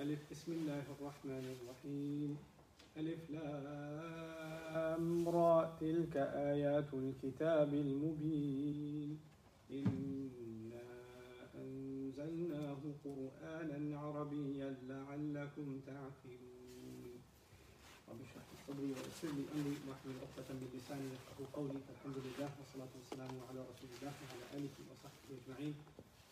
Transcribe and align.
ألف 0.00 0.18
بسم 0.30 0.52
الله 0.52 0.82
الرحمن 0.98 1.44
الرحيم. 1.54 2.38
ألف 2.96 3.30
لام 3.30 5.28
را 5.28 5.76
تلك 5.80 6.16
آيات 6.50 6.94
الكتاب 6.94 7.74
المبين. 7.74 9.18
إنا 9.70 10.86
أنزلناه 11.54 12.82
قرآنا 13.04 13.98
عربيا 13.98 14.76
لعلكم 14.88 15.80
تعقلون. 15.86 17.14
رب 18.08 18.20
اشرح 18.26 18.44
لي 18.50 18.56
صدري 18.66 18.90
ويسر 18.94 19.32
لي 19.36 19.44
أمري 19.54 19.76
واحلل 19.88 20.16
عقدة 20.22 20.48
من 20.54 20.68
لساني 20.74 21.06
يفقهوا 21.14 21.46
قولي 21.52 21.80
الحمد 21.94 22.16
لله 22.26 22.50
والصلاة 22.58 22.92
والسلام 22.98 23.34
على 23.48 23.60
رسول 23.70 23.90
الله 23.96 24.12
وعلى 24.22 24.44
آله 24.56 24.74
وصحبه 24.90 25.28
أجمعين 25.38 25.74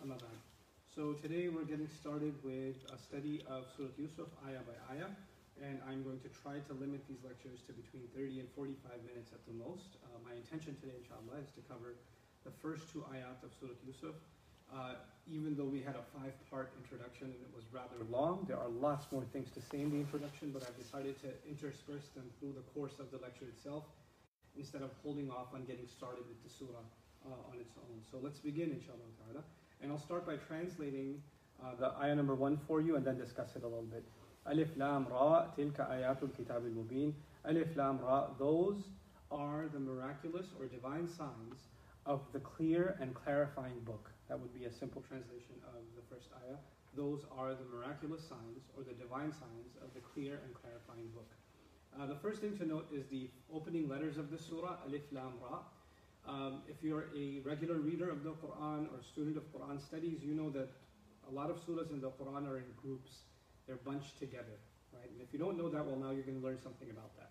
أما 0.03 0.17
بعد. 0.17 0.39
So 0.95 1.03
today 1.23 1.49
we're 1.49 1.65
getting 1.73 1.89
started 2.01 2.35
with 2.45 2.79
a 2.95 2.99
study 2.99 3.37
of 3.49 3.65
Surah 3.75 3.97
Yusuf 3.99 4.29
ayah 4.47 4.63
by 4.69 4.77
ayah 4.95 5.11
and 5.61 5.83
I'm 5.85 6.01
going 6.07 6.23
to 6.25 6.31
try 6.33 6.63
to 6.65 6.73
limit 6.79 7.05
these 7.05 7.21
lectures 7.21 7.61
to 7.69 7.77
between 7.77 8.09
30 8.17 8.41
and 8.41 8.49
45 8.57 8.89
minutes 9.05 9.37
at 9.37 9.43
the 9.45 9.53
most. 9.53 10.01
Uh, 10.01 10.17
my 10.25 10.33
intention 10.33 10.79
today 10.81 10.97
inshallah 10.97 11.43
is 11.45 11.53
to 11.59 11.63
cover 11.69 11.99
the 12.47 12.55
first 12.65 12.89
two 12.89 13.05
ayat 13.13 13.39
of 13.45 13.53
Surah 13.61 13.77
Yusuf 13.85 14.17
uh, 14.73 14.95
even 15.31 15.55
though 15.55 15.69
we 15.69 15.81
had 15.81 15.95
a 15.95 16.05
five-part 16.17 16.73
introduction 16.83 17.29
and 17.29 17.41
it 17.45 17.53
was 17.55 17.65
rather 17.71 18.01
long, 18.11 18.45
there 18.49 18.59
are 18.59 18.69
lots 18.69 19.07
more 19.13 19.25
things 19.33 19.51
to 19.53 19.61
say 19.61 19.81
in 19.81 19.91
the 19.91 20.01
introduction, 20.01 20.51
but 20.51 20.63
I've 20.65 20.77
decided 20.77 21.21
to 21.23 21.29
intersperse 21.49 22.09
them 22.17 22.25
through 22.41 22.55
the 22.57 22.65
course 22.75 22.99
of 22.99 23.11
the 23.11 23.19
lecture 23.19 23.47
itself 23.47 23.85
instead 24.57 24.83
of 24.83 24.91
holding 25.03 25.31
off 25.31 25.55
on 25.55 25.65
getting 25.65 25.87
started 25.87 26.25
with 26.27 26.43
the 26.43 26.51
surah 26.51 26.85
uh, 27.29 27.51
on 27.53 27.61
its 27.61 27.77
own. 27.77 28.01
So 28.11 28.19
let's 28.21 28.39
begin, 28.39 28.73
inshallah. 28.73 29.45
And 29.81 29.93
I'll 29.93 29.99
start 29.99 30.27
by 30.27 30.37
translating 30.37 31.23
uh, 31.63 31.75
the 31.79 31.93
ayah 32.01 32.15
number 32.15 32.35
one 32.35 32.59
for 32.67 32.81
you 32.81 32.97
and 32.97 33.05
then 33.05 33.19
discuss 33.19 33.57
it 33.57 33.63
a 33.63 33.69
little 33.69 33.83
bit. 33.83 34.05
Alif 34.47 34.69
Lam 34.77 35.07
Ra, 35.09 35.47
Tilka 35.57 35.89
Ayatul 35.91 36.37
Kitab 36.37 36.63
Mubin. 36.65 37.13
Alif 37.45 37.77
Lam 37.77 37.99
Ra, 38.01 38.29
those 38.39 38.89
are 39.31 39.69
the 39.73 39.79
miraculous 39.79 40.47
or 40.59 40.67
divine 40.67 41.09
signs 41.09 41.69
of 42.07 42.21
the 42.33 42.41
clear 42.41 42.97
and 43.01 43.15
clarifying 43.15 43.79
book. 43.85 44.11
That 44.29 44.41
would 44.41 44.53
be 44.53 44.65
a 44.65 44.73
simple 44.73 45.03
translation 45.03 45.55
of 45.69 45.83
the 45.95 46.03
first 46.13 46.29
ayah. 46.43 46.57
Those 46.97 47.25
are 47.39 47.55
the 47.55 47.65
miraculous 47.73 48.23
signs 48.29 48.67
or 48.77 48.83
the 48.83 48.95
divine 48.95 49.33
signs 49.33 49.77
of 49.83 49.95
the 49.95 50.01
clear 50.01 50.41
and 50.45 50.55
clarifying 50.55 51.09
book. 51.15 51.31
Uh, 51.99 52.07
the 52.07 52.17
first 52.17 52.41
thing 52.41 52.57
to 52.59 52.67
note 52.67 52.89
is 52.93 53.07
the 53.07 53.31
opening 53.55 53.89
letters 53.89 54.17
of 54.17 54.31
the 54.31 54.39
surah, 54.39 54.77
Alif 54.87 55.03
Lam 55.13 55.35
Ra. 55.41 55.61
Um, 56.27 56.63
if 56.69 56.83
you're 56.83 57.07
a 57.17 57.41
regular 57.45 57.77
reader 57.77 58.11
of 58.11 58.25
the 58.25 58.31
Quran 58.31 58.87
or 58.93 59.03
student 59.03 59.37
of 59.37 59.45
Quran 59.53 59.81
studies, 59.81 60.19
you 60.23 60.35
know 60.35 60.51
that 60.51 60.69
a 61.31 61.33
lot 61.33 61.51
of 61.51 61.57
surahs 61.65 61.91
in 61.91 62.01
the 62.01 62.11
Quran 62.11 62.49
are 62.49 62.59
in 62.59 62.65
groups. 62.81 63.25
They're 63.67 63.77
bunched 63.85 64.19
together, 64.19 64.59
right? 64.93 65.11
And 65.11 65.21
if 65.21 65.33
you 65.33 65.39
don't 65.39 65.57
know 65.57 65.69
that, 65.69 65.85
well, 65.85 65.97
now 65.97 66.11
you're 66.11 66.25
going 66.25 66.41
to 66.41 66.47
learn 66.47 66.59
something 66.63 66.91
about 66.91 67.17
that. 67.17 67.31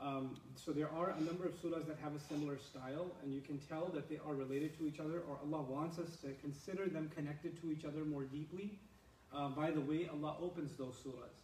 Um, 0.00 0.36
so 0.56 0.72
there 0.72 0.88
are 0.90 1.10
a 1.10 1.20
number 1.20 1.44
of 1.44 1.52
surahs 1.60 1.86
that 1.86 1.98
have 2.02 2.14
a 2.14 2.20
similar 2.20 2.58
style, 2.58 3.06
and 3.22 3.34
you 3.34 3.42
can 3.42 3.58
tell 3.58 3.86
that 3.94 4.08
they 4.08 4.18
are 4.26 4.34
related 4.34 4.76
to 4.78 4.86
each 4.86 4.98
other, 4.98 5.20
or 5.28 5.38
Allah 5.44 5.62
wants 5.62 5.98
us 5.98 6.16
to 6.22 6.32
consider 6.40 6.88
them 6.88 7.10
connected 7.14 7.60
to 7.60 7.70
each 7.70 7.84
other 7.84 8.04
more 8.04 8.24
deeply 8.24 8.78
uh, 9.34 9.48
by 9.48 9.70
the 9.70 9.80
way 9.80 10.08
Allah 10.12 10.36
opens 10.40 10.72
those 10.76 10.94
surahs. 11.04 11.38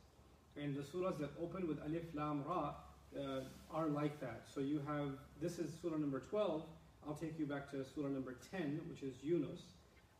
And 0.56 0.74
the 0.74 0.82
surahs 0.82 1.18
that 1.18 1.30
open 1.40 1.68
with 1.68 1.78
Alif 1.84 2.14
Lam 2.14 2.42
Ra 2.46 2.74
uh, 3.16 3.40
are 3.70 3.86
like 3.88 4.20
that. 4.20 4.44
So 4.52 4.60
you 4.60 4.80
have, 4.86 5.10
this 5.40 5.58
is 5.58 5.70
surah 5.82 5.96
number 5.96 6.20
12. 6.20 6.62
I'll 7.06 7.14
take 7.14 7.38
you 7.38 7.46
back 7.46 7.70
to 7.70 7.84
surah 7.94 8.08
number 8.08 8.36
10, 8.50 8.80
which 8.88 9.02
is 9.02 9.14
Yunus. 9.22 9.60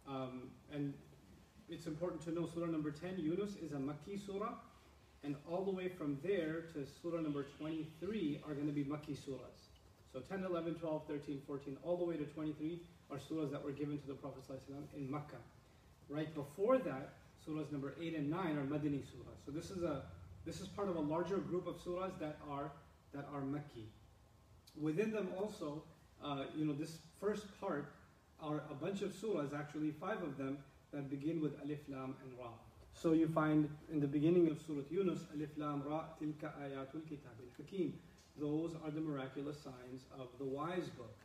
Um, 0.06 0.50
and 0.72 0.95
it's 1.69 1.87
important 1.87 2.22
to 2.22 2.31
know 2.32 2.49
surah 2.53 2.66
number 2.66 2.91
10, 2.91 3.19
Yunus, 3.19 3.56
is 3.56 3.72
a 3.72 3.77
Makki 3.77 4.25
surah. 4.25 4.54
And 5.25 5.34
all 5.50 5.65
the 5.65 5.71
way 5.71 5.88
from 5.88 6.19
there 6.22 6.62
to 6.72 6.87
surah 7.03 7.21
number 7.21 7.47
23 7.59 8.43
are 8.47 8.54
going 8.54 8.66
to 8.66 8.72
be 8.72 8.84
Makki 8.84 9.16
surahs. 9.16 9.66
So 10.12 10.21
10, 10.21 10.44
11, 10.44 10.77
12, 10.77 11.03
13, 11.09 11.43
14, 11.47 11.77
all 11.82 11.97
the 11.97 12.04
way 12.04 12.16
to 12.16 12.25
23 12.25 12.81
are 13.10 13.19
surahs 13.19 13.50
that 13.50 13.62
were 13.62 13.72
given 13.72 13.99
to 13.99 14.06
the 14.06 14.15
Prophet 14.15 14.43
ﷺ 14.49 14.97
in 14.97 15.10
Makkah. 15.10 15.37
Right 16.09 16.32
before 16.34 16.78
that, 16.78 17.15
surahs 17.47 17.71
number 17.72 17.94
8 18.00 18.16
and 18.16 18.31
9 18.31 18.56
are 18.56 18.65
Madini 18.65 19.00
surahs. 19.00 19.44
So 19.44 19.50
this 19.50 19.71
is 19.71 19.83
a 19.83 20.03
this 20.44 20.60
is 20.60 20.69
part 20.69 20.88
of 20.88 20.94
a 20.94 21.00
larger 21.00 21.38
group 21.38 21.66
of 21.66 21.77
surahs 21.83 22.16
that 22.21 22.38
are 22.48 22.71
that 23.12 23.27
are 23.34 23.41
Makki. 23.41 23.87
Within 24.81 25.10
them 25.10 25.28
also, 25.37 25.83
uh, 26.25 26.44
you 26.54 26.65
know, 26.65 26.72
this 26.72 26.98
first 27.21 27.44
part 27.60 27.93
are 28.41 28.62
a 28.71 28.75
bunch 28.75 29.03
of 29.03 29.10
surahs, 29.10 29.59
actually 29.59 29.91
five 29.91 30.22
of 30.22 30.38
them, 30.38 30.59
that 30.96 31.09
begin 31.09 31.42
with 31.42 31.54
Alif, 31.64 31.80
Lam, 31.88 32.16
and 32.24 32.38
Ra. 32.40 32.50
So 32.94 33.14
you 33.14 33.28
find 33.28 33.70
in 33.92 34.00
the 34.00 34.08
beginning 34.08 34.50
of 34.50 34.59
Surah 34.59 34.84
Yunus, 34.90 35.22
Alif 35.34 35.50
Lam 35.58 35.84
Ra 35.88 36.04
Tilka 36.22 36.52
Ayatul 36.62 37.08
Kitab 37.08 37.34
al 37.40 37.52
Hakim. 37.58 37.94
Those 38.40 38.72
are 38.84 38.92
the 38.92 39.02
miraculous 39.02 39.58
signs 39.62 40.06
of 40.20 40.28
the 40.40 40.46
wise 40.46 40.88
book. 40.98 41.16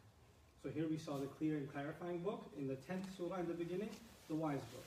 So 0.62 0.70
here 0.70 0.86
we 0.88 0.96
saw 0.96 1.18
the 1.18 1.26
clear 1.26 1.56
and 1.56 1.72
clarifying 1.72 2.20
book. 2.20 2.46
In 2.58 2.66
the 2.66 2.74
10th 2.74 3.16
surah 3.16 3.40
in 3.40 3.48
the 3.48 3.54
beginning, 3.54 3.90
the 4.28 4.34
wise 4.34 4.64
book. 4.72 4.86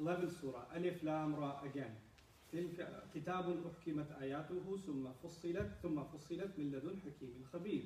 11th 0.00 0.40
surah, 0.40 0.64
Alif 0.76 1.02
Lam 1.02 1.34
Ra 1.36 1.54
again. 1.64 1.94
تلك 2.52 2.88
كتاب 3.14 3.56
أحكمت 3.66 4.06
آياته 4.22 4.78
ثم 4.86 5.04
فصلت 5.22 5.70
ثم 5.82 6.00
فصلت 6.00 6.50
من 6.58 6.70
لدن 6.72 6.96
حكيم 7.04 7.44
خبير. 7.52 7.82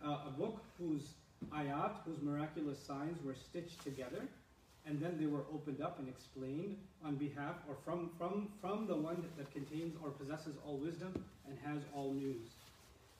Uh, 0.00 0.28
a 0.28 0.30
book 0.30 0.62
whose 0.78 1.14
ayat, 1.52 1.92
whose 2.04 2.20
miraculous 2.22 2.78
signs 2.78 3.20
were 3.24 3.34
stitched 3.34 3.82
together 3.82 4.28
and 4.86 5.00
then 5.00 5.16
they 5.18 5.26
were 5.26 5.44
opened 5.52 5.82
up 5.82 5.98
and 5.98 6.08
explained 6.08 6.76
on 7.04 7.16
behalf 7.16 7.56
or 7.68 7.76
from, 7.84 8.10
from, 8.16 8.48
from 8.60 8.86
the 8.86 8.94
one 8.94 9.24
that 9.36 9.52
contains 9.52 9.96
or 10.02 10.10
possesses 10.10 10.56
all 10.64 10.76
wisdom 10.76 11.12
and 11.48 11.58
has 11.64 11.82
all 11.94 12.12
news. 12.12 12.54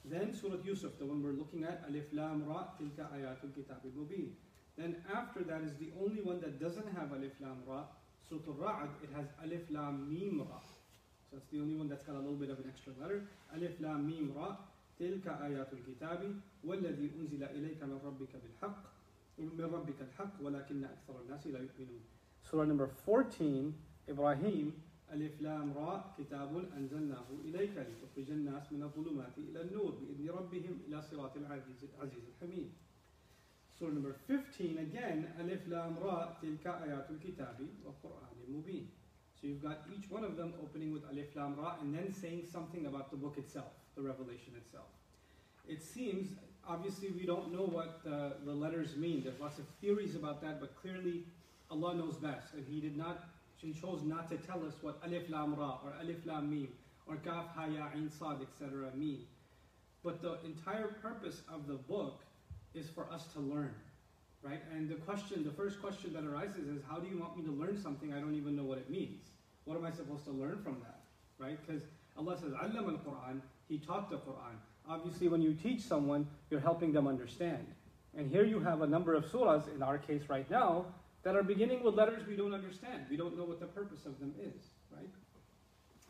Then 0.05 0.33
Surah 0.33 0.63
Yusuf, 0.65 0.93
the 0.99 1.07
one 1.07 1.23
we're 1.23 1.33
looking 1.33 1.65
at, 1.65 1.83
Alif 1.89 2.05
Lam 2.13 2.45
Ra, 2.47 2.65
Tilka 2.79 3.11
Ayatul 3.13 3.53
Kitab 3.55 3.83
Mubin. 3.99 4.29
Then 4.79 5.03
after 5.13 5.43
that 5.43 5.63
is 5.63 5.75
the 5.77 5.91
only 6.01 6.23
one 6.23 6.41
that 6.41 6.61
doesn't 6.61 6.87
have 6.95 7.11
Alif 7.11 7.33
Lam 7.41 7.59
Ra, 7.67 7.83
Surah 8.29 8.55
Ra'ad, 8.55 8.89
it 9.03 9.11
has 9.17 9.27
Alif 9.43 9.63
Lam 9.71 10.07
Mim 10.09 10.47
Ra. 10.49 10.61
So 11.31 11.39
it's 11.39 11.49
the 11.51 11.59
only 11.59 11.75
one 11.75 11.89
that's 11.89 12.05
got 12.05 12.15
a 12.15 12.19
little 12.19 12.39
bit 12.39 12.51
of 12.51 12.59
an 12.59 12.71
extra 12.71 12.93
letter. 13.03 13.25
Alif 13.53 13.73
Lam 13.81 14.07
Mim 14.07 14.33
Ra, 14.37 14.57
تلك 14.99 15.29
آيات 15.29 15.73
الكتاب 15.73 16.41
والذي 16.65 17.11
أنزل 17.21 17.43
إليك 17.45 17.83
من 17.83 18.01
ربك 18.05 18.33
بالحق 18.43 18.83
من 19.42 19.70
ربك 19.74 20.02
الحق 20.02 20.34
ولكن 20.42 20.84
أكثر 20.84 21.22
الناس 21.22 21.48
لا 21.48 21.60
يؤمنون. 21.60 22.02
Surah 22.44 22.66
number 22.66 22.88
14, 22.88 23.74
Ibrahim, 24.08 24.74
ألف 25.12 25.42
لام 25.42 25.74
را 25.74 26.14
كتاب 26.18 26.72
أنزلناه 26.78 27.26
إليك 27.46 27.78
لتخرج 27.78 28.32
الناس 28.32 28.72
من 28.72 28.84
الظلمات 28.84 29.38
إلى 29.38 29.62
النور 29.62 29.92
بإذن 29.92 30.30
ربهم 30.30 30.80
إلى 30.88 31.02
صراط 31.02 31.38
العزيز 31.38 31.84
العزيز 31.84 32.24
الحميد. 32.28 32.72
Surah 33.80 33.94
number 33.94 34.14
15 34.28 34.78
again 34.78 35.40
ألف 35.40 35.68
لام 35.68 35.98
را 35.98 36.38
تلك 36.42 36.68
آيات 36.68 37.12
الكتاب 37.12 37.68
وقرآن 37.86 38.36
مبين. 38.50 38.88
So 39.36 39.48
you've 39.48 39.62
got 39.62 39.80
each 39.92 40.10
one 40.10 40.24
of 40.24 40.38
them 40.38 40.54
opening 40.62 40.94
with 40.94 41.04
Alif 41.10 41.36
Lam 41.36 41.56
Ra 41.56 41.76
and 41.82 41.94
then 41.94 42.14
saying 42.14 42.46
something 42.46 42.86
about 42.86 43.10
the 43.10 43.18
book 43.18 43.38
itself, 43.38 43.74
the 43.96 44.02
revelation 44.02 44.54
itself. 44.56 44.86
It 45.68 45.82
seems 45.82 46.28
obviously 46.68 47.10
we 47.12 47.26
don't 47.26 47.54
know 47.54 47.66
what 47.66 48.02
uh, 48.06 48.32
the 48.46 48.52
letters 48.52 48.96
mean. 48.96 49.24
There's 49.24 49.40
lots 49.40 49.60
of 49.60 49.66
theories 49.82 50.16
about 50.16 50.42
that, 50.42 50.60
but 50.60 50.76
clearly 50.82 51.24
Allah 51.70 51.96
knows 51.96 52.16
best, 52.16 52.54
and 52.54 52.66
He 52.68 52.80
did 52.80 52.98
not. 52.98 53.24
He 53.58 53.74
chose 53.74 54.02
not 54.04 54.30
to 54.30 54.38
tell 54.38 54.66
us 54.66 54.74
what 54.82 55.00
Alif 55.06 55.30
Lam 55.30 55.56
Ra 55.56 55.78
or 55.84 55.94
Alif 56.02 56.26
Lam 56.26 56.50
Mim 56.50 56.70
or 57.08 57.18
Kaf 57.18 57.46
Ha 57.56 57.66
Ya 57.66 57.88
Ain 57.96 58.10
Sad 58.10 58.38
etc. 58.42 58.90
mean. 58.96 59.26
But 60.04 60.22
the 60.22 60.40
entire 60.44 60.88
purpose 60.88 61.42
of 61.52 61.68
the 61.68 61.76
book 61.76 62.22
is 62.74 62.90
for 62.90 63.06
us 63.12 63.28
to 63.34 63.40
learn, 63.40 63.76
right? 64.42 64.62
And 64.74 64.90
the 64.90 64.96
question, 64.96 65.44
the 65.44 65.52
first 65.52 65.80
question 65.80 66.14
that 66.14 66.24
arises 66.24 66.68
is, 66.68 66.82
how 66.90 66.98
do 66.98 67.08
you 67.08 67.20
want 67.20 67.38
me 67.38 67.44
to 67.44 67.52
learn 67.52 67.80
something 67.80 68.12
I 68.12 68.20
don't 68.20 68.34
even 68.34 68.56
know 68.56 68.64
what 68.64 68.80
it 68.80 68.90
means? 68.90 69.28
What 69.66 69.78
am 69.78 69.86
I 69.86 69.92
supposed 69.92 70.26
to 70.26 70.32
learn 70.32 70.60
from 70.64 70.78
that, 70.82 71.02
right? 71.38 71.58
Because 71.66 71.84
Allah 72.18 72.38
says, 72.38 72.54
"Allam 72.54 72.90
al-Quran." 72.90 73.42
He 73.70 73.78
taught 73.78 74.10
the 74.10 74.18
Quran 74.18 74.58
obviously 74.92 75.28
when 75.28 75.42
you 75.42 75.54
teach 75.54 75.82
someone, 75.82 76.28
you're 76.50 76.60
helping 76.60 76.92
them 76.92 77.08
understand. 77.08 77.66
And 78.18 78.30
here 78.30 78.44
you 78.44 78.60
have 78.60 78.82
a 78.82 78.88
number 78.88 79.14
of 79.14 79.26
surahs, 79.26 79.74
in 79.74 79.82
our 79.82 79.98
case 79.98 80.24
right 80.28 80.50
now, 80.52 80.86
that 81.24 81.36
are 81.36 81.44
beginning 81.44 81.84
with 81.84 81.96
letters 81.96 82.28
we 82.28 82.36
don't 82.36 82.54
understand. 82.54 83.06
We 83.10 83.16
don't 83.16 83.38
know 83.38 83.46
what 83.46 83.60
the 83.60 83.68
purpose 83.68 84.06
of 84.06 84.20
them 84.20 84.34
is, 84.42 84.62
right? 84.92 85.10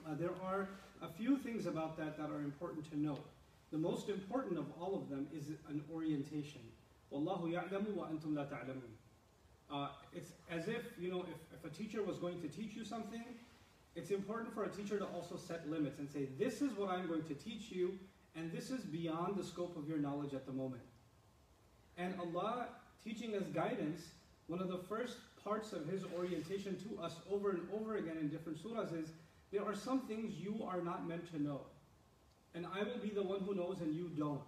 Uh, 0.08 0.16
there 0.16 0.32
are 0.44 0.68
a 1.04 1.08
few 1.08 1.38
things 1.38 1.68
about 1.68 1.96
that 1.98 2.18
that 2.18 2.32
are 2.32 2.40
important 2.40 2.90
to 2.92 3.00
note. 3.00 3.24
The 3.72 3.78
most 3.78 4.10
important 4.10 4.58
of 4.58 4.66
all 4.80 4.96
of 4.96 5.10
them 5.10 5.28
is 5.36 5.50
an 5.70 5.84
orientation. 5.94 6.62
Wallahu 7.14 7.52
ya'lamu 7.52 7.94
wa 7.94 8.06
antum 8.06 8.36
la 8.36 8.46
ta'lamun. 8.46 8.92
Uh, 9.72 9.90
it's 10.14 10.32
as 10.50 10.68
if, 10.68 10.82
you 11.00 11.12
know, 11.12 11.22
if, 11.22 11.60
if 11.60 11.72
a 11.72 11.74
teacher 11.74 12.02
was 12.04 12.18
going 12.18 12.42
to 12.42 12.48
teach 12.48 12.76
you 12.76 12.84
something, 12.84 13.24
it's 13.96 14.12
important 14.12 14.54
for 14.54 14.64
a 14.64 14.70
teacher 14.70 14.98
to 14.98 15.06
also 15.06 15.38
set 15.38 15.70
limits 15.70 16.00
and 16.00 16.10
say, 16.10 16.28
this 16.40 16.62
is 16.62 16.74
what 16.78 16.90
I'm 16.90 17.08
going 17.08 17.24
to 17.24 17.34
teach 17.34 17.72
you, 17.72 17.98
and 18.36 18.52
this 18.52 18.72
is 18.72 18.82
beyond 18.82 19.36
the 19.36 19.44
scope 19.44 19.78
of 19.78 19.88
your 19.88 19.98
knowledge 19.98 20.34
at 20.34 20.46
the 20.46 20.52
moment. 20.54 20.84
And 21.98 22.14
Allah 22.20 22.68
teaching 23.04 23.36
us 23.36 23.44
guidance, 23.54 24.02
one 24.48 24.62
of 24.62 24.70
the 24.70 24.78
first 24.78 25.18
parts 25.44 25.74
of 25.74 25.88
His 25.88 26.04
orientation 26.18 26.78
to 26.88 27.02
us 27.02 27.16
over 27.32 27.52
and 27.52 27.62
over 27.74 27.98
again 27.98 28.18
in 28.20 28.30
different 28.30 28.64
surahs 28.64 28.98
is 28.98 29.10
there 29.52 29.66
are 29.66 29.76
some 29.76 30.02
things 30.02 30.34
you 30.40 30.64
are 30.66 30.82
not 30.82 31.08
meant 31.08 31.30
to 31.32 31.42
know. 31.42 31.62
And 32.54 32.66
I 32.66 32.84
will 32.84 33.00
be 33.02 33.10
the 33.10 33.24
one 33.24 33.42
who 33.42 33.56
knows 33.56 33.80
and 33.82 33.94
you 33.96 34.10
don't. 34.18 34.42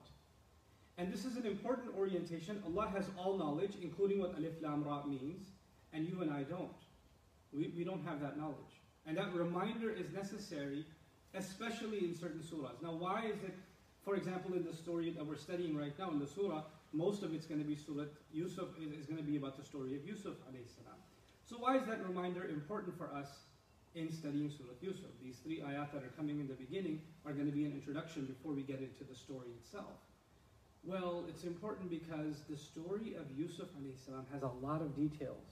And 0.98 1.12
this 1.12 1.26
is 1.26 1.38
an 1.38 1.46
important 1.46 1.96
orientation. 1.98 2.62
Allah 2.66 2.88
has 2.94 3.06
all 3.18 3.38
knowledge, 3.38 3.74
including 3.82 4.20
what 4.20 4.38
Alif 4.38 4.54
Lam 4.62 4.84
Ra 4.84 5.04
means, 5.06 5.48
and 5.92 6.08
you 6.08 6.22
and 6.22 6.32
I 6.32 6.44
don't. 6.44 6.70
We, 7.52 7.74
we 7.76 7.84
don't 7.84 8.06
have 8.06 8.22
that 8.22 8.38
knowledge. 8.38 8.82
And 9.06 9.18
that 9.18 9.34
reminder 9.34 9.90
is 9.90 10.12
necessary, 10.14 10.86
especially 11.34 12.00
in 12.06 12.16
certain 12.16 12.42
surahs. 12.42 12.82
Now, 12.82 12.94
why 12.94 13.26
is 13.26 13.42
it, 13.44 13.56
for 14.04 14.16
example, 14.16 14.54
in 14.54 14.66
the 14.66 14.74
story 14.74 15.12
that 15.12 15.26
we're 15.26 15.38
studying 15.38 15.78
right 15.78 15.98
now 15.98 16.12
in 16.12 16.20
the 16.20 16.28
surah, 16.28 16.64
most 16.92 17.24
of 17.24 17.34
it's 17.34 17.46
going 17.46 17.60
to 17.60 17.66
be 17.66 17.76
Surah 17.76 18.06
Yusuf 18.32 18.68
is 19.00 19.06
going 19.06 19.18
to 19.18 19.24
be 19.24 19.38
about 19.38 19.58
the 19.58 19.64
story 19.64 19.96
of 19.96 20.06
Yusuf 20.06 20.36
salam. 20.46 21.00
So 21.46 21.58
why 21.58 21.78
is 21.78 21.86
that 21.88 22.06
reminder 22.08 22.46
important 22.46 22.98
for 22.98 23.10
us 23.14 23.28
in 23.96 24.12
studying 24.12 24.50
Surah 24.50 24.76
Yusuf? 24.82 25.10
These 25.24 25.38
three 25.38 25.60
ayat 25.60 25.92
that 25.94 26.04
are 26.04 26.14
coming 26.18 26.40
in 26.40 26.48
the 26.48 26.54
beginning 26.54 27.02
are 27.26 27.34
going 27.34 27.48
to 27.48 27.52
be 27.52 27.66
an 27.66 27.72
introduction 27.72 28.26
before 28.26 28.54
we 28.54 28.62
get 28.62 28.80
into 28.80 29.04
the 29.10 29.16
story 29.16 29.50
itself. 29.58 29.98
Well, 30.84 31.24
it's 31.30 31.46
important 31.46 31.90
because 31.90 32.44
the 32.50 32.58
story 32.58 33.16
of 33.16 33.26
Yusuf 33.38 33.68
salam 34.06 34.26
has 34.34 34.44
a 34.44 34.52
lot 34.62 34.82
of 34.82 34.96
details. 34.96 35.48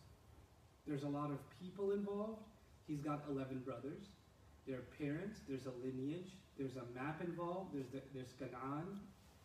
There's 0.85 1.03
a 1.03 1.09
lot 1.09 1.31
of 1.31 1.39
people 1.61 1.91
involved. 1.91 2.43
He's 2.87 2.99
got 2.99 3.23
11 3.29 3.59
brothers. 3.59 4.03
There 4.67 4.77
are 4.77 4.87
parents. 4.97 5.39
There's 5.47 5.65
a 5.65 5.73
lineage. 5.83 6.31
There's 6.57 6.75
a 6.75 6.85
map 6.97 7.21
involved. 7.21 7.73
There's 7.73 7.89
the, 7.89 8.01
there's 8.13 8.33
Canaan, 8.37 8.99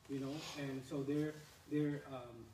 you 0.09 0.21
know, 0.21 0.33
and 0.59 0.83
so 0.89 1.03
there 1.03 1.35
there, 1.71 2.03
um, 2.13 2.47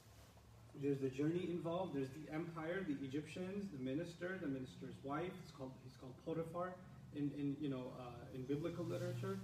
there's 0.82 0.98
the 0.98 1.08
journey 1.08 1.48
involved. 1.50 1.94
There's 1.94 2.08
the 2.10 2.32
empire, 2.32 2.84
the 2.86 2.96
Egyptians, 3.04 3.68
the 3.76 3.82
minister, 3.84 4.38
the 4.40 4.48
minister's 4.48 4.94
wife. 5.04 5.32
It's 5.42 5.50
called 5.52 5.72
he's 5.84 5.96
called 6.00 6.14
Potiphar 6.24 6.72
in, 7.14 7.30
in 7.36 7.56
you 7.60 7.68
know 7.68 7.92
uh, 8.00 8.34
in 8.34 8.42
biblical 8.44 8.84
literature. 8.84 9.38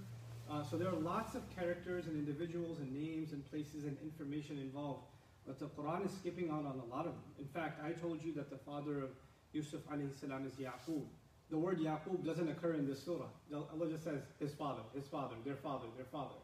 Uh, 0.51 0.65
so 0.65 0.79
there 0.79 0.89
are 0.89 0.97
lots 0.97 1.35
of 1.35 1.43
characters 1.55 2.07
and 2.07 2.17
individuals 2.17 2.79
and 2.79 2.91
names 2.93 3.33
and 3.33 3.45
places 3.51 3.85
and 3.85 3.99
information 4.03 4.59
involved. 4.59 5.03
But 5.47 5.59
the 5.59 5.67
Quran 5.67 6.07
is 6.07 6.13
skipping 6.13 6.49
out 6.49 6.65
on 6.65 6.81
a 6.81 6.95
lot 6.95 7.05
of 7.05 7.13
them. 7.13 7.29
In 7.39 7.47
fact, 7.47 7.85
I 7.85 7.93
told 7.93 8.23
you 8.23 8.33
that 8.35 8.49
the 8.49 8.57
father 8.57 9.01
of 9.01 9.11
Yusuf 9.53 9.81
alayhi 9.93 10.19
salam 10.19 10.47
is 10.47 10.55
Yaqub. 10.55 11.05
The 11.51 11.59
word 11.59 11.79
Yaqub 11.79 12.25
doesn't 12.25 12.49
occur 12.49 12.75
in 12.75 12.87
this 12.87 13.03
surah. 13.03 13.29
Allah 13.53 13.89
just 13.91 14.05
says 14.05 14.21
his 14.39 14.53
father, 14.53 14.83
his 14.95 15.07
father, 15.07 15.35
their 15.45 15.57
father, 15.57 15.87
their 15.97 16.07
father. 16.07 16.35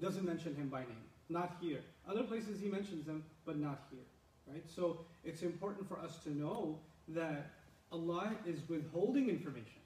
Doesn't 0.00 0.24
mention 0.24 0.54
him 0.54 0.68
by 0.68 0.80
name. 0.80 1.04
Not 1.28 1.56
here. 1.60 1.80
Other 2.08 2.22
places 2.22 2.60
he 2.60 2.68
mentions 2.68 3.04
them, 3.04 3.24
but 3.44 3.58
not 3.58 3.82
here. 3.90 4.04
Right? 4.50 4.64
So 4.66 5.00
it's 5.24 5.42
important 5.42 5.86
for 5.88 5.98
us 5.98 6.18
to 6.24 6.30
know 6.30 6.78
that 7.08 7.50
Allah 7.92 8.32
is 8.46 8.60
withholding 8.68 9.28
information. 9.28 9.82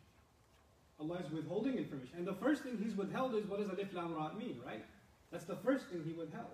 Allah 1.01 1.19
is 1.25 1.33
withholding 1.33 1.77
information. 1.77 2.19
And 2.19 2.27
the 2.27 2.35
first 2.35 2.63
thing 2.63 2.79
He's 2.83 2.95
withheld 2.95 3.35
is 3.35 3.45
what 3.47 3.61
does 3.61 3.69
Alif 3.71 3.93
Lam 3.93 4.15
Ra 4.15 4.33
mean, 4.35 4.61
right? 4.65 4.85
That's 5.33 5.45
the 5.45 5.57
first 5.57 5.87
thing 5.89 6.05
He 6.07 6.13
withheld. 6.13 6.47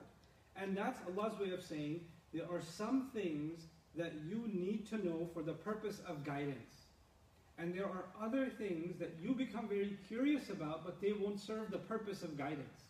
And 0.56 0.76
that's 0.76 1.00
Allah's 1.06 1.38
way 1.38 1.50
of 1.50 1.62
saying 1.62 2.00
there 2.32 2.44
are 2.50 2.62
some 2.62 3.10
things 3.12 3.66
that 3.94 4.12
you 4.26 4.44
need 4.52 4.86
to 4.88 5.04
know 5.04 5.28
for 5.34 5.42
the 5.42 5.52
purpose 5.52 6.00
of 6.06 6.24
guidance. 6.24 6.87
And 7.58 7.74
there 7.74 7.86
are 7.86 8.04
other 8.22 8.46
things 8.46 8.98
that 8.98 9.16
you 9.20 9.34
become 9.34 9.68
very 9.68 9.98
curious 10.06 10.48
about, 10.48 10.84
but 10.84 11.00
they 11.00 11.12
won't 11.12 11.40
serve 11.40 11.70
the 11.70 11.78
purpose 11.78 12.22
of 12.22 12.38
guidance. 12.38 12.84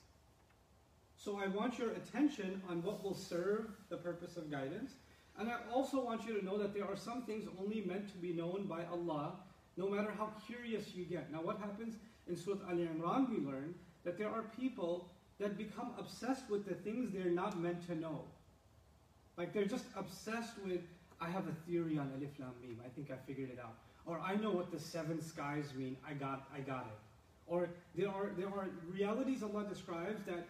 So 1.16 1.38
I 1.38 1.48
want 1.48 1.78
your 1.78 1.90
attention 1.92 2.62
on 2.68 2.82
what 2.82 3.02
will 3.02 3.14
serve 3.14 3.70
the 3.88 3.96
purpose 3.96 4.36
of 4.36 4.50
guidance. 4.50 4.92
And 5.38 5.48
I 5.48 5.56
also 5.72 6.04
want 6.04 6.26
you 6.26 6.38
to 6.38 6.44
know 6.44 6.58
that 6.58 6.74
there 6.74 6.84
are 6.84 6.96
some 6.96 7.22
things 7.22 7.48
only 7.58 7.80
meant 7.80 8.08
to 8.12 8.18
be 8.18 8.32
known 8.32 8.66
by 8.68 8.84
Allah, 8.92 9.36
no 9.76 9.88
matter 9.88 10.12
how 10.16 10.32
curious 10.46 10.94
you 10.94 11.04
get. 11.04 11.32
Now, 11.32 11.40
what 11.40 11.58
happens 11.58 11.94
in 12.28 12.36
Surah 12.36 12.68
Al 12.68 12.76
Imran, 12.76 13.30
we 13.30 13.38
learn 13.44 13.74
that 14.04 14.18
there 14.18 14.28
are 14.28 14.42
people 14.58 15.08
that 15.38 15.56
become 15.56 15.92
obsessed 15.98 16.50
with 16.50 16.66
the 16.66 16.74
things 16.74 17.10
they're 17.12 17.30
not 17.30 17.58
meant 17.58 17.86
to 17.86 17.94
know. 17.94 18.24
Like 19.36 19.52
they're 19.52 19.64
just 19.64 19.84
obsessed 19.96 20.54
with, 20.64 20.80
I 21.20 21.30
have 21.30 21.46
a 21.46 21.52
theory 21.66 21.96
on 21.98 22.10
Alif 22.16 22.30
Lam 22.38 22.52
Mim, 22.60 22.80
I 22.84 22.88
think 22.88 23.10
I 23.10 23.16
figured 23.26 23.50
it 23.50 23.58
out. 23.62 23.76
Or 24.08 24.18
I 24.20 24.36
know 24.36 24.50
what 24.50 24.72
the 24.72 24.80
seven 24.80 25.20
skies 25.20 25.66
mean, 25.76 25.94
I 26.08 26.14
got, 26.14 26.48
I 26.54 26.60
got 26.60 26.86
it. 26.86 26.98
Or 27.46 27.68
there 27.94 28.08
are, 28.08 28.30
there 28.38 28.48
are 28.48 28.68
realities 28.90 29.42
Allah 29.42 29.66
describes 29.68 30.24
that 30.24 30.48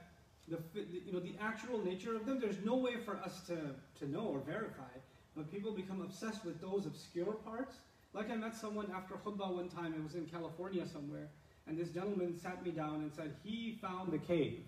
the, 0.49 0.59
you 0.75 1.13
know, 1.13 1.19
the 1.19 1.35
actual 1.41 1.85
nature 1.85 2.15
of 2.15 2.25
them, 2.25 2.39
there's 2.41 2.65
no 2.65 2.77
way 2.77 2.97
for 3.05 3.17
us 3.17 3.41
to, 3.49 3.57
to 3.99 4.11
know 4.11 4.27
or 4.27 4.39
verify. 4.39 4.95
But 5.37 5.51
people 5.51 5.73
become 5.73 6.01
obsessed 6.01 6.45
with 6.45 6.61
those 6.61 6.87
obscure 6.87 7.33
parts. 7.33 7.75
Like 8.15 8.31
I 8.31 8.37
met 8.37 8.55
someone 8.55 8.91
after 8.95 9.15
khutbah 9.15 9.53
one 9.53 9.69
time, 9.69 9.93
it 9.93 10.03
was 10.03 10.15
in 10.15 10.27
California 10.27 10.87
somewhere, 10.87 11.29
and 11.67 11.77
this 11.77 11.91
gentleman 11.91 12.39
sat 12.41 12.65
me 12.65 12.71
down 12.71 12.95
and 12.95 13.13
said 13.13 13.35
he 13.45 13.77
found 13.83 14.13
the 14.13 14.19
cave 14.19 14.63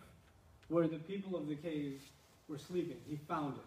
where 0.69 0.86
the 0.86 0.98
people 0.98 1.36
of 1.36 1.48
the 1.48 1.54
cave 1.54 2.02
were 2.48 2.58
sleeping. 2.58 2.98
He 3.08 3.16
found 3.16 3.54
it. 3.56 3.62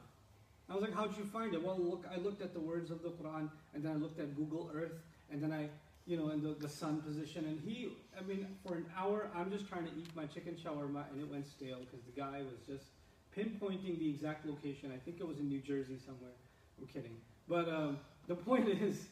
I 0.70 0.76
was 0.76 0.84
like, 0.84 0.94
how'd 0.94 1.18
you 1.18 1.26
find 1.26 1.54
it? 1.54 1.62
Well, 1.62 1.78
look, 1.78 2.06
I 2.14 2.20
looked 2.20 2.42
at 2.42 2.54
the 2.54 2.60
words 2.60 2.92
of 2.92 3.02
the 3.04 3.10
Quran, 3.10 3.50
and 3.74 3.84
then 3.84 3.92
I 3.92 3.96
looked 3.96 4.20
at 4.20 4.36
Google 4.36 4.70
Earth, 4.74 4.94
and 5.34 5.44
then 5.44 5.52
I 5.52 5.68
you 6.06 6.18
know, 6.18 6.30
in 6.30 6.42
the, 6.42 6.56
the 6.60 6.68
sun 6.68 7.02
position. 7.02 7.46
And 7.46 7.60
he, 7.60 7.90
I 8.18 8.24
mean, 8.24 8.48
for 8.66 8.76
an 8.76 8.86
hour, 8.98 9.30
I'm 9.36 9.50
just 9.52 9.68
trying 9.68 9.86
to 9.86 9.92
eat 9.92 10.14
my 10.16 10.26
chicken 10.26 10.56
shawarma, 10.56 11.06
and 11.12 11.22
it 11.22 11.30
went 11.30 11.48
stale 11.48 11.80
because 11.80 12.06
the 12.06 12.20
guy 12.20 12.42
was 12.42 12.60
just 12.68 12.92
pinpointing 13.36 14.00
the 14.00 14.10
exact 14.10 14.46
location. 14.46 14.92
I 14.94 14.98
think 14.98 15.20
it 15.20 15.28
was 15.28 15.40
in 15.40 15.48
New 15.48 15.62
Jersey 15.62 15.98
somewhere. 16.06 16.34
I'm 16.80 16.88
kidding. 16.88 17.16
But 17.48 17.70
um, 17.70 18.00
the 18.28 18.36
point 18.36 18.68
is, 18.82 19.06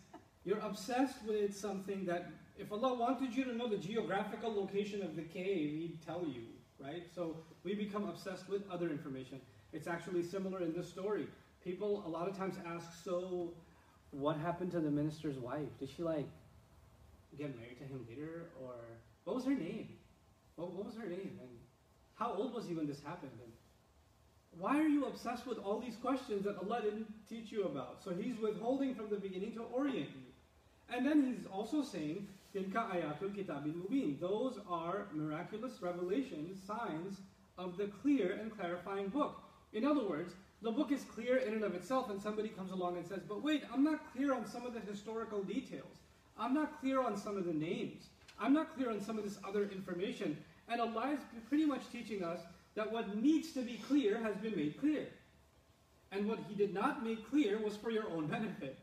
you're 0.44 0.60
obsessed 0.60 1.24
with 1.26 1.56
something 1.56 2.06
that, 2.06 2.30
if 2.58 2.72
Allah 2.72 2.94
wanted 2.94 3.36
you 3.36 3.46
to 3.46 3.56
know 3.56 3.70
the 3.70 3.78
geographical 3.78 4.54
location 4.54 5.02
of 5.02 5.16
the 5.16 5.24
cave, 5.24 5.72
He'd 5.72 6.00
tell 6.06 6.26
you, 6.28 6.44
right? 6.80 7.04
So 7.16 7.38
we 7.64 7.74
become 7.74 8.10
obsessed 8.10 8.50
with 8.50 8.70
other 8.70 8.90
information. 8.90 9.40
It's 9.72 9.88
actually 9.88 10.24
similar 10.24 10.62
in 10.62 10.74
this 10.74 10.90
story. 10.90 11.28
People 11.64 12.04
a 12.06 12.10
lot 12.10 12.28
of 12.28 12.38
times 12.38 12.56
ask, 12.68 13.04
so 13.04 13.54
what 14.12 14.38
happened 14.38 14.72
to 14.72 14.80
the 14.80 14.92
minister's 14.92 15.38
wife? 15.38 15.70
Did 15.80 15.90
she 15.96 16.04
like 16.04 16.28
get 17.38 17.56
married 17.58 17.78
to 17.80 17.86
him 17.86 18.06
later? 18.10 18.48
Or 18.62 18.74
what 19.24 19.36
was 19.36 19.46
her 19.46 19.56
name? 19.56 19.90
What, 20.56 20.74
what 20.74 20.86
was 20.86 20.96
her 20.96 21.08
name? 21.08 21.40
And 21.42 21.50
how 22.16 22.34
old 22.34 22.54
was 22.54 22.68
he 22.68 22.74
when 22.74 22.88
this 22.88 23.02
happened? 23.02 23.32
And 23.42 23.52
why 24.60 24.78
are 24.80 24.88
you 24.88 25.06
obsessed 25.06 25.48
with 25.48 25.58
all 25.60 25.80
these 25.80 25.96
questions 25.96 26.44
that 26.44 26.58
Allah 26.58 26.82
didn't 26.84 27.08
teach 27.30 27.52
you 27.52 27.64
about? 27.64 28.04
So 28.04 28.12
He's 28.12 28.38
withholding 28.38 28.96
from 28.96 29.10
the 29.10 29.16
beginning 29.16 29.54
to 29.54 29.64
orient 29.64 30.10
you. 30.10 30.94
And 30.94 31.06
then 31.06 31.24
He's 31.24 31.46
also 31.46 31.82
saying, 31.84 32.28
ayatul 32.56 33.34
kitabil 33.34 33.74
mubin. 33.74 34.20
Those 34.20 34.60
are 34.70 35.08
miraculous 35.14 35.82
revelations, 35.82 36.60
signs 36.68 37.22
of 37.58 37.78
the 37.78 37.88
clear 38.02 38.38
and 38.42 38.56
clarifying 38.56 39.08
book. 39.08 39.42
In 39.74 39.86
other 39.86 40.08
words, 40.08 40.34
the 40.62 40.72
book 40.72 40.92
is 40.92 41.04
clear 41.04 41.38
in 41.38 41.54
and 41.54 41.64
of 41.64 41.74
itself, 41.74 42.10
and 42.10 42.22
somebody 42.22 42.50
comes 42.50 42.72
along 42.72 42.98
and 42.98 43.06
says, 43.06 43.22
But 43.28 43.42
wait, 43.42 43.64
I'm 43.74 43.84
not 43.84 44.14
clear 44.14 44.34
on 44.34 44.46
some 44.46 44.66
of 44.66 44.74
the 44.74 44.80
historical 44.80 45.42
details. 45.44 45.98
I'm 46.38 46.54
not 46.54 46.80
clear 46.80 47.02
on 47.02 47.18
some 47.18 47.36
of 47.36 47.46
the 47.46 47.54
names. 47.54 48.04
I'm 48.40 48.54
not 48.54 48.76
clear 48.76 48.92
on 48.92 49.02
some 49.02 49.18
of 49.18 49.24
this 49.24 49.38
other 49.48 49.64
information. 49.64 50.38
And 50.70 50.80
Allah 50.80 51.14
is 51.14 51.20
pretty 51.50 51.66
much 51.66 51.82
teaching 51.92 52.24
us 52.24 52.40
that 52.76 52.92
what 52.92 53.16
needs 53.16 53.52
to 53.54 53.62
be 53.62 53.82
clear 53.88 54.22
has 54.22 54.36
been 54.38 54.56
made 54.56 54.80
clear. 54.80 55.08
And 56.12 56.28
what 56.28 56.40
He 56.48 56.56
did 56.56 56.74
not 56.74 57.04
make 57.04 57.30
clear 57.30 57.60
was 57.60 57.76
for 57.76 57.90
your 57.90 58.10
own 58.10 58.28
benefit. 58.28 58.78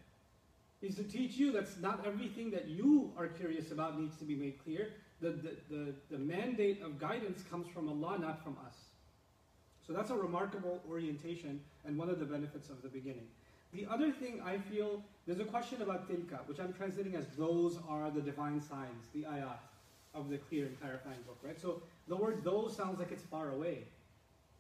He's 0.81 0.97
to 0.97 1.05
teach 1.05 1.37
you 1.37 1.53
that 1.53 1.67
not 1.81 2.07
everything 2.07 2.51
that 2.53 2.69
you 2.69 3.13
are 3.17 3.27
curious 3.27 3.73
about 3.73 4.01
needs 4.01 4.17
to 4.19 4.25
be 4.25 4.35
made 4.35 4.63
clear. 4.63 4.93
The, 5.21 5.31
the, 5.31 5.57
the, 5.71 5.95
the 6.11 6.19
mandate 6.19 6.83
of 6.83 7.01
guidance 7.01 7.43
comes 7.51 7.67
from 7.69 7.89
Allah, 7.89 8.19
not 8.19 8.43
from 8.45 8.57
us. 8.65 8.75
So 9.89 9.95
that's 9.95 10.11
a 10.11 10.15
remarkable 10.15 10.83
orientation 10.89 11.61
and 11.87 11.97
one 11.97 12.11
of 12.11 12.19
the 12.19 12.27
benefits 12.27 12.69
of 12.69 12.83
the 12.83 12.89
beginning. 12.89 13.27
The 13.73 13.87
other 13.91 14.13
thing 14.13 14.43
I 14.45 14.59
feel, 14.59 15.03
there's 15.27 15.41
a 15.41 15.47
question 15.47 15.81
about 15.81 16.07
tilka, 16.07 16.47
which 16.47 16.61
I'm 16.61 16.75
translating 16.75 17.17
as 17.17 17.27
those 17.39 17.79
are 17.89 18.11
the 18.11 18.21
divine 18.21 18.61
signs, 18.61 19.07
the 19.15 19.23
ayat 19.23 19.59
of 20.15 20.29
the 20.29 20.37
clear 20.37 20.67
and 20.67 20.79
clarifying 20.79 21.23
book, 21.27 21.39
right? 21.43 21.59
So 21.59 21.83
the 22.07 22.17
word 22.17 22.45
those 22.45 22.77
sounds 22.77 22.99
like 22.99 23.13
it's 23.13 23.23
far 23.23 23.53
away. 23.53 23.85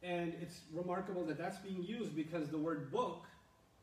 And 0.02 0.32
it's 0.40 0.60
remarkable 0.72 1.24
that 1.26 1.36
that's 1.36 1.58
being 1.58 1.82
used 1.82 2.16
because 2.16 2.48
the 2.48 2.58
word 2.58 2.90
book 2.90 3.26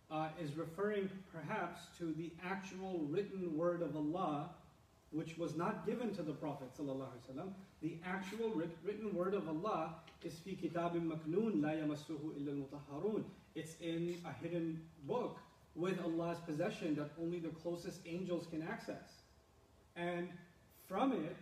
uh, 0.09 0.29
is 0.41 0.55
referring 0.57 1.09
perhaps 1.31 1.81
to 1.99 2.11
the 2.17 2.31
actual 2.43 3.05
written 3.09 3.55
word 3.55 3.83
of 3.83 3.95
Allah, 3.95 4.49
which 5.11 5.37
was 5.37 5.55
not 5.55 5.85
given 5.85 6.11
to 6.15 6.23
the 6.23 6.33
Prophet. 6.33 6.69
The 7.85 7.99
actual 8.03 8.49
written 8.83 9.13
word 9.13 9.35
of 9.35 9.47
Allah 9.47 9.93
is 10.23 10.33
fi 10.39 10.57
kitabim 10.59 11.05
maknoon 11.05 11.61
la 11.61 11.69
yamassuhu 11.69 12.35
illa 12.35 13.21
It's 13.53 13.75
in 13.79 14.15
a 14.25 14.33
hidden 14.43 14.81
book 15.03 15.37
with 15.75 16.01
Allah's 16.03 16.39
possession 16.47 16.95
that 16.95 17.11
only 17.21 17.37
the 17.37 17.49
closest 17.49 17.99
angels 18.07 18.47
can 18.49 18.63
access. 18.63 19.21
And 19.95 20.29
from 20.87 21.11
it, 21.11 21.35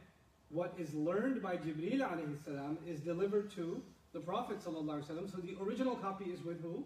what 0.49 0.73
is 0.77 0.93
learned 0.93 1.41
by 1.41 1.55
Jibreel 1.55 2.01
alayhi 2.01 2.43
salam 2.43 2.77
is 2.85 2.99
delivered 2.99 3.49
to 3.51 3.81
the 4.11 4.19
Prophet 4.19 4.59
sallallahu. 4.59 5.07
So 5.07 5.37
the 5.37 5.55
original 5.63 5.95
copy 5.95 6.25
is 6.25 6.43
with 6.43 6.61
who? 6.61 6.83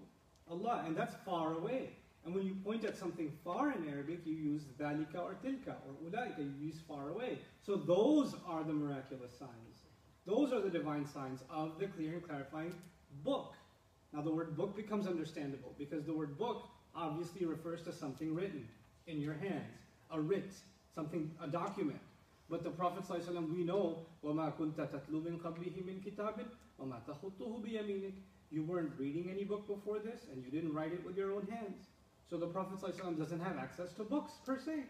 Allah, 0.52 0.84
and 0.86 0.96
that's 0.96 1.16
far 1.26 1.54
away. 1.54 1.97
And 2.27 2.35
when 2.35 2.47
you 2.47 2.55
point 2.65 2.85
at 2.85 2.97
something 2.97 3.33
far 3.45 3.73
in 3.73 3.89
Arabic, 3.89 4.21
you 4.25 4.35
use 4.35 4.63
dhalika 4.79 5.19
or 5.19 5.35
tilka 5.45 5.75
or 5.87 6.09
ulaika, 6.09 6.39
you 6.39 6.67
use 6.67 6.77
far 6.87 7.09
away. 7.09 7.39
So 7.67 7.77
those 7.77 8.35
are 8.47 8.63
the 8.63 8.73
miraculous 8.73 9.37
signs. 9.37 9.83
Those 10.25 10.53
are 10.53 10.61
the 10.61 10.71
divine 10.71 11.07
signs 11.07 11.41
of 11.51 11.79
the 11.81 11.89
clear 11.89 12.13
and 12.13 12.23
clarifying 12.23 12.75
book. 13.25 13.55
Now 14.13 14.23
the 14.23 14.31
word 14.31 14.57
book 14.57 14.77
becomes 14.77 15.09
understandable 15.09 15.75
because 15.79 16.05
the 16.05 16.13
word 16.13 16.39
book 16.39 16.69
obviously 16.95 17.45
refers 17.45 17.83
to 17.83 17.93
something 17.93 18.35
written 18.35 18.69
in 19.07 19.21
your 19.21 19.35
hands, 19.35 19.81
a 20.13 20.21
writ, 20.21 20.53
something, 20.95 21.31
a 21.43 21.49
document. 21.49 21.99
But 22.49 22.63
the 22.63 22.71
Prophet 22.71 23.05
ﷺ, 23.05 23.55
we 23.55 23.65
know, 23.65 24.07
وَمَا 24.23 24.53
كُنْتَ 24.59 24.77
تَتْلُو 24.77 25.23
مِنْ 25.23 25.41
قَبْلِهِ 25.41 25.83
مِنْ 25.85 26.05
كِتَابٍ 26.05 26.45
وَمَا 26.79 27.01
تَخُطُّهُ 27.09 27.65
بِيَمِينِكَ 27.65 28.13
You 28.51 28.63
weren't 28.63 28.93
reading 28.99 29.31
any 29.31 29.45
book 29.45 29.67
before 29.67 29.99
this, 29.99 30.27
and 30.31 30.45
you 30.45 30.51
didn't 30.51 30.75
write 30.75 30.93
it 30.93 31.05
with 31.05 31.17
your 31.17 31.33
own 31.33 31.47
hands. 31.47 31.87
So 32.30 32.38
the 32.38 32.48
Prophet 32.48 32.80
ﷺ 32.80 33.18
doesn't 33.18 33.40
have 33.40 33.58
access 33.58 33.94
to 33.94 34.04
books 34.04 34.34
per 34.46 34.60
se. 34.60 34.84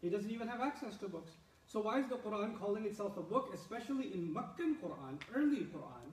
He 0.00 0.08
doesn't 0.08 0.30
even 0.30 0.46
have 0.46 0.60
access 0.60 0.96
to 0.98 1.08
books. 1.08 1.32
So 1.66 1.80
why 1.80 2.00
is 2.00 2.06
the 2.08 2.16
Quran 2.16 2.58
calling 2.58 2.84
itself 2.86 3.16
a 3.16 3.22
book, 3.22 3.50
especially 3.52 4.14
in 4.14 4.32
Meccan 4.32 4.76
Quran, 4.82 5.18
early 5.34 5.66
Quran? 5.66 6.08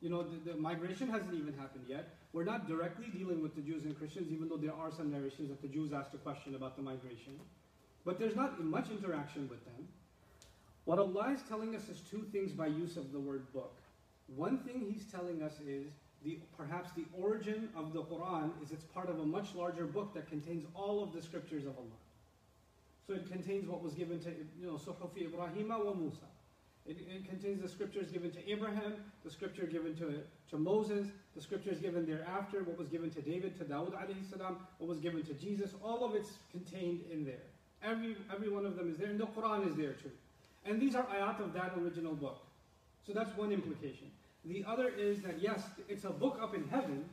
You 0.00 0.10
know, 0.10 0.22
the, 0.22 0.52
the, 0.52 0.56
migration 0.56 1.08
hasn't 1.08 1.34
even 1.34 1.54
happened 1.54 1.84
yet. 1.88 2.14
We're 2.32 2.44
not 2.44 2.68
directly 2.68 3.06
dealing 3.08 3.42
with 3.42 3.54
the 3.54 3.62
Jews 3.62 3.84
and 3.84 3.96
Christians, 3.98 4.30
even 4.30 4.48
though 4.48 4.56
there 4.56 4.74
are 4.74 4.90
some 4.90 5.10
narrations 5.10 5.48
that 5.48 5.62
the 5.62 5.68
Jews 5.68 5.92
asked 5.92 6.14
a 6.14 6.18
question 6.18 6.54
about 6.54 6.76
the 6.76 6.82
migration. 6.82 7.40
But 8.04 8.18
there's 8.18 8.36
not 8.36 8.62
much 8.62 8.90
interaction 8.90 9.48
with 9.48 9.64
them. 9.64 9.88
What 10.84 10.98
Allah 10.98 11.32
is 11.32 11.42
telling 11.48 11.74
us 11.74 11.88
is 11.88 12.00
two 12.10 12.26
things 12.32 12.52
by 12.52 12.66
use 12.66 12.96
of 12.96 13.12
the 13.12 13.18
word 13.18 13.50
book. 13.52 13.76
One 14.36 14.58
thing 14.58 14.86
He's 14.92 15.10
telling 15.10 15.42
us 15.42 15.54
is 15.66 15.92
the, 16.24 16.38
perhaps 16.56 16.90
the 16.92 17.04
origin 17.20 17.68
of 17.76 17.92
the 17.92 18.02
Quran 18.02 18.50
is 18.62 18.72
it's 18.72 18.84
part 18.84 19.10
of 19.10 19.20
a 19.20 19.24
much 19.24 19.54
larger 19.54 19.84
book 19.84 20.14
that 20.14 20.28
contains 20.28 20.64
all 20.74 21.02
of 21.02 21.12
the 21.12 21.20
scriptures 21.20 21.64
of 21.64 21.76
Allah. 21.76 22.00
So 23.06 23.12
it 23.14 23.30
contains 23.30 23.68
what 23.68 23.82
was 23.82 23.92
given 23.92 24.18
to, 24.20 24.30
you 24.58 24.66
know, 24.66 24.74
Suhufi 24.74 25.26
Ibrahim 25.26 25.68
wa 25.68 25.92
Musa. 25.92 26.24
It, 26.86 26.98
it, 27.08 27.28
contains 27.28 27.62
the 27.62 27.68
scriptures 27.68 28.10
given 28.10 28.30
to 28.32 28.50
Abraham, 28.50 28.94
the 29.24 29.30
scripture 29.30 29.64
given 29.66 29.94
to, 29.96 30.20
to 30.50 30.58
Moses, 30.58 31.08
the 31.34 31.40
scriptures 31.40 31.78
given 31.78 32.04
thereafter, 32.04 32.62
what 32.62 32.78
was 32.78 32.88
given 32.88 33.10
to 33.10 33.22
David, 33.22 33.56
to 33.58 33.64
Dawood 33.64 33.92
alayhi 33.92 34.28
salam, 34.30 34.58
what 34.78 34.88
was 34.88 34.98
given 34.98 35.22
to 35.24 35.32
Jesus. 35.34 35.70
All 35.82 36.04
of 36.04 36.14
it's 36.14 36.32
contained 36.50 37.00
in 37.10 37.24
there. 37.24 37.44
Every, 37.82 38.16
every 38.32 38.50
one 38.50 38.66
of 38.66 38.76
them 38.76 38.90
is 38.90 38.98
there, 38.98 39.08
and 39.08 39.18
the 39.18 39.26
Quran 39.26 39.68
is 39.68 39.76
there 39.76 39.92
too. 39.92 40.10
And 40.66 40.80
these 40.80 40.94
are 40.94 41.04
ayat 41.04 41.40
of 41.40 41.52
that 41.54 41.72
original 41.78 42.14
book. 42.14 42.38
So 43.06 43.12
that's 43.12 43.34
one 43.36 43.52
implication. 43.52 44.10
The 44.44 44.64
other 44.66 44.88
is 44.88 45.22
that 45.22 45.40
yes, 45.40 45.62
it's 45.88 46.04
a 46.04 46.10
book 46.10 46.38
up 46.40 46.54
in 46.54 46.68
heaven, 46.68 47.04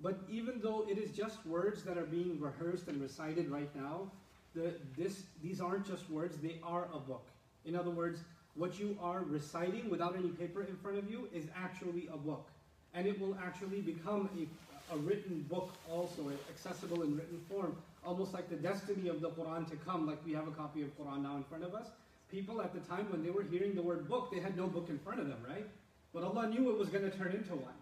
but 0.00 0.20
even 0.30 0.60
though 0.62 0.86
it 0.88 0.96
is 0.96 1.10
just 1.10 1.44
words 1.44 1.82
that 1.82 1.98
are 1.98 2.06
being 2.06 2.40
rehearsed 2.40 2.86
and 2.86 3.00
recited 3.00 3.50
right 3.50 3.74
now, 3.74 4.10
the, 4.54 4.72
this, 4.96 5.22
these 5.42 5.60
aren't 5.60 5.86
just 5.86 6.08
words, 6.08 6.36
they 6.38 6.56
are 6.62 6.88
a 6.94 6.98
book. 6.98 7.26
In 7.64 7.74
other 7.74 7.90
words, 7.90 8.20
what 8.54 8.78
you 8.78 8.96
are 9.00 9.22
reciting 9.24 9.90
without 9.90 10.16
any 10.16 10.28
paper 10.28 10.62
in 10.62 10.76
front 10.76 10.98
of 10.98 11.10
you 11.10 11.28
is 11.34 11.44
actually 11.56 12.08
a 12.12 12.16
book. 12.16 12.48
And 12.94 13.06
it 13.06 13.20
will 13.20 13.36
actually 13.44 13.80
become 13.80 14.28
a, 14.38 14.94
a 14.94 14.98
written 14.98 15.44
book 15.50 15.72
also, 15.90 16.30
accessible 16.48 17.02
in 17.02 17.16
written 17.16 17.40
form, 17.48 17.76
almost 18.06 18.32
like 18.32 18.48
the 18.48 18.56
destiny 18.56 19.08
of 19.08 19.20
the 19.20 19.30
Quran 19.30 19.68
to 19.70 19.76
come, 19.76 20.06
like 20.06 20.24
we 20.24 20.32
have 20.32 20.48
a 20.48 20.52
copy 20.52 20.82
of 20.82 20.96
Quran 20.96 21.22
now 21.22 21.36
in 21.36 21.44
front 21.44 21.64
of 21.64 21.74
us. 21.74 21.88
People 22.30 22.60
at 22.60 22.72
the 22.72 22.80
time 22.80 23.06
when 23.10 23.22
they 23.22 23.30
were 23.30 23.42
hearing 23.42 23.74
the 23.74 23.82
word 23.82 24.08
book, 24.08 24.30
they 24.32 24.40
had 24.40 24.56
no 24.56 24.66
book 24.66 24.86
in 24.88 24.98
front 24.98 25.20
of 25.20 25.28
them, 25.28 25.38
right? 25.48 25.66
But 26.12 26.24
Allah 26.24 26.48
knew 26.48 26.70
it 26.70 26.78
was 26.78 26.88
going 26.88 27.08
to 27.08 27.16
turn 27.16 27.32
into 27.32 27.54
one, 27.54 27.74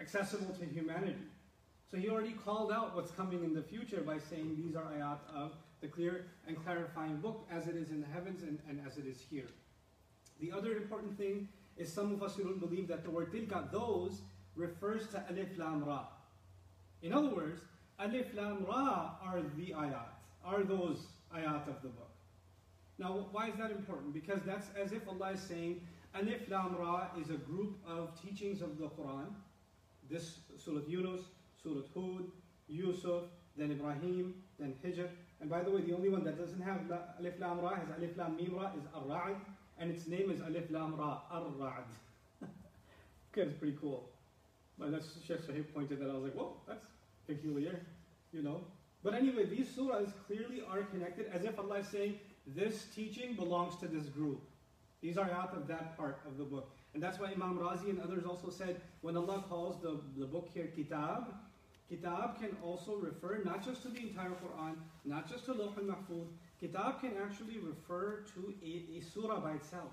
accessible 0.00 0.54
to 0.54 0.64
humanity. 0.64 1.16
So 1.90 1.96
He 1.96 2.08
already 2.08 2.32
called 2.32 2.72
out 2.72 2.94
what's 2.94 3.10
coming 3.10 3.44
in 3.44 3.54
the 3.54 3.62
future 3.62 4.00
by 4.00 4.18
saying 4.18 4.56
these 4.56 4.76
are 4.76 4.84
ayat 4.84 5.18
of 5.34 5.52
the 5.80 5.88
clear 5.88 6.26
and 6.46 6.62
clarifying 6.64 7.16
book 7.16 7.46
as 7.50 7.66
it 7.66 7.76
is 7.76 7.90
in 7.90 8.00
the 8.00 8.06
heavens 8.06 8.42
and, 8.42 8.58
and 8.68 8.80
as 8.86 8.98
it 8.98 9.06
is 9.06 9.20
here. 9.30 9.48
The 10.40 10.52
other 10.52 10.72
important 10.72 11.16
thing 11.18 11.48
is 11.76 11.92
some 11.92 12.12
of 12.12 12.22
us 12.22 12.36
who 12.36 12.44
don't 12.44 12.60
believe 12.60 12.88
that 12.88 13.04
the 13.04 13.10
word 13.10 13.32
tilka, 13.32 13.70
those, 13.72 14.22
refers 14.56 15.08
to 15.08 15.24
alif 15.30 15.58
lam 15.58 15.84
ra. 15.84 16.06
In 17.02 17.12
other 17.12 17.34
words, 17.34 17.62
alif 17.98 18.34
lam 18.34 18.64
ra 18.66 19.16
are 19.22 19.40
the 19.56 19.72
ayat, 19.72 20.12
are 20.44 20.62
those 20.62 21.06
ayat 21.34 21.68
of 21.68 21.82
the 21.82 21.88
book. 21.88 22.10
Now, 22.98 23.26
why 23.32 23.48
is 23.48 23.56
that 23.56 23.70
important? 23.70 24.12
Because 24.12 24.40
that's 24.44 24.68
as 24.80 24.92
if 24.92 25.08
Allah 25.08 25.32
is 25.32 25.40
saying, 25.40 25.80
alif 26.14 26.48
lam 26.50 26.76
ra 26.78 27.08
is 27.20 27.30
a 27.30 27.36
group 27.36 27.76
of 27.86 28.10
teachings 28.20 28.62
of 28.62 28.78
the 28.78 28.88
Quran. 28.88 29.28
This 30.10 30.38
Surah 30.58 30.80
Yunus, 30.86 31.22
Surah 31.62 31.82
Hud, 31.94 32.24
Yusuf, 32.68 33.24
then 33.56 33.70
Ibrahim, 33.70 34.34
then 34.58 34.74
Hijr. 34.84 35.08
And 35.40 35.50
by 35.50 35.62
the 35.62 35.70
way, 35.70 35.80
the 35.82 35.94
only 35.94 36.08
one 36.08 36.24
that 36.24 36.38
doesn't 36.38 36.60
have 36.60 36.80
alif 37.18 37.34
lam 37.40 37.60
ra 37.60 37.74
has 37.74 37.88
alif 37.96 38.16
lam 38.16 38.36
mim 38.36 38.54
ra 38.54 38.70
is 38.78 38.84
ar-ra'd, 38.94 39.36
and 39.78 39.90
its 39.90 40.06
name 40.06 40.30
is 40.30 40.40
alif 40.40 40.70
lam 40.70 40.96
ra, 40.96 41.22
ar-ra'd. 41.30 41.84
okay, 42.42 43.48
it's 43.48 43.58
pretty 43.58 43.76
cool. 43.80 44.08
But 44.78 44.92
that's 44.92 45.08
Sheikh 45.26 45.42
Sahib 45.46 45.72
pointed 45.74 46.00
that 46.00 46.10
I 46.10 46.14
was 46.14 46.24
like, 46.24 46.34
whoa, 46.34 46.56
that's 46.66 46.86
peculiar, 47.26 47.80
you 48.32 48.42
know. 48.42 48.60
But 49.02 49.14
anyway, 49.14 49.46
these 49.46 49.68
surahs 49.68 50.12
clearly 50.26 50.62
are 50.68 50.82
connected 50.82 51.26
as 51.32 51.44
if 51.44 51.58
Allah 51.58 51.78
is 51.78 51.88
saying, 51.88 52.18
this 52.46 52.86
teaching 52.94 53.34
belongs 53.34 53.76
to 53.80 53.88
this 53.88 54.06
group. 54.06 54.40
These 55.02 55.18
are 55.18 55.30
out 55.30 55.54
of 55.54 55.66
that 55.66 55.96
part 55.96 56.20
of 56.26 56.38
the 56.38 56.44
book. 56.44 56.70
And 56.94 57.02
that's 57.02 57.18
why 57.18 57.32
Imam 57.32 57.58
Razi 57.58 57.90
and 57.90 58.00
others 58.00 58.24
also 58.24 58.50
said, 58.50 58.80
when 59.00 59.16
Allah 59.16 59.44
calls 59.48 59.82
the, 59.82 60.00
the 60.16 60.26
book 60.26 60.48
here 60.54 60.68
kitab, 60.76 61.34
kitab 61.88 62.38
can 62.38 62.56
also 62.62 62.96
refer 62.96 63.42
not 63.44 63.64
just 63.64 63.82
to 63.82 63.88
the 63.88 64.00
entire 64.00 64.30
Quran, 64.30 64.76
not 65.04 65.28
just 65.28 65.44
to 65.46 65.54
Lawh 65.54 65.72
al-Mahfuz, 65.76 66.28
kitab 66.60 67.00
can 67.00 67.14
actually 67.20 67.58
refer 67.58 68.24
to 68.34 68.54
a, 68.64 68.98
a 68.98 69.00
surah 69.02 69.40
by 69.40 69.52
itself. 69.52 69.90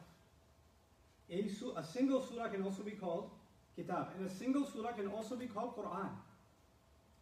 A, 1.31 1.47
su- 1.47 1.73
a 1.75 1.83
single 1.83 2.21
surah 2.21 2.49
can 2.49 2.63
also 2.63 2.83
be 2.83 2.91
called 2.91 3.31
kitab. 3.75 4.09
And 4.17 4.27
a 4.27 4.29
single 4.29 4.65
surah 4.65 4.91
can 4.91 5.07
also 5.07 5.35
be 5.35 5.47
called 5.47 5.75
Quran. 5.75 6.09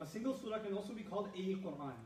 A 0.02 0.06
single 0.06 0.38
surah 0.38 0.60
can 0.60 0.74
also 0.74 0.94
be 0.94 1.04
called 1.04 1.30
a 1.36 1.56
Quran. 1.56 1.98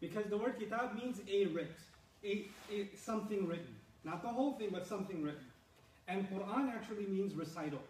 Because 0.00 0.26
the 0.26 0.36
word 0.38 0.58
kitab 0.58 0.94
means 0.94 1.20
a 1.30 1.46
writ, 1.46 1.76
a, 2.24 2.46
a, 2.72 2.88
something 2.96 3.46
written. 3.46 3.75
Not 4.06 4.22
the 4.22 4.28
whole 4.28 4.52
thing, 4.52 4.68
but 4.72 4.86
something 4.86 5.20
written. 5.20 5.50
And 6.06 6.30
Quran 6.30 6.72
actually 6.72 7.06
means 7.06 7.34
recital. 7.34 7.80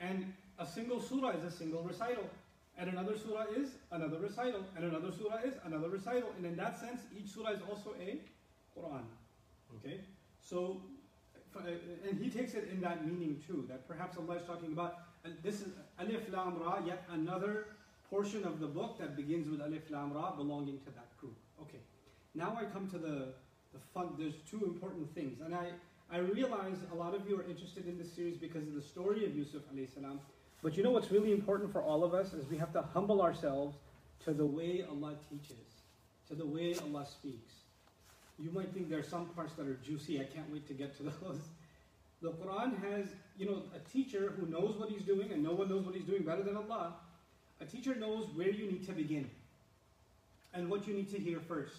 And 0.00 0.32
a 0.58 0.66
single 0.66 1.00
surah 1.00 1.30
is 1.30 1.44
a 1.44 1.50
single 1.50 1.84
recital. 1.84 2.28
And 2.76 2.90
another 2.90 3.16
surah 3.16 3.44
is 3.56 3.68
another 3.92 4.18
recital. 4.18 4.64
And 4.74 4.84
another 4.84 5.12
surah 5.12 5.38
is 5.44 5.54
another 5.64 5.88
recital. 5.88 6.30
And 6.36 6.44
in 6.44 6.56
that 6.56 6.80
sense, 6.80 7.02
each 7.16 7.28
surah 7.28 7.50
is 7.50 7.60
also 7.70 7.94
a 8.04 8.18
Quran. 8.76 9.04
Okay? 9.76 10.00
So, 10.40 10.82
uh, 11.56 11.60
and 12.08 12.20
he 12.20 12.30
takes 12.30 12.54
it 12.54 12.68
in 12.72 12.80
that 12.80 13.06
meaning 13.06 13.40
too, 13.46 13.64
that 13.68 13.86
perhaps 13.86 14.16
Allah 14.16 14.34
is 14.34 14.42
talking 14.44 14.72
about, 14.72 15.02
uh, 15.24 15.28
this 15.44 15.60
is 15.60 15.68
Alif 16.00 16.32
Lam 16.32 16.58
Ra, 16.60 16.80
yet 16.84 17.04
another 17.12 17.66
portion 18.10 18.42
of 18.44 18.58
the 18.58 18.66
book 18.66 18.98
that 18.98 19.14
begins 19.14 19.48
with 19.48 19.60
Alif 19.60 19.88
Lam 19.88 20.12
Ra 20.12 20.32
belonging 20.32 20.80
to 20.80 20.90
that 20.96 21.16
group. 21.20 21.36
Okay. 21.62 21.78
Now 22.34 22.58
I 22.60 22.64
come 22.64 22.90
to 22.90 22.98
the, 22.98 23.28
the 23.74 23.80
fun, 23.92 24.14
there's 24.18 24.36
two 24.48 24.64
important 24.64 25.12
things. 25.14 25.40
And 25.44 25.54
I, 25.54 25.70
I 26.10 26.18
realize 26.18 26.76
a 26.92 26.94
lot 26.94 27.14
of 27.14 27.28
you 27.28 27.38
are 27.38 27.44
interested 27.44 27.86
in 27.86 27.98
this 27.98 28.12
series 28.12 28.36
because 28.36 28.66
of 28.66 28.74
the 28.74 28.82
story 28.82 29.26
of 29.26 29.36
Yusuf 29.36 29.62
alayhi 29.74 29.92
salam. 29.92 30.20
But 30.62 30.76
you 30.76 30.82
know 30.82 30.92
what's 30.92 31.10
really 31.10 31.32
important 31.32 31.72
for 31.72 31.82
all 31.82 32.04
of 32.04 32.14
us 32.14 32.32
is 32.32 32.48
we 32.48 32.56
have 32.56 32.72
to 32.72 32.82
humble 32.94 33.20
ourselves 33.20 33.76
to 34.24 34.32
the 34.32 34.46
way 34.46 34.84
Allah 34.88 35.14
teaches, 35.28 35.82
to 36.28 36.34
the 36.34 36.46
way 36.46 36.74
Allah 36.82 37.04
speaks. 37.06 37.52
You 38.38 38.50
might 38.50 38.72
think 38.72 38.88
there 38.88 39.00
are 39.00 39.02
some 39.02 39.26
parts 39.26 39.54
that 39.54 39.66
are 39.66 39.74
juicy. 39.74 40.20
I 40.20 40.24
can't 40.24 40.50
wait 40.50 40.66
to 40.68 40.74
get 40.74 40.96
to 40.98 41.02
those. 41.22 41.40
The 42.22 42.30
Quran 42.30 42.80
has, 42.90 43.08
you 43.36 43.46
know, 43.46 43.62
a 43.74 43.90
teacher 43.90 44.32
who 44.38 44.46
knows 44.46 44.76
what 44.78 44.88
he's 44.88 45.02
doing, 45.02 45.30
and 45.32 45.42
no 45.42 45.52
one 45.52 45.68
knows 45.68 45.84
what 45.84 45.94
he's 45.94 46.06
doing 46.06 46.22
better 46.22 46.42
than 46.42 46.56
Allah. 46.56 46.94
A 47.60 47.64
teacher 47.64 47.94
knows 47.94 48.26
where 48.34 48.50
you 48.50 48.70
need 48.70 48.86
to 48.86 48.92
begin 48.92 49.30
and 50.54 50.70
what 50.70 50.86
you 50.86 50.94
need 50.94 51.10
to 51.10 51.18
hear 51.18 51.40
first 51.40 51.74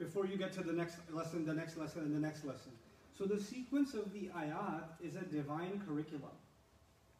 before 0.00 0.26
you 0.26 0.36
get 0.36 0.52
to 0.54 0.62
the 0.62 0.72
next 0.72 0.96
lesson, 1.12 1.44
the 1.44 1.54
next 1.54 1.76
lesson, 1.76 2.02
and 2.02 2.14
the 2.14 2.18
next 2.18 2.44
lesson. 2.44 2.72
So 3.16 3.26
the 3.26 3.38
sequence 3.38 3.92
of 3.92 4.12
the 4.14 4.30
ayat 4.34 4.84
is 5.04 5.14
a 5.14 5.24
divine 5.24 5.82
curriculum. 5.86 6.32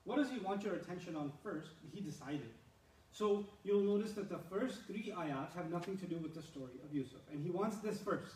What 0.04 0.16
does 0.16 0.30
he 0.30 0.38
want 0.38 0.64
your 0.64 0.74
attention 0.74 1.14
on 1.14 1.30
first? 1.42 1.68
He 1.92 2.00
decided. 2.00 2.48
So 3.12 3.44
you'll 3.64 3.82
notice 3.82 4.12
that 4.12 4.30
the 4.30 4.40
first 4.50 4.86
three 4.86 5.12
ayat 5.14 5.52
have 5.54 5.70
nothing 5.70 5.98
to 5.98 6.06
do 6.06 6.16
with 6.16 6.34
the 6.34 6.42
story 6.42 6.80
of 6.82 6.94
Yusuf. 6.94 7.20
And 7.30 7.44
he 7.44 7.50
wants 7.50 7.76
this 7.78 8.00
first. 8.00 8.32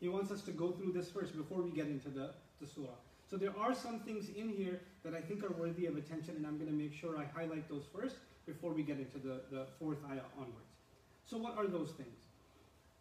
He 0.00 0.08
wants 0.08 0.30
us 0.30 0.42
to 0.42 0.50
go 0.50 0.72
through 0.72 0.92
this 0.92 1.10
first 1.10 1.34
before 1.34 1.62
we 1.62 1.70
get 1.70 1.86
into 1.86 2.10
the, 2.10 2.30
the 2.60 2.66
surah. 2.66 3.00
So 3.30 3.38
there 3.38 3.56
are 3.58 3.74
some 3.74 4.00
things 4.00 4.28
in 4.36 4.50
here 4.50 4.80
that 5.02 5.14
I 5.14 5.20
think 5.22 5.42
are 5.42 5.52
worthy 5.54 5.86
of 5.86 5.96
attention, 5.96 6.36
and 6.36 6.46
I'm 6.46 6.58
going 6.58 6.68
to 6.70 6.76
make 6.76 6.92
sure 6.92 7.16
I 7.16 7.24
highlight 7.34 7.70
those 7.70 7.84
first 7.94 8.16
before 8.44 8.72
we 8.74 8.82
get 8.82 8.98
into 8.98 9.16
the, 9.16 9.40
the 9.50 9.66
fourth 9.78 9.98
ayah 10.10 10.28
onwards. 10.36 10.76
So, 11.24 11.38
what 11.38 11.56
are 11.56 11.66
those 11.66 11.92
things? 11.92 12.21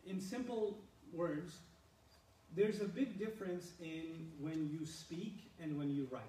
In 0.08 0.20
simple 0.20 0.79
words, 1.13 1.58
there's 2.55 2.81
a 2.81 2.86
big 2.86 3.17
difference 3.17 3.72
in 3.81 4.31
when 4.39 4.70
you 4.70 4.86
speak 4.86 5.51
and 5.62 5.77
when 5.77 5.91
you 5.91 6.08
write. 6.12 6.22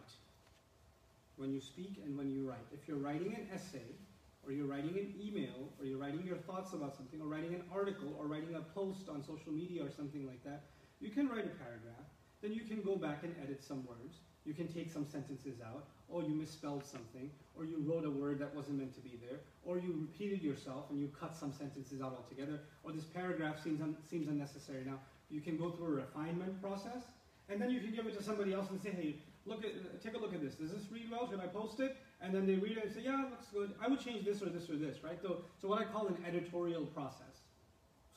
When 1.36 1.52
you 1.52 1.60
speak 1.60 2.00
and 2.04 2.16
when 2.16 2.30
you 2.30 2.48
write. 2.48 2.66
If 2.72 2.86
you're 2.86 2.98
writing 2.98 3.34
an 3.34 3.48
essay, 3.52 3.96
or 4.44 4.52
you're 4.52 4.66
writing 4.66 4.98
an 4.98 5.14
email, 5.20 5.70
or 5.78 5.86
you're 5.86 5.98
writing 5.98 6.24
your 6.24 6.36
thoughts 6.36 6.72
about 6.72 6.96
something, 6.96 7.20
or 7.20 7.26
writing 7.26 7.54
an 7.54 7.62
article, 7.72 8.14
or 8.18 8.26
writing 8.26 8.54
a 8.54 8.60
post 8.74 9.08
on 9.08 9.22
social 9.22 9.52
media 9.52 9.82
or 9.84 9.90
something 9.90 10.26
like 10.26 10.42
that, 10.44 10.62
you 11.00 11.10
can 11.10 11.28
write 11.28 11.46
a 11.46 11.54
paragraph. 11.62 12.06
Then 12.42 12.52
you 12.52 12.62
can 12.62 12.82
go 12.82 12.96
back 12.96 13.22
and 13.22 13.34
edit 13.42 13.62
some 13.62 13.86
words. 13.86 14.18
You 14.44 14.54
can 14.54 14.66
take 14.66 14.90
some 14.90 15.06
sentences 15.06 15.60
out, 15.64 15.84
or 16.08 16.22
you 16.22 16.34
misspelled 16.34 16.84
something, 16.84 17.30
or 17.56 17.64
you 17.64 17.76
wrote 17.86 18.04
a 18.04 18.10
word 18.10 18.38
that 18.40 18.54
wasn't 18.54 18.78
meant 18.78 18.94
to 18.94 19.00
be 19.00 19.18
there, 19.28 19.38
or 19.64 19.78
you 19.78 19.94
repeated 20.00 20.42
yourself 20.42 20.90
and 20.90 21.00
you 21.00 21.08
cut 21.18 21.36
some 21.36 21.52
sentences 21.52 22.02
out 22.02 22.16
altogether, 22.16 22.60
or 22.82 22.92
this 22.92 23.04
paragraph 23.04 23.62
seems, 23.62 23.80
un- 23.80 23.96
seems 24.10 24.28
unnecessary. 24.28 24.82
Now, 24.84 24.98
you 25.30 25.40
can 25.40 25.56
go 25.56 25.70
through 25.70 25.86
a 25.86 25.90
refinement 25.90 26.60
process, 26.60 27.04
and 27.48 27.60
then 27.60 27.70
you 27.70 27.80
can 27.80 27.92
give 27.92 28.06
it 28.06 28.16
to 28.16 28.22
somebody 28.22 28.52
else 28.52 28.70
and 28.70 28.80
say, 28.80 28.90
hey, 28.90 29.16
look 29.46 29.64
at, 29.64 30.02
take 30.02 30.14
a 30.14 30.18
look 30.18 30.34
at 30.34 30.42
this. 30.42 30.54
Does 30.54 30.72
this 30.72 30.90
read 30.90 31.10
well? 31.10 31.28
Should 31.30 31.40
I 31.40 31.46
post 31.46 31.80
it? 31.80 31.96
And 32.20 32.34
then 32.34 32.46
they 32.46 32.54
read 32.54 32.78
it 32.78 32.84
and 32.84 32.92
say, 32.92 33.02
yeah, 33.04 33.26
it 33.26 33.30
looks 33.30 33.46
good. 33.52 33.72
I 33.80 33.88
would 33.88 34.00
change 34.00 34.24
this 34.24 34.42
or 34.42 34.46
this 34.46 34.68
or 34.70 34.76
this, 34.76 35.02
right? 35.02 35.20
So, 35.20 35.42
so 35.60 35.68
what 35.68 35.80
I 35.80 35.84
call 35.84 36.06
an 36.08 36.16
editorial 36.26 36.86
process. 36.86 37.42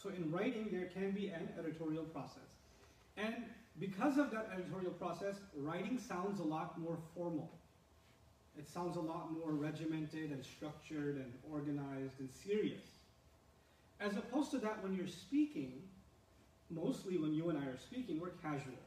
So 0.01 0.09
in 0.09 0.31
writing, 0.31 0.69
there 0.71 0.85
can 0.85 1.11
be 1.11 1.29
an 1.29 1.49
editorial 1.57 2.03
process. 2.03 2.49
And 3.17 3.45
because 3.79 4.17
of 4.17 4.31
that 4.31 4.49
editorial 4.53 4.91
process, 4.91 5.35
writing 5.55 5.99
sounds 5.99 6.39
a 6.39 6.43
lot 6.43 6.79
more 6.79 6.97
formal. 7.15 7.51
It 8.57 8.69
sounds 8.69 8.95
a 8.95 9.01
lot 9.01 9.33
more 9.33 9.51
regimented 9.51 10.31
and 10.31 10.43
structured 10.45 11.15
and 11.15 11.33
organized 11.51 12.19
and 12.19 12.29
serious. 12.31 12.83
As 13.99 14.15
opposed 14.15 14.51
to 14.51 14.57
that, 14.59 14.81
when 14.81 14.95
you're 14.95 15.07
speaking, 15.07 15.73
mostly 16.69 17.17
when 17.17 17.33
you 17.33 17.49
and 17.49 17.57
I 17.57 17.65
are 17.65 17.77
speaking, 17.77 18.19
we're 18.19 18.29
casual. 18.41 18.79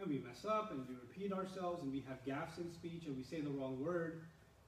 And 0.00 0.08
we 0.08 0.18
mess 0.18 0.44
up 0.48 0.70
and 0.70 0.86
we 0.88 0.94
repeat 0.94 1.32
ourselves 1.32 1.82
and 1.82 1.92
we 1.92 2.02
have 2.08 2.24
gaps 2.24 2.58
in 2.58 2.72
speech 2.72 3.04
and 3.06 3.16
we 3.16 3.22
say 3.22 3.40
the 3.40 3.50
wrong 3.50 3.82
word 3.84 4.22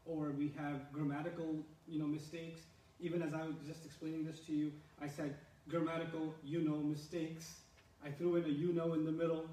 or 0.04 0.32
we 0.36 0.52
have 0.58 0.92
grammatical 0.92 1.56
you 1.86 1.98
know, 1.98 2.06
mistakes. 2.06 2.60
Even 3.00 3.22
as 3.22 3.32
I 3.32 3.42
was 3.42 3.54
just 3.66 3.84
explaining 3.86 4.24
this 4.24 4.40
to 4.40 4.52
you, 4.52 4.72
I 5.00 5.06
said 5.08 5.34
grammatical 5.68 6.34
you 6.44 6.60
know 6.60 6.76
mistakes. 6.76 7.60
I 8.04 8.10
threw 8.10 8.36
in 8.36 8.44
a 8.44 8.48
you 8.48 8.72
know 8.72 8.94
in 8.94 9.04
the 9.04 9.12
middle. 9.12 9.46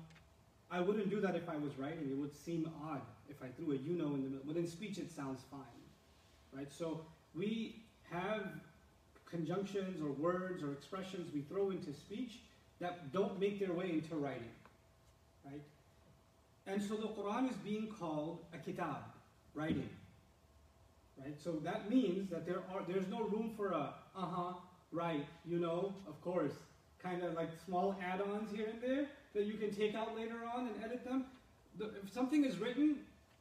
I 0.70 0.80
wouldn't 0.80 1.10
do 1.10 1.22
that 1.22 1.36
if 1.36 1.50
I 1.50 1.58
was 1.58 1.78
writing. 1.78 2.10
It 2.10 2.18
would 2.18 2.36
seem 2.36 2.70
odd 2.84 3.02
if 3.30 3.42
I 3.42 3.48
threw 3.48 3.74
a 3.74 3.76
you 3.76 3.94
know 3.94 4.14
in 4.16 4.24
the 4.24 4.30
middle. 4.30 4.46
But 4.46 4.58
in 4.58 4.68
speech, 4.68 4.98
it 4.98 5.12
sounds 5.12 5.42
fine. 5.50 5.62
Right? 6.54 6.72
So 6.72 7.02
we 7.36 7.84
have 8.12 8.48
conjunctions 9.30 10.02
or 10.02 10.12
words 10.12 10.64
or 10.64 10.72
expressions 10.72 11.34
we 11.34 11.42
throw 11.42 11.72
into 11.72 11.94
speech 11.94 12.40
that 12.80 13.12
don't 13.12 13.40
make 13.40 13.60
their 13.60 13.74
way 13.74 13.92
into 13.92 14.16
writing. 14.16 14.52
Right? 15.46 15.62
And 16.66 16.82
so 16.82 16.96
the 16.96 17.08
Quran 17.08 17.50
is 17.50 17.56
being 17.58 17.88
called 17.88 18.40
a 18.54 18.58
kitab, 18.58 19.04
writing. 19.54 19.90
Right? 21.18 21.36
So 21.42 21.54
that 21.64 21.90
means 21.90 22.30
that 22.30 22.46
there 22.46 22.62
are 22.74 22.84
there's 22.88 23.08
no 23.08 23.24
room 23.24 23.54
for 23.56 23.72
a 23.72 23.94
uh-huh, 24.18 24.54
right, 24.92 25.26
you 25.46 25.60
know, 25.60 25.94
of 26.08 26.20
course, 26.22 26.54
kind 27.08 27.24
of 27.24 27.34
like 27.36 27.50
small 27.66 27.96
add-ons 28.04 28.52
here 28.54 28.68
and 28.72 28.82
there 28.82 29.06
that 29.34 29.46
you 29.46 29.54
can 29.54 29.74
take 29.74 29.96
out 29.96 30.16
later 30.16 30.36
on 30.54 30.68
and 30.68 30.84
edit 30.84 31.04
them. 31.06 31.26
The, 31.78 31.86
if 32.04 32.12
something 32.12 32.44
is 32.44 32.58
written, 32.58 32.98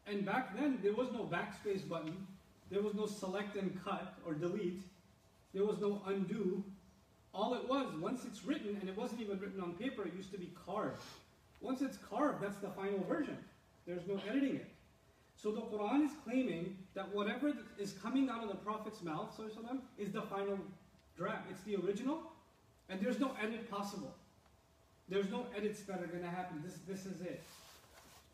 and 0.06 0.24
back 0.24 0.56
then 0.56 0.78
there 0.82 0.92
was 0.92 1.08
no 1.12 1.24
backspace 1.24 1.86
button, 1.88 2.26
there 2.70 2.82
was 2.82 2.94
no 2.94 3.06
select 3.06 3.56
and 3.56 3.78
cut 3.84 4.14
or 4.26 4.34
delete, 4.34 4.82
there 5.54 5.64
was 5.64 5.78
no 5.78 6.00
undo. 6.06 6.62
All 7.34 7.54
it 7.54 7.68
was, 7.68 7.86
once 8.00 8.24
it's 8.24 8.44
written, 8.44 8.76
and 8.80 8.88
it 8.88 8.96
wasn't 8.96 9.20
even 9.20 9.38
written 9.38 9.60
on 9.60 9.74
paper, 9.74 10.06
it 10.06 10.14
used 10.16 10.32
to 10.32 10.38
be 10.38 10.52
carved. 10.66 11.02
Once 11.60 11.82
it's 11.82 11.98
carved, 11.98 12.42
that's 12.42 12.56
the 12.58 12.70
final 12.70 13.02
version. 13.08 13.36
There's 13.86 14.06
no 14.06 14.18
editing 14.28 14.56
it. 14.56 14.66
So 15.34 15.52
the 15.52 15.60
Quran 15.60 16.04
is 16.04 16.12
claiming 16.24 16.76
that 16.94 17.14
whatever 17.14 17.52
is 17.78 17.92
coming 18.02 18.30
out 18.30 18.42
of 18.42 18.48
the 18.48 18.54
Prophet's 18.54 19.02
mouth 19.02 19.38
is 19.98 20.12
the 20.12 20.22
final 20.22 20.58
draft. 21.16 21.44
It's 21.50 21.62
the 21.62 21.76
original, 21.76 22.22
and 22.88 23.00
there's 23.00 23.18
no 23.18 23.32
edit 23.42 23.70
possible. 23.70 24.14
There's 25.08 25.30
no 25.30 25.46
edits 25.56 25.82
that 25.82 26.02
are 26.02 26.06
going 26.06 26.22
to 26.22 26.30
happen. 26.30 26.62
This, 26.64 26.78
this 26.88 27.06
is 27.06 27.20
it. 27.20 27.42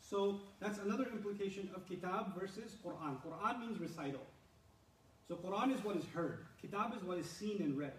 So 0.01 0.41
that's 0.61 0.79
another 0.79 1.07
implication 1.13 1.71
of 1.75 1.87
kitab 1.89 2.39
versus 2.39 2.77
Quran. 2.85 3.17
Quran 3.23 3.61
means 3.61 3.81
recital. 3.81 4.21
So 5.29 5.37
Quran 5.37 5.75
is 5.75 5.85
what 5.85 5.97
is 5.97 6.05
heard. 6.15 6.47
Kitab 6.61 6.95
is 6.97 7.03
what 7.03 7.19
is 7.19 7.29
seen 7.29 7.63
and 7.63 7.79
read. 7.79 7.95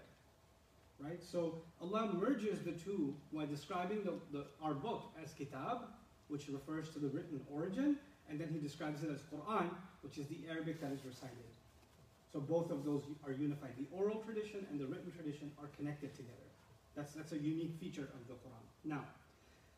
Right? 1.00 1.22
So 1.24 1.62
Allah 1.82 2.12
merges 2.14 2.60
the 2.60 2.72
two 2.72 3.16
by 3.34 3.46
describing 3.46 4.04
the, 4.04 4.14
the, 4.32 4.46
our 4.62 4.74
book 4.74 5.12
as 5.24 5.34
kitab, 5.34 5.86
which 6.28 6.48
refers 6.48 6.90
to 6.90 7.00
the 7.00 7.10
written 7.10 7.42
origin, 7.52 7.98
and 8.30 8.40
then 8.40 8.50
he 8.52 8.60
describes 8.60 9.04
it 9.04 9.10
as 9.10 9.22
Quran, 9.22 9.70
which 10.02 10.18
is 10.18 10.28
the 10.28 10.40
Arabic 10.50 10.80
that 10.82 10.92
is 10.92 11.04
recited. 11.06 11.53
So 12.34 12.40
both 12.40 12.72
of 12.72 12.84
those 12.84 13.04
are 13.24 13.32
unified. 13.32 13.74
The 13.78 13.86
oral 13.96 14.18
tradition 14.26 14.66
and 14.72 14.80
the 14.80 14.88
written 14.88 15.12
tradition 15.12 15.52
are 15.62 15.68
connected 15.78 16.16
together. 16.16 16.50
That's, 16.96 17.14
that's 17.14 17.32
a 17.32 17.38
unique 17.38 17.76
feature 17.80 18.10
of 18.10 18.28
the 18.28 18.34
Quran. 18.34 18.66
Now, 18.84 19.04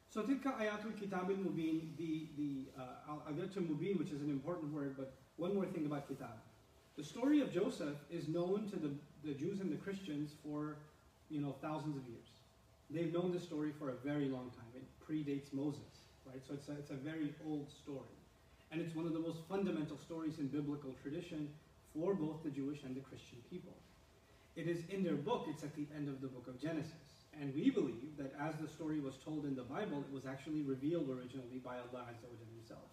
so 0.09 0.23
tilka 0.23 0.57
ayatul 0.57 0.97
kitab 0.97 1.27
mubin, 1.27 1.97
the, 1.97 2.29
the, 2.37 2.63
uh, 2.79 3.09
I'll, 3.09 3.23
I'll 3.27 3.33
get 3.33 3.51
to 3.55 3.59
mubin, 3.59 3.99
which 3.99 4.11
is 4.11 4.21
an 4.21 4.29
important 4.29 4.71
word, 4.71 4.95
but 4.97 5.13
one 5.35 5.53
more 5.53 5.65
thing 5.65 5.85
about 5.85 6.07
kitab. 6.07 6.39
The 6.95 7.03
story 7.03 7.41
of 7.41 7.51
Joseph 7.51 7.97
is 8.09 8.29
known 8.29 8.69
to 8.69 8.77
the, 8.77 8.91
the 9.25 9.33
Jews 9.33 9.59
and 9.59 9.69
the 9.69 9.75
Christians 9.75 10.31
for, 10.41 10.77
you 11.29 11.41
know, 11.41 11.55
thousands 11.61 11.97
of 11.97 12.03
years. 12.07 12.29
They've 12.89 13.11
known 13.11 13.33
this 13.33 13.43
story 13.43 13.73
for 13.77 13.89
a 13.89 13.95
very 14.05 14.29
long 14.29 14.51
time. 14.55 14.71
It 14.75 14.83
predates 15.03 15.51
Moses, 15.51 15.81
right? 16.25 16.41
So 16.47 16.53
it's 16.53 16.69
a, 16.69 16.73
it's 16.73 16.91
a 16.91 16.95
very 16.95 17.33
old 17.45 17.69
story. 17.69 18.15
And 18.71 18.79
it's 18.79 18.95
one 18.95 19.05
of 19.05 19.11
the 19.11 19.19
most 19.19 19.39
fundamental 19.49 19.97
stories 19.97 20.39
in 20.39 20.47
biblical 20.47 20.95
tradition 21.01 21.49
for 21.95 22.13
both 22.13 22.43
the 22.43 22.49
Jewish 22.49 22.83
and 22.83 22.95
the 22.95 23.01
Christian 23.01 23.39
people. 23.49 23.73
It 24.55 24.67
is 24.67 24.79
in 24.89 25.03
their 25.03 25.15
book, 25.15 25.47
it's 25.49 25.63
at 25.63 25.75
the 25.75 25.87
end 25.95 26.07
of 26.07 26.21
the 26.21 26.27
book 26.27 26.47
of 26.47 26.59
Genesis. 26.61 26.93
And 27.39 27.53
we 27.53 27.69
believe 27.69 28.15
that 28.17 28.33
as 28.39 28.55
the 28.61 28.67
story 28.67 28.99
was 28.99 29.15
told 29.17 29.45
in 29.45 29.55
the 29.55 29.63
Bible, 29.63 29.99
it 29.99 30.13
was 30.13 30.25
actually 30.25 30.61
revealed 30.61 31.09
originally 31.09 31.59
by 31.63 31.75
Allah 31.75 32.05
himself. 32.53 32.87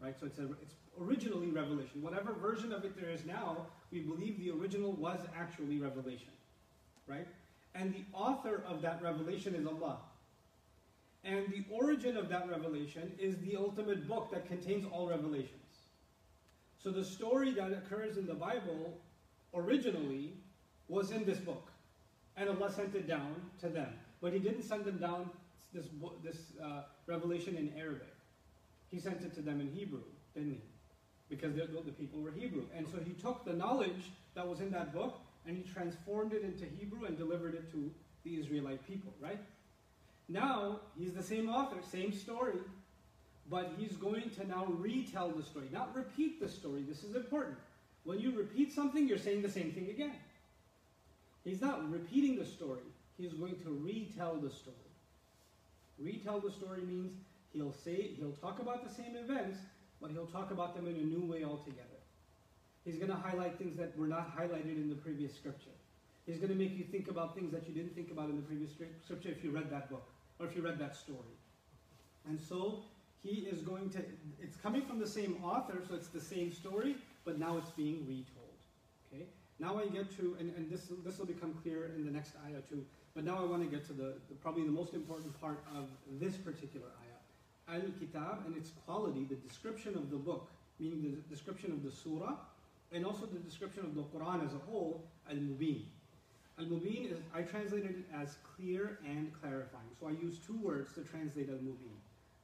Right? 0.00 0.18
So 0.18 0.26
it's, 0.26 0.38
a, 0.38 0.44
it's 0.62 0.74
originally 1.00 1.48
revelation. 1.48 2.02
Whatever 2.02 2.32
version 2.32 2.72
of 2.72 2.84
it 2.84 2.98
there 2.98 3.10
is 3.10 3.24
now, 3.26 3.66
we 3.90 4.00
believe 4.00 4.38
the 4.38 4.50
original 4.50 4.92
was 4.92 5.20
actually 5.36 5.78
revelation. 5.78 6.32
Right? 7.06 7.26
And 7.74 7.92
the 7.92 8.04
author 8.14 8.62
of 8.66 8.80
that 8.82 9.02
revelation 9.02 9.54
is 9.54 9.66
Allah. 9.66 9.98
And 11.24 11.46
the 11.48 11.64
origin 11.70 12.16
of 12.16 12.28
that 12.28 12.48
revelation 12.48 13.12
is 13.18 13.36
the 13.38 13.56
ultimate 13.56 14.08
book 14.08 14.30
that 14.32 14.46
contains 14.46 14.86
all 14.90 15.08
revelations. 15.08 15.65
So 16.86 16.92
the 16.92 17.04
story 17.04 17.50
that 17.54 17.72
occurs 17.72 18.16
in 18.16 18.28
the 18.28 18.34
Bible 18.34 18.96
originally 19.52 20.34
was 20.86 21.10
in 21.10 21.24
this 21.24 21.38
book. 21.38 21.72
And 22.36 22.48
Allah 22.48 22.70
sent 22.70 22.94
it 22.94 23.08
down 23.08 23.34
to 23.58 23.68
them. 23.68 23.88
But 24.20 24.32
He 24.32 24.38
didn't 24.38 24.62
send 24.62 24.84
them 24.84 24.98
down 24.98 25.30
this, 25.74 25.86
this 26.22 26.36
uh, 26.62 26.82
revelation 27.08 27.56
in 27.56 27.72
Arabic. 27.76 28.14
He 28.88 29.00
sent 29.00 29.22
it 29.22 29.34
to 29.34 29.42
them 29.42 29.60
in 29.60 29.66
Hebrew, 29.72 30.04
didn't 30.32 30.52
He? 30.52 30.60
Because 31.28 31.56
the, 31.56 31.66
the 31.66 31.90
people 31.90 32.20
were 32.20 32.30
Hebrew. 32.30 32.66
And 32.72 32.86
so 32.86 32.98
He 33.04 33.14
took 33.14 33.44
the 33.44 33.52
knowledge 33.52 34.12
that 34.36 34.46
was 34.46 34.60
in 34.60 34.70
that 34.70 34.94
book 34.94 35.18
and 35.44 35.56
He 35.56 35.64
transformed 35.64 36.34
it 36.34 36.44
into 36.44 36.66
Hebrew 36.66 37.06
and 37.06 37.18
delivered 37.18 37.56
it 37.56 37.68
to 37.72 37.90
the 38.22 38.38
Israelite 38.38 38.86
people, 38.86 39.12
right? 39.20 39.40
Now, 40.28 40.82
He's 40.96 41.14
the 41.14 41.22
same 41.24 41.48
author, 41.48 41.78
same 41.90 42.12
story, 42.12 42.60
but 43.50 43.72
He's 43.78 43.96
going 43.96 44.30
to 44.30 44.46
now 44.46 44.66
retell 44.66 45.30
the 45.30 45.42
story, 45.42 45.68
not 45.72 45.94
repeat 45.94 46.40
the 46.40 46.48
story. 46.48 46.82
This 46.88 47.04
is 47.04 47.14
important. 47.14 47.56
When 48.04 48.20
you 48.20 48.30
repeat 48.30 48.72
something, 48.72 49.08
you're 49.08 49.18
saying 49.18 49.42
the 49.42 49.50
same 49.50 49.72
thing 49.72 49.88
again. 49.90 50.14
He's 51.44 51.60
not 51.60 51.90
repeating 51.90 52.36
the 52.36 52.44
story, 52.44 52.86
he's 53.18 53.32
going 53.32 53.56
to 53.62 53.70
retell 53.70 54.36
the 54.36 54.50
story. 54.50 54.76
Retell 55.98 56.40
the 56.40 56.50
story 56.50 56.82
means 56.82 57.12
he'll 57.52 57.72
say 57.72 58.10
he'll 58.18 58.32
talk 58.32 58.60
about 58.60 58.86
the 58.86 58.94
same 58.94 59.16
events, 59.16 59.58
but 60.00 60.10
he'll 60.10 60.26
talk 60.26 60.50
about 60.50 60.76
them 60.76 60.86
in 60.86 60.96
a 60.96 61.04
new 61.04 61.24
way 61.24 61.44
altogether. 61.44 61.82
He's 62.84 62.96
going 62.96 63.10
to 63.10 63.16
highlight 63.16 63.58
things 63.58 63.76
that 63.78 63.96
were 63.98 64.06
not 64.06 64.36
highlighted 64.36 64.76
in 64.76 64.88
the 64.88 64.94
previous 64.94 65.34
scripture. 65.34 65.70
He's 66.26 66.38
going 66.38 66.50
to 66.50 66.56
make 66.56 66.76
you 66.76 66.84
think 66.84 67.08
about 67.08 67.34
things 67.34 67.52
that 67.52 67.66
you 67.66 67.74
didn't 67.74 67.94
think 67.94 68.10
about 68.10 68.28
in 68.28 68.36
the 68.36 68.42
previous 68.42 68.70
scripture 68.72 69.30
if 69.30 69.42
you 69.42 69.50
read 69.50 69.70
that 69.70 69.90
book 69.90 70.06
or 70.38 70.46
if 70.46 70.54
you 70.54 70.62
read 70.62 70.78
that 70.78 70.94
story. 70.94 71.36
And 72.28 72.38
so 72.40 72.82
he 73.22 73.40
is 73.40 73.60
going 73.60 73.90
to, 73.90 73.98
it's 74.40 74.56
coming 74.56 74.82
from 74.82 74.98
the 74.98 75.06
same 75.06 75.38
author, 75.42 75.82
so 75.88 75.94
it's 75.94 76.08
the 76.08 76.20
same 76.20 76.52
story, 76.52 76.96
but 77.24 77.38
now 77.38 77.56
it's 77.56 77.70
being 77.70 78.06
retold. 78.06 78.46
Okay? 79.12 79.24
Now 79.58 79.78
I 79.78 79.86
get 79.86 80.16
to, 80.18 80.36
and, 80.38 80.54
and 80.56 80.70
this, 80.70 80.92
this 81.04 81.18
will 81.18 81.26
become 81.26 81.54
clear 81.62 81.92
in 81.96 82.04
the 82.04 82.10
next 82.10 82.32
ayah 82.46 82.60
too, 82.68 82.84
but 83.14 83.24
now 83.24 83.38
I 83.38 83.44
want 83.44 83.62
to 83.62 83.68
get 83.68 83.86
to 83.86 83.92
the, 83.92 84.14
the 84.28 84.34
probably 84.42 84.64
the 84.64 84.70
most 84.70 84.94
important 84.94 85.38
part 85.40 85.64
of 85.74 85.88
this 86.20 86.36
particular 86.36 86.86
ayah. 87.02 87.80
Al-Kitab 87.80 88.44
and 88.46 88.56
its 88.56 88.70
quality, 88.84 89.24
the 89.24 89.34
description 89.36 89.94
of 89.94 90.10
the 90.10 90.16
book, 90.16 90.48
meaning 90.78 91.02
the 91.02 91.34
description 91.34 91.72
of 91.72 91.82
the 91.82 91.90
surah, 91.90 92.34
and 92.92 93.04
also 93.04 93.26
the 93.26 93.38
description 93.40 93.84
of 93.84 93.94
the 93.94 94.02
Quran 94.02 94.44
as 94.44 94.54
a 94.54 94.58
whole, 94.70 95.02
al-mubin. 95.28 95.82
Al-mubin 96.58 97.10
is, 97.10 97.18
I 97.34 97.42
translated 97.42 97.90
it 97.90 98.04
as 98.14 98.36
clear 98.56 98.98
and 99.04 99.32
clarifying. 99.40 99.88
So 99.98 100.08
I 100.08 100.12
use 100.12 100.38
two 100.38 100.58
words 100.62 100.92
to 100.94 101.00
translate 101.00 101.48
al-mubin. 101.48 101.96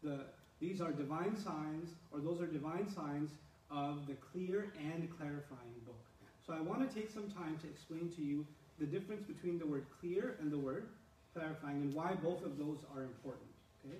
The, 0.03 0.25
these 0.63 0.81
are 0.81 0.93
divine 0.93 1.37
signs, 1.37 1.91
or 2.13 2.21
those 2.21 2.41
are 2.41 2.47
divine 2.47 2.89
signs 2.89 3.31
of 3.69 4.07
the 4.07 4.15
clear 4.15 4.73
and 4.79 5.09
clarifying 5.19 5.75
book. 5.85 5.99
So 6.47 6.53
I 6.53 6.61
want 6.61 6.89
to 6.89 6.95
take 6.95 7.11
some 7.11 7.29
time 7.31 7.59
to 7.63 7.67
explain 7.67 8.13
to 8.17 8.23
you 8.23 8.47
the 8.79 8.87
difference 8.87 9.25
between 9.25 9.59
the 9.59 9.67
word 9.67 9.87
clear 10.01 10.37
and 10.41 10.53
the 10.53 10.59
word 10.59 10.87
clarifying 11.35 11.83
and 11.83 11.93
why 11.93 12.15
both 12.15 12.45
of 12.45 12.59
those 12.59 12.79
are 12.95 13.03
important. 13.03 13.51
Okay? 13.85 13.99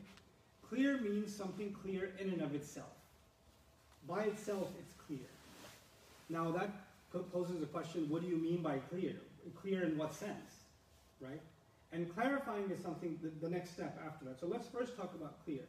Clear 0.69 1.01
means 1.01 1.35
something 1.35 1.75
clear 1.83 2.13
in 2.21 2.31
and 2.31 2.43
of 2.43 2.55
itself. 2.55 2.95
By 4.09 4.25
itself, 4.25 4.69
it's 4.79 4.95
clear. 5.07 5.27
Now 6.29 6.53
that 6.53 6.71
poses 7.33 7.61
a 7.61 7.67
question, 7.67 8.09
what 8.09 8.23
do 8.23 8.29
you 8.29 8.37
mean 8.37 8.63
by 8.63 8.79
clear? 8.79 9.17
Clear 9.61 9.83
in 9.83 9.99
what 9.99 10.15
sense? 10.15 10.63
Right? 11.21 11.41
And 11.93 12.13
clarifying 12.15 12.71
is 12.71 12.81
something, 12.81 13.19
the, 13.21 13.31
the 13.45 13.53
next 13.53 13.71
step 13.71 14.01
after 14.07 14.25
that. 14.27 14.39
So 14.39 14.47
let's 14.47 14.69
first 14.69 14.97
talk 14.97 15.13
about 15.15 15.45
clear. 15.45 15.63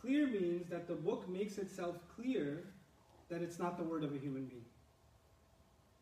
Clear 0.00 0.26
means 0.26 0.68
that 0.70 0.86
the 0.86 0.94
book 0.94 1.28
makes 1.28 1.58
itself 1.58 1.96
clear 2.14 2.64
that 3.28 3.42
it's 3.42 3.58
not 3.58 3.76
the 3.76 3.84
word 3.84 4.04
of 4.04 4.14
a 4.14 4.18
human 4.18 4.44
being. 4.44 4.64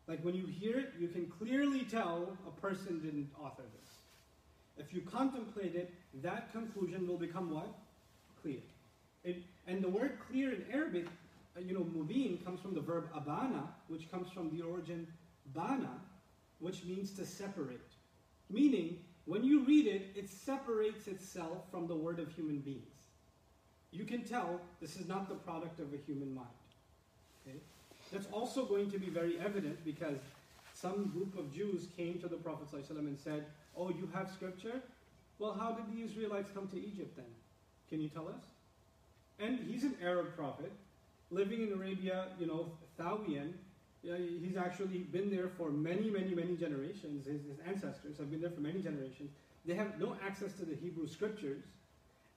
Like 0.07 0.23
when 0.23 0.35
you 0.35 0.45
hear 0.45 0.79
it, 0.79 0.93
you 0.99 1.07
can 1.07 1.25
clearly 1.27 1.83
tell 1.83 2.37
a 2.47 2.61
person 2.61 2.99
didn't 2.99 3.29
author 3.41 3.63
this. 3.79 3.89
If 4.77 4.93
you 4.93 5.01
contemplate 5.01 5.75
it, 5.75 5.93
that 6.21 6.51
conclusion 6.51 7.07
will 7.07 7.17
become 7.17 7.53
what? 7.53 7.67
Clear. 8.41 8.59
It, 9.23 9.43
and 9.65 9.83
the 9.83 9.89
word 9.89 10.19
clear 10.29 10.53
in 10.53 10.63
Arabic, 10.71 11.07
uh, 11.57 11.59
you 11.59 11.73
know, 11.73 11.81
mubin 11.83 12.43
comes 12.45 12.61
from 12.61 12.73
the 12.73 12.81
verb 12.81 13.09
abana, 13.13 13.67
which 13.87 14.09
comes 14.11 14.31
from 14.31 14.55
the 14.55 14.63
origin 14.63 15.07
bana, 15.53 15.99
which 16.59 16.85
means 16.85 17.11
to 17.13 17.25
separate. 17.25 17.81
Meaning, 18.49 18.99
when 19.25 19.43
you 19.43 19.65
read 19.65 19.87
it, 19.87 20.13
it 20.15 20.29
separates 20.29 21.07
itself 21.07 21.69
from 21.69 21.87
the 21.87 21.95
word 21.95 22.19
of 22.19 22.31
human 22.31 22.59
beings. 22.59 22.96
You 23.97 24.05
can 24.05 24.23
tell 24.23 24.61
this 24.79 24.95
is 24.95 25.07
not 25.07 25.27
the 25.27 25.35
product 25.35 25.79
of 25.79 25.91
a 25.93 25.97
human 26.05 26.35
mind. 26.35 26.47
Okay? 27.47 27.57
That's 28.11 28.27
also 28.31 28.65
going 28.65 28.91
to 28.91 28.99
be 28.99 29.09
very 29.09 29.39
evident 29.39 29.83
because 29.83 30.17
some 30.73 31.07
group 31.07 31.37
of 31.37 31.53
Jews 31.53 31.87
came 31.97 32.19
to 32.19 32.27
the 32.27 32.35
Prophet 32.35 32.67
and 32.89 33.19
said, 33.19 33.45
Oh, 33.75 33.89
you 33.89 34.07
have 34.13 34.29
scripture? 34.31 34.81
Well, 35.39 35.53
how 35.53 35.71
did 35.71 35.85
the 35.95 36.03
Israelites 36.03 36.49
come 36.53 36.67
to 36.69 36.77
Egypt 36.77 37.15
then? 37.15 37.25
Can 37.89 38.01
you 38.01 38.09
tell 38.09 38.27
us? 38.27 38.41
And 39.39 39.59
he's 39.59 39.83
an 39.83 39.95
Arab 40.03 40.35
prophet, 40.35 40.71
living 41.29 41.61
in 41.61 41.73
Arabia, 41.73 42.27
you 42.39 42.47
know, 42.47 42.71
Thawiyan. 42.99 43.53
He's 44.03 44.57
actually 44.57 44.99
been 44.99 45.29
there 45.29 45.49
for 45.49 45.69
many, 45.69 46.09
many, 46.09 46.33
many 46.33 46.55
generations. 46.55 47.25
His, 47.25 47.41
his 47.43 47.59
ancestors 47.67 48.17
have 48.17 48.31
been 48.31 48.41
there 48.41 48.49
for 48.49 48.61
many 48.61 48.81
generations. 48.81 49.31
They 49.65 49.75
have 49.75 49.99
no 49.99 50.15
access 50.25 50.53
to 50.53 50.65
the 50.65 50.75
Hebrew 50.75 51.07
scriptures. 51.07 51.63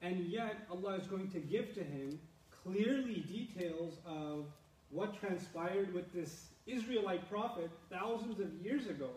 And 0.02 0.26
yet, 0.26 0.66
Allah 0.70 0.94
is 0.94 1.06
going 1.06 1.30
to 1.30 1.40
give 1.40 1.74
to 1.74 1.84
him 1.84 2.18
clearly 2.64 3.24
details 3.28 3.94
of 4.06 4.46
what 4.90 5.18
transpired 5.18 5.92
with 5.94 6.12
this 6.12 6.46
Israelite 6.66 7.28
prophet 7.30 7.70
thousands 7.90 8.40
of 8.40 8.52
years 8.64 8.86
ago 8.86 9.10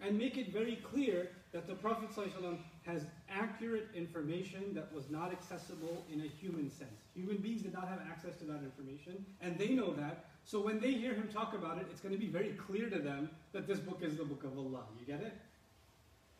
and 0.00 0.18
make 0.18 0.36
it 0.36 0.52
very 0.52 0.76
clear 0.76 1.28
that 1.52 1.66
the 1.66 1.74
Prophet 1.74 2.10
ﷺ 2.10 2.58
has 2.84 3.06
accurate 3.30 3.88
information 3.94 4.74
that 4.74 4.92
was 4.92 5.08
not 5.08 5.32
accessible 5.32 6.04
in 6.12 6.20
a 6.20 6.24
human 6.24 6.70
sense. 6.70 6.90
Human 7.14 7.36
beings 7.36 7.62
did 7.62 7.72
not 7.72 7.88
have 7.88 8.00
access 8.10 8.36
to 8.38 8.44
that 8.44 8.60
information, 8.62 9.24
and 9.40 9.56
they 9.56 9.68
know 9.68 9.94
that. 9.94 10.26
So 10.44 10.60
when 10.60 10.80
they 10.80 10.92
hear 10.92 11.14
him 11.14 11.28
talk 11.32 11.54
about 11.54 11.78
it, 11.78 11.86
it's 11.90 12.00
going 12.00 12.14
to 12.14 12.20
be 12.20 12.26
very 12.26 12.50
clear 12.50 12.90
to 12.90 12.98
them 12.98 13.30
that 13.52 13.66
this 13.66 13.78
book 13.78 14.00
is 14.02 14.16
the 14.16 14.24
book 14.24 14.44
of 14.44 14.58
Allah. 14.58 14.82
You 14.98 15.06
get 15.06 15.24
it? 15.24 15.32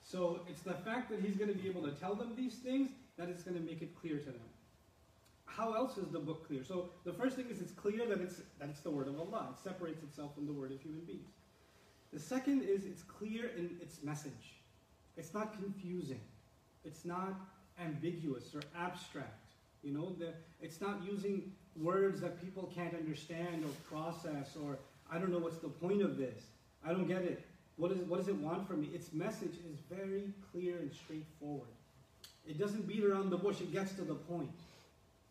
So 0.03 0.41
it's 0.49 0.61
the 0.61 0.75
fact 0.75 1.09
that 1.11 1.21
he's 1.21 1.37
going 1.37 1.51
to 1.51 1.57
be 1.57 1.69
able 1.69 1.83
to 1.83 1.93
tell 1.93 2.15
them 2.15 2.35
these 2.37 2.55
things 2.57 2.91
that 3.19 3.29
is 3.29 3.43
going 3.43 3.57
to 3.57 3.63
make 3.63 3.83
it 3.83 3.95
clear 4.01 4.19
to 4.19 4.27
them. 4.27 4.41
How 5.47 5.73
else 5.75 5.99
is 5.99 6.09
the 6.09 6.19
book 6.19 6.47
clear? 6.47 6.65
So 6.65 6.91
the 7.05 7.13
first 7.13 7.37
thing 7.37 7.47
is 7.49 7.61
it's 7.61 7.73
clear 7.73 8.07
that 8.07 8.21
it's 8.21 8.41
that 8.59 8.69
it's 8.69 8.81
the 8.81 8.91
word 8.91 9.07
of 9.07 9.19
Allah. 9.19 9.55
It 9.57 9.63
separates 9.63 10.03
itself 10.03 10.35
from 10.35 10.47
the 10.47 10.53
word 10.53 10.73
of 10.73 10.81
human 10.81 11.01
beings. 11.01 11.31
The 12.13 12.19
second 12.19 12.63
is 12.63 12.87
it's 12.87 13.03
clear 13.03 13.51
in 13.57 13.77
its 13.81 14.03
message. 14.03 14.57
It's 15.17 15.33
not 15.33 15.55
confusing. 15.55 16.21
It's 16.85 17.05
not 17.05 17.35
ambiguous 17.81 18.55
or 18.55 18.63
abstract. 18.77 19.51
You 19.83 19.93
know, 19.93 20.15
the, 20.19 20.33
it's 20.61 20.81
not 20.81 21.03
using 21.05 21.53
words 21.77 22.21
that 22.21 22.41
people 22.41 22.71
can't 22.75 22.95
understand 22.95 23.65
or 23.65 23.71
process 23.89 24.57
or 24.63 24.79
I 25.11 25.19
don't 25.19 25.31
know 25.31 25.39
what's 25.39 25.59
the 25.59 25.69
point 25.69 26.03
of 26.03 26.17
this. 26.17 26.45
I 26.87 26.91
don't 26.91 27.07
get 27.07 27.23
it. 27.23 27.45
What, 27.77 27.93
is, 27.93 27.99
what 28.09 28.19
does 28.19 28.29
it 28.29 28.37
want 28.37 28.67
from 28.67 28.81
me? 28.81 28.91
Its 28.95 29.13
message 29.13 29.57
is 29.71 29.79
very 29.91 30.33
clear 30.53 30.79
and 30.79 30.93
straightforward. 30.93 31.69
It 32.47 32.59
doesn't 32.59 32.87
beat 32.87 33.05
around 33.05 33.31
the 33.31 33.39
bush, 33.39 33.61
it 33.61 33.73
gets 33.73 33.93
to 33.95 34.03
the 34.03 34.15
point. 34.15 34.51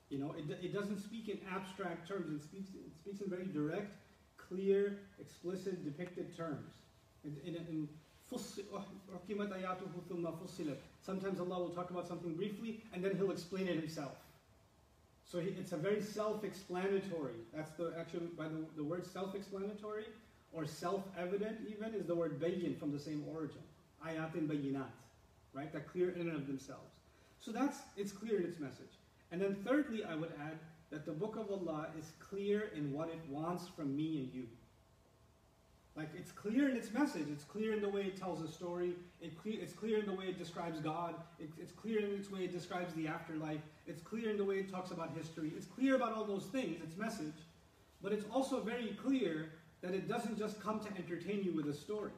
You 0.10 0.20
know, 0.20 0.36
it, 0.38 0.46
it 0.64 0.74
doesn't 0.74 1.00
speak 1.00 1.30
in 1.30 1.40
abstract 1.52 2.08
terms, 2.08 2.30
it 2.30 2.44
speaks, 2.44 2.70
it 2.70 2.96
speaks 2.96 3.22
in 3.22 3.30
very 3.30 3.46
direct, 3.46 3.92
clear, 4.38 5.00
explicit, 5.20 5.84
depicted 5.84 6.36
terms. 6.36 6.74
In, 7.24 7.38
in, 7.46 7.56
in 7.56 7.88
Sometimes 11.02 11.40
Allah 11.40 11.60
will 11.60 11.70
talk 11.70 11.92
about 11.92 12.08
something 12.08 12.34
briefly 12.34 12.82
and 12.94 13.04
then 13.04 13.16
He'll 13.16 13.32
explain 13.32 13.68
it 13.68 13.76
Himself. 13.76 14.16
So 15.26 15.40
he, 15.40 15.50
it's 15.50 15.72
a 15.72 15.78
very 15.78 16.02
self-explanatory. 16.02 17.36
That's 17.56 17.72
the 17.72 17.94
actually 18.00 18.28
by 18.38 18.48
the, 18.48 18.66
the 18.76 18.84
word 18.84 19.06
self-explanatory 19.06 20.06
or 20.52 20.66
self-evident 20.66 21.60
even 21.68 21.94
is 21.94 22.06
the 22.06 22.16
word 22.16 22.40
bayin 22.40 22.76
from 22.80 22.92
the 22.92 23.00
same 23.00 23.24
origin. 23.34 23.62
Ayatin 24.06 24.48
bayinat, 24.48 24.92
right? 25.54 25.72
That 25.72 25.92
clear 25.92 26.10
in 26.12 26.22
and 26.22 26.36
of 26.36 26.48
themselves. 26.48 26.93
So 27.44 27.52
that's 27.52 27.80
it's 27.98 28.12
clear 28.12 28.40
in 28.40 28.46
its 28.46 28.60
message. 28.60 28.94
And 29.32 29.42
then 29.42 29.56
thirdly, 29.66 30.04
I 30.06 30.16
would 30.16 30.32
add 30.40 30.60
that 30.92 31.06
the 31.06 31.12
book 31.12 31.36
of 31.36 31.52
Allah 31.52 31.88
is 32.00 32.12
clear 32.20 32.70
in 32.76 32.94
what 32.94 33.10
it 33.10 33.20
wants 33.30 33.68
from 33.68 33.96
me 33.96 34.20
and 34.20 34.34
you. 34.34 34.48
Like 35.96 36.10
it's 36.18 36.32
clear 36.32 36.70
in 36.70 36.78
its 36.78 36.92
message. 36.94 37.28
It's 37.32 37.44
clear 37.44 37.74
in 37.74 37.82
the 37.82 37.90
way 37.90 38.04
it 38.04 38.18
tells 38.18 38.42
a 38.42 38.48
story. 38.48 38.94
It 39.22 39.38
cle- 39.42 39.60
it's 39.62 39.74
clear 39.74 40.00
in 40.00 40.06
the 40.06 40.14
way 40.14 40.26
it 40.26 40.40
describes 40.40 40.80
God. 40.80 41.16
It, 41.40 41.50
it's 41.60 41.72
clear 41.72 42.00
in 42.00 42.12
its 42.12 42.32
way 42.32 42.46
it 42.46 42.52
describes 42.52 42.94
the 42.94 43.08
afterlife. 43.08 43.62
It's 43.88 44.02
clear 44.02 44.30
in 44.30 44.38
the 44.38 44.46
way 44.46 44.56
it 44.56 44.72
talks 44.72 44.92
about 44.92 45.12
history. 45.16 45.52
It's 45.56 45.68
clear 45.68 45.96
about 45.96 46.14
all 46.14 46.26
those 46.26 46.46
things, 46.46 46.82
its 46.82 46.98
message. 46.98 47.34
But 48.02 48.14
it's 48.14 48.26
also 48.32 48.62
very 48.62 48.98
clear 49.04 49.50
that 49.82 49.94
it 49.94 50.08
doesn't 50.08 50.38
just 50.38 50.62
come 50.62 50.80
to 50.80 50.88
entertain 50.98 51.44
you 51.44 51.54
with 51.54 51.68
a 51.68 51.74
story. 51.74 52.12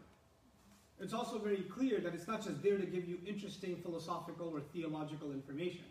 It's 1.00 1.14
also 1.14 1.38
very 1.38 1.64
clear 1.64 2.00
that 2.00 2.14
it's 2.14 2.28
not 2.28 2.44
just 2.44 2.64
there 2.64 2.78
to 2.78 2.86
give 2.86 3.08
you 3.08 3.18
interesting 3.26 3.76
philosophical 3.78 4.50
or 4.50 4.62
theological 4.62 5.32
information. 5.32 5.86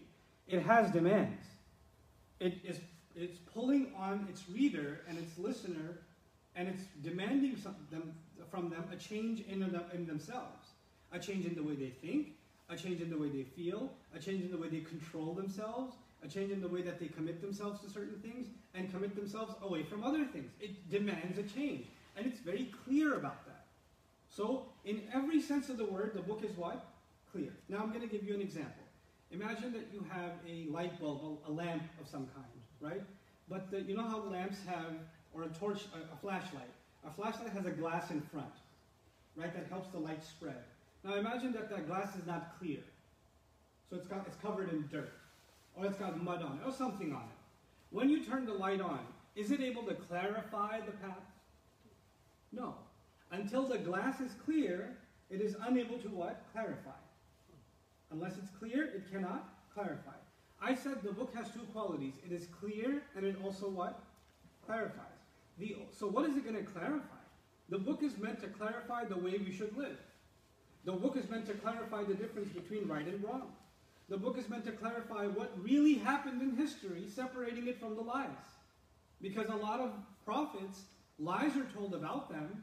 It 0.49 0.63
has 0.63 0.91
demands. 0.91 1.45
It 2.41 2.55
is 2.65 2.79
it's 3.15 3.39
pulling 3.39 3.93
on 3.97 4.27
its 4.29 4.43
reader 4.51 5.03
and 5.09 5.17
its 5.19 5.39
listener 5.39 6.01
and 6.57 6.69
it's 6.69 6.83
demanding 7.03 7.57
them, 7.91 8.13
from 8.51 8.71
them 8.71 8.85
a 8.93 8.97
change 8.97 9.41
in, 9.49 9.63
in 9.93 10.07
themselves, 10.07 10.69
a 11.13 11.19
change 11.19 11.47
in 11.47 11.55
the 11.55 11.63
way 11.63 11.75
they 11.75 11.91
think, 11.91 12.35
a 12.71 12.77
change 12.77 13.01
in 13.01 13.11
the 13.11 13.17
way 13.19 13.29
they 13.29 13.43
feel, 13.43 13.93
a 14.15 14.19
change 14.19 14.43
in 14.43 14.51
the 14.51 14.57
way 14.57 14.69
they 14.69 14.81
control 14.81 15.35
themselves, 15.35 15.95
a 16.25 16.29
change 16.29 16.51
in 16.51 16.61
the 16.61 16.69
way 16.69 16.83
that 16.83 16.99
they 16.99 17.07
commit 17.07 17.41
themselves 17.41 17.81
to 17.81 17.91
certain 17.91 18.19
things 18.21 18.47
and 18.75 18.91
commit 18.91 19.15
themselves 19.15 19.55
away 19.63 19.83
from 19.83 20.03
other 20.03 20.25
things. 20.25 20.51
It 20.61 20.91
demands 20.91 21.39
a 21.39 21.43
change. 21.43 21.87
And 22.17 22.27
it's 22.27 22.41
very 22.41 22.73
clear 22.85 23.15
about. 23.15 23.44
So, 24.35 24.65
in 24.85 25.03
every 25.15 25.41
sense 25.41 25.69
of 25.69 25.77
the 25.77 25.85
word, 25.85 26.13
the 26.15 26.23
book 26.23 26.43
is 26.43 26.57
what? 26.57 26.85
Clear. 27.31 27.51
Now, 27.69 27.79
I'm 27.79 27.91
going 27.91 28.01
to 28.01 28.09
give 28.09 28.25
you 28.25 28.35
an 28.35 28.41
example. 28.41 28.83
Imagine 29.31 29.73
that 29.73 29.87
you 29.93 30.05
have 30.11 30.33
a 30.49 30.71
light 30.71 31.01
bulb, 31.01 31.39
a 31.47 31.51
lamp 31.51 31.83
of 32.01 32.09
some 32.09 32.29
kind, 32.35 32.47
right? 32.81 33.03
But 33.49 33.71
the, 33.71 33.83
you 33.83 33.97
know 33.97 34.03
how 34.03 34.19
lamps 34.23 34.59
have 34.67 34.93
or 35.35 35.43
a 35.45 35.49
torch, 35.49 35.83
a, 35.95 36.15
a 36.15 36.17
flashlight. 36.21 36.71
A 37.07 37.11
flashlight 37.11 37.51
has 37.51 37.67
a 37.67 37.71
glass 37.71 38.11
in 38.11 38.21
front, 38.23 38.55
right, 39.37 39.53
that 39.55 39.67
helps 39.69 39.91
the 39.91 39.99
light 39.99 40.25
spread. 40.25 40.63
Now 41.03 41.15
imagine 41.15 41.53
that 41.53 41.69
that 41.71 41.87
glass 41.87 42.17
is 42.17 42.27
not 42.27 42.59
clear. 42.59 42.81
So 43.91 43.97
it's, 43.97 44.07
got, 44.07 44.25
it's 44.27 44.37
covered 44.37 44.73
in 44.73 44.89
dirt, 44.91 45.13
or 45.77 45.87
it's 45.87 45.99
got 45.99 46.23
mud 46.23 46.43
on 46.43 46.61
it, 46.63 46.67
or 46.67 46.73
something 46.73 47.13
on 47.13 47.23
it. 47.23 47.39
When 47.91 48.09
you 48.09 48.25
turn 48.25 48.47
the 48.47 48.55
light 48.55 48.81
on, 48.81 49.01
is 49.37 49.51
it 49.51 49.61
able 49.61 49.83
to 49.83 49.95
clarify 49.95 50.81
the 50.81 50.93
path? 50.93 51.19
No. 52.53 52.75
Until 53.35 53.67
the 53.67 53.79
glass 53.79 54.21
is 54.21 54.33
clear, 54.45 54.97
it 55.29 55.41
is 55.41 55.57
unable 55.67 55.99
to 55.99 56.09
what? 56.09 56.43
Clarify. 56.53 56.91
Unless 58.13 58.39
it's 58.39 58.51
clear, 58.51 58.85
it 58.85 59.11
cannot 59.11 59.49
clarify. 59.73 60.13
I 60.63 60.75
said 60.75 61.03
the 61.03 61.13
book 61.13 61.35
has 61.35 61.51
two 61.51 61.67
qualities. 61.73 62.15
It 62.25 62.33
is 62.33 62.47
clear 62.61 63.03
and 63.17 63.27
it 63.27 63.37
also 63.45 63.69
what? 63.69 64.01
Clarifies. 64.65 65.01
The, 65.59 65.77
so 65.91 66.07
what 66.07 66.29
is 66.29 66.37
it 66.37 66.45
going 66.45 66.57
to 66.57 66.71
clarify? 66.71 67.25
The 67.71 67.79
book 67.79 68.03
is 68.03 68.17
meant 68.19 68.41
to 68.43 68.47
clarify 68.49 69.05
the 69.05 69.17
way 69.17 69.41
we 69.45 69.51
should 69.51 69.77
live. 69.77 69.99
The 70.85 70.93
book 70.93 71.17
is 71.17 71.29
meant 71.29 71.47
to 71.47 71.55
clarify 71.55 72.05
the 72.05 72.15
difference 72.15 72.51
between 72.51 72.87
right 72.87 73.07
and 73.07 73.23
wrong. 73.25 73.53
The 74.09 74.17
book 74.17 74.39
is 74.39 74.49
meant 74.49 74.65
to 74.67 74.73
clarify 74.73 75.27
what 75.27 75.51
really 75.61 75.95
happened 75.95 76.41
in 76.41 76.55
history, 76.55 77.05
separating 77.13 77.67
it 77.67 77.81
from 77.81 77.97
the 77.97 78.03
lies. 78.03 78.29
Because 79.21 79.49
a 79.49 79.57
lot 79.57 79.81
of 79.81 79.91
prophets 80.25 80.83
Lies 81.19 81.57
are 81.57 81.67
told 81.77 81.95
about 81.95 82.29
them, 82.29 82.63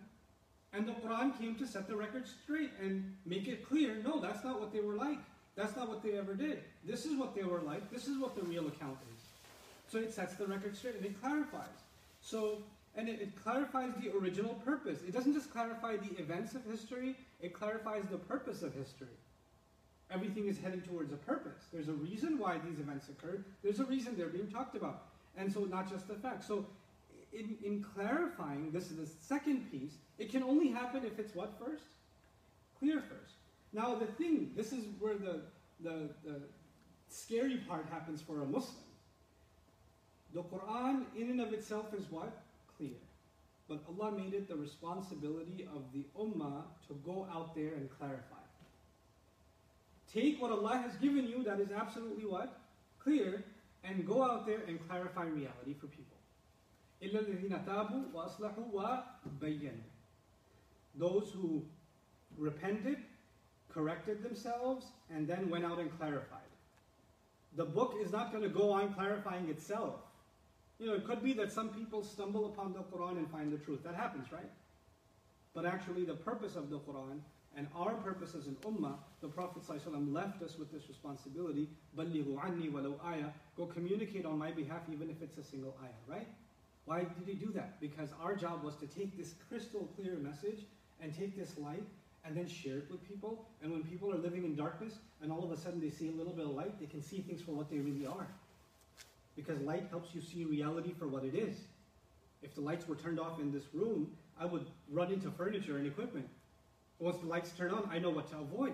and 0.74 0.88
the 0.88 0.94
Quran 0.94 1.38
came 1.38 1.56
to 1.56 1.68
set 1.68 1.88
the 1.88 1.96
record 1.96 2.26
straight 2.28 2.72
and 2.82 3.16
make 3.26 3.48
it 3.48 3.68
clear 3.68 4.02
no, 4.04 4.20
that's 4.20 4.44
not 4.44 4.60
what 4.60 4.72
they 4.72 4.80
were 4.80 4.96
like. 4.96 5.20
That's 5.56 5.76
not 5.76 5.90
what 5.90 6.02
they 6.02 6.18
ever 6.18 6.34
did. 6.34 6.64
This 6.86 7.06
is 7.06 7.18
what 7.18 7.36
they 7.36 7.44
were 7.44 7.60
like. 7.60 7.92
This 7.92 8.08
is 8.08 8.18
what 8.18 8.36
the 8.36 8.44
real 8.44 8.68
account 8.68 8.98
is. 9.14 9.22
So 9.92 10.00
it 10.00 10.14
sets 10.14 10.36
the 10.36 10.48
record 10.48 10.78
straight 10.78 10.96
and 10.96 11.06
it 11.06 11.20
clarifies. 11.22 11.68
So, 12.22 12.60
and 12.96 13.10
it, 13.10 13.20
it 13.22 13.44
clarifies 13.44 13.92
the 14.02 14.16
original 14.18 14.54
purpose. 14.66 15.00
It 15.06 15.12
doesn't 15.12 15.34
just 15.34 15.52
clarify 15.52 15.98
the 15.98 16.18
events 16.22 16.56
of 16.56 16.64
history, 16.64 17.16
it 17.42 17.54
clarifies 17.54 18.04
the 18.10 18.18
purpose 18.18 18.62
of 18.62 18.74
history. 18.74 19.08
Everything 20.10 20.48
is 20.48 20.58
heading 20.60 20.82
towards 20.82 21.12
a 21.12 21.18
purpose. 21.18 21.68
There's 21.74 21.88
a 21.88 21.94
reason 21.94 22.38
why 22.38 22.58
these 22.66 22.80
events 22.80 23.08
occurred. 23.10 23.44
There's 23.64 23.80
a 23.80 23.86
reason 23.86 24.16
they're 24.18 24.28
being 24.28 24.52
talked 24.52 24.76
about. 24.76 25.04
And 25.38 25.52
so 25.52 25.62
not 25.62 25.90
just 25.90 26.08
the 26.08 26.16
facts. 26.16 26.48
So 26.48 26.66
in, 27.34 27.58
in 27.63 27.86
clarifying, 27.96 28.72
this 28.72 28.91
is 28.91 28.98
the 28.98 29.08
second 29.22 29.72
piece, 29.72 29.94
it 30.17 30.32
can 30.32 30.44
only 30.44 30.70
happen 30.70 31.04
if 31.06 31.20
it's 31.20 31.34
what 31.34 31.54
first? 31.60 31.84
Clear 32.80 33.02
first. 33.02 33.36
Now 33.74 33.96
the 33.96 34.06
thing, 34.06 34.52
this 34.56 34.74
is 34.74 34.86
where 35.00 35.15
the, 35.15 35.41
the, 35.82 36.10
the 36.26 36.41
scary 37.10 37.58
part 37.67 37.86
happens 37.91 38.22
for 38.22 38.41
a 38.41 38.46
Muslim. 38.46 38.84
The 40.34 40.44
Quran 40.44 41.04
in 41.17 41.30
and 41.30 41.41
of 41.41 41.54
itself 41.54 41.94
is 41.94 42.06
what? 42.10 42.44
Clear. 42.78 42.98
But 43.67 43.84
Allah 43.88 44.12
made 44.12 44.34
it 44.34 44.48
the 44.50 44.56
responsibility 44.56 45.67
of 45.74 45.84
the 45.94 46.06
Ummah 46.20 46.63
to 46.88 46.94
go 47.06 47.28
out 47.34 47.56
there 47.56 47.74
and 47.74 47.89
clarify. 47.98 48.36
Take 50.13 50.41
what 50.41 50.52
Allah 50.52 50.78
has 50.78 50.96
given 50.96 51.26
you 51.26 51.44
that 51.44 51.60
is 51.60 51.70
absolutely 51.72 52.26
what? 52.26 52.60
Clear, 53.00 53.44
and 53.84 54.06
go 54.06 54.24
out 54.24 54.46
there 54.46 54.60
and 54.67 54.78
clarify 54.88 55.24
reality 55.24 55.74
for 55.80 55.88
people. 55.88 56.11
Those 60.99 61.31
who 61.31 61.62
repented, 62.39 62.99
corrected 63.73 64.23
themselves, 64.23 64.87
and 65.11 65.29
then 65.29 65.51
went 65.51 65.65
out 65.65 65.79
and 65.79 65.97
clarified. 65.99 66.41
The 67.57 67.65
book 67.65 67.97
is 68.03 68.12
not 68.12 68.33
going 68.33 68.43
to 68.43 68.49
go 68.49 68.71
on 68.71 68.95
clarifying 68.95 69.49
itself. 69.49 69.95
You 70.79 70.89
know, 70.89 70.95
it 70.95 71.07
could 71.07 71.23
be 71.23 71.33
that 71.35 71.53
some 71.53 71.71
people 71.71 72.03
stumble 72.03 72.47
upon 72.47 72.73
the 72.73 72.81
Quran 72.81 73.17
and 73.17 73.31
find 73.31 73.53
the 73.53 73.57
truth. 73.57 73.83
That 73.85 73.95
happens, 73.95 74.31
right? 74.31 74.51
But 75.55 75.65
actually, 75.65 76.05
the 76.05 76.15
purpose 76.15 76.55
of 76.55 76.69
the 76.69 76.79
Quran 76.81 77.21
and 77.57 77.67
our 77.75 77.95
purpose 77.95 78.35
as 78.35 78.47
an 78.47 78.57
ummah, 78.62 78.97
the 79.23 79.29
Prophet 79.29 79.62
ﷺ 79.62 80.12
left 80.12 80.43
us 80.43 80.59
with 80.59 80.71
this 80.71 80.89
responsibility. 80.89 81.71
بَلِّغُ 81.97 82.27
عَنِّي 82.39 82.71
وَلَوْ 82.71 82.99
آيَةً 83.01 83.33
Go 83.57 83.65
communicate 83.65 84.27
on 84.27 84.37
my 84.37 84.51
behalf 84.51 84.83
even 84.93 85.09
if 85.09 85.23
it's 85.23 85.39
a 85.39 85.43
single 85.43 85.75
ayah, 85.83 86.19
right? 86.19 86.29
Why 86.92 87.06
did 87.06 87.26
he 87.26 87.36
do 87.36 87.54
that? 87.54 87.80
Because 87.80 88.10
our 88.22 88.36
job 88.36 88.66
was 88.66 88.76
to 88.76 88.86
take 88.86 89.18
this 89.18 89.36
crystal 89.48 89.88
clear 89.96 90.18
message 90.18 90.66
and 91.02 91.18
take 91.18 91.38
this 91.38 91.58
light 91.58 91.86
and 92.26 92.36
then 92.36 92.50
share 92.50 92.80
it 92.80 92.92
with 92.92 93.08
people. 93.08 93.46
And 93.64 93.72
when 93.72 93.82
people 93.84 94.12
are 94.14 94.18
living 94.18 94.44
in 94.44 94.58
darkness 94.58 94.96
and 95.22 95.32
all 95.32 95.42
of 95.42 95.52
a 95.52 95.58
sudden 95.58 95.80
they 95.80 95.90
see 95.90 96.10
a 96.10 96.12
little 96.12 96.34
bit 96.34 96.44
of 96.44 96.52
light, 96.52 96.78
they 96.82 96.88
can 96.88 97.02
see 97.02 97.22
things 97.22 97.42
for 97.42 97.54
what 97.54 97.70
they 97.70 97.78
really 97.78 98.06
are. 98.06 98.28
Because 99.38 99.58
light 99.62 99.88
helps 99.90 100.14
you 100.14 100.20
see 100.20 100.44
reality 100.44 100.94
for 101.00 101.08
what 101.08 101.24
it 101.24 101.34
is. 101.34 101.56
If 102.44 102.56
the 102.56 102.62
lights 102.62 102.86
were 102.90 102.98
turned 102.98 103.22
off 103.22 103.40
in 103.40 103.54
this 103.54 103.64
room, 103.74 104.12
I 104.38 104.44
would 104.44 104.66
run 104.92 105.14
into 105.14 105.32
furniture 105.32 105.78
and 105.78 105.88
equipment 105.88 106.28
once 107.00 107.18
the 107.20 107.26
lights 107.26 107.52
turn 107.52 107.72
on, 107.72 107.90
I 107.90 108.00
know 108.00 108.10
what 108.10 108.30
to 108.32 108.38
avoid. 108.38 108.74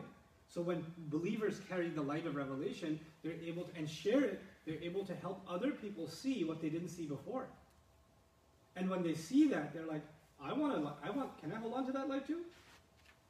So 0.50 0.62
when 0.62 0.84
believers 1.10 1.62
carry 1.70 1.90
the 1.90 2.02
light 2.02 2.26
of 2.26 2.36
revelation, 2.36 3.00
they're 3.24 3.40
able 3.46 3.66
to, 3.66 3.78
and 3.78 3.88
share 3.88 4.24
it, 4.24 4.42
they're 4.66 4.82
able 4.82 5.06
to 5.06 5.16
help 5.16 5.42
other 5.48 5.70
people 5.70 6.08
see 6.08 6.44
what 6.44 6.62
they 6.62 6.70
didn't 6.70 6.90
see 6.90 7.06
before. 7.06 7.48
And 8.78 8.90
when 8.90 9.04
they 9.04 9.16
see 9.16 9.48
that, 9.50 9.74
they're 9.74 9.86
like, 9.86 10.04
I 10.42 10.54
want 10.54 10.76
to, 10.76 10.92
I 11.04 11.10
want, 11.10 11.40
can 11.42 11.52
I 11.52 11.56
hold 11.56 11.74
on 11.74 11.86
to 11.88 11.92
that 11.94 12.08
light 12.08 12.28
too? 12.28 12.42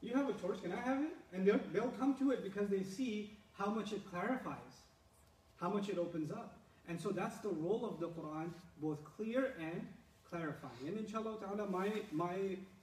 You 0.01 0.13
have 0.13 0.29
a 0.29 0.33
torch, 0.33 0.62
can 0.62 0.73
I 0.73 0.81
have 0.81 1.01
it? 1.01 1.15
And 1.33 1.47
they'll, 1.47 1.60
they'll 1.73 1.93
come 1.99 2.15
to 2.15 2.31
it 2.31 2.43
because 2.43 2.69
they 2.69 2.83
see 2.83 3.38
how 3.53 3.67
much 3.67 3.93
it 3.93 4.01
clarifies, 4.12 4.57
how 5.60 5.69
much 5.69 5.89
it 5.89 5.97
opens 5.97 6.31
up. 6.31 6.57
And 6.89 6.99
so 6.99 7.10
that's 7.10 7.38
the 7.39 7.49
role 7.49 7.86
of 7.86 7.99
the 7.99 8.10
Quran, 8.10 8.49
both 8.81 8.99
clear 9.03 9.53
and 9.60 9.88
clarifying. 10.29 10.88
And 10.88 10.97
inshallah 10.97 11.38
ta'ala, 11.39 11.69
my, 11.69 11.91
my 12.12 12.36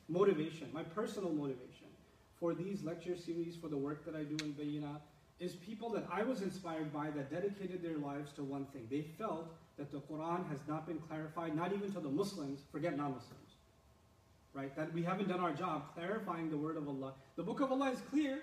motivation, 0.09 0.68
my 0.72 0.83
personal 0.83 1.31
motivation, 1.31 1.88
for 2.40 2.55
these 2.55 2.83
lecture 2.83 3.16
series, 3.16 3.57
for 3.57 3.68
the 3.68 3.77
work 3.77 4.05
that 4.05 4.14
I 4.16 4.24
do 4.24 4.37
in 4.44 4.53
Bayyinah, 4.55 4.96
is 5.38 5.55
people 5.55 5.90
that 5.90 6.07
I 6.11 6.22
was 6.22 6.42
inspired 6.42 6.92
by 6.92 7.11
that 7.11 7.31
dedicated 7.31 7.83
their 7.83 7.98
lives 7.98 8.33
to 8.33 8.42
one 8.42 8.66
thing. 8.66 8.87
They 8.90 9.03
felt 9.03 9.55
that 9.78 9.90
the 9.90 10.00
Quran 10.00 10.48
has 10.48 10.60
not 10.68 10.87
been 10.87 10.98
clarified, 10.98 11.56
not 11.56 11.72
even 11.72 11.92
to 11.92 12.00
the 12.00 12.08
Muslims, 12.08 12.60
forget 12.70 12.96
non 12.96 13.12
Muslims. 13.12 13.56
Right? 14.52 14.74
That 14.76 14.92
we 14.92 15.02
haven't 15.02 15.28
done 15.28 15.40
our 15.40 15.52
job 15.52 15.94
clarifying 15.94 16.48
the 16.48 16.56
word 16.56 16.76
of 16.76 16.88
Allah. 16.88 17.14
The 17.37 17.42
book 17.42 17.60
of 17.60 17.72
Allah 17.72 17.90
is 17.90 17.98
clear, 18.10 18.38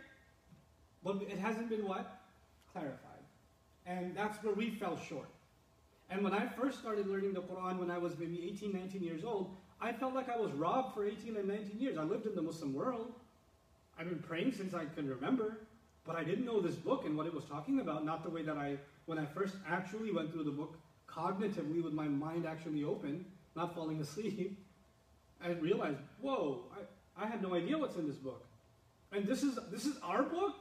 but 1.04 1.22
it 1.22 1.40
hasn't 1.40 1.70
been 1.70 1.88
what? 1.88 2.22
Clarified. 2.74 2.98
And 3.86 4.16
that's 4.16 4.44
where 4.44 4.54
we 4.54 4.72
fell 4.72 4.98
short. 4.98 5.30
And 6.10 6.24
when 6.24 6.34
I 6.34 6.46
first 6.46 6.80
started 6.80 7.08
learning 7.08 7.34
the 7.34 7.42
Quran 7.42 7.80
when 7.80 7.90
I 7.90 7.98
was 7.98 8.18
maybe 8.20 8.44
18, 8.44 8.74
19 8.74 9.02
years 9.02 9.24
old, 9.24 9.56
I 9.80 9.94
felt 9.94 10.14
like 10.14 10.30
I 10.30 10.38
was 10.38 10.52
robbed 10.52 10.94
for 10.94 11.06
18 11.06 11.38
and 11.38 11.48
19 11.48 11.80
years. 11.80 11.98
I 11.98 12.04
lived 12.04 12.26
in 12.26 12.36
the 12.36 12.42
Muslim 12.42 12.74
world. 12.74 13.14
I've 13.98 14.10
been 14.10 14.20
praying 14.20 14.52
since 14.52 14.74
I 14.74 14.86
can 14.86 15.08
remember, 15.10 15.60
but 16.06 16.18
I 16.18 16.24
didn't 16.24 16.46
know 16.46 16.60
this 16.60 16.76
book 16.76 17.06
and 17.06 17.16
what 17.16 17.26
it 17.26 17.34
was 17.34 17.46
talking 17.46 17.80
about, 17.80 18.06
not 18.06 18.24
the 18.24 18.30
way 18.30 18.44
that 18.44 18.58
I, 18.58 18.78
when 19.06 19.18
I 19.18 19.26
first 19.26 19.56
actually 19.68 20.12
went 20.12 20.34
through 20.34 20.44
the 20.44 20.52
book 20.52 20.76
cognitively 21.16 21.84
with 21.84 21.94
my 21.94 22.08
mind 22.08 22.46
actually 22.46 22.84
open, 22.84 23.26
not 23.56 23.76
falling 23.76 24.00
asleep, 24.02 24.58
I 25.44 25.50
realized, 25.52 25.98
whoa, 26.22 26.62
I, 27.18 27.24
I 27.24 27.28
had 27.28 27.42
no 27.42 27.56
idea 27.56 27.78
what's 27.78 27.96
in 27.96 28.08
this 28.08 28.18
book. 28.18 28.46
And 29.12 29.28
this 29.28 29.44
is 29.44 29.60
this 29.70 29.86
is 29.86 29.98
our 30.04 30.24
book, 30.24 30.56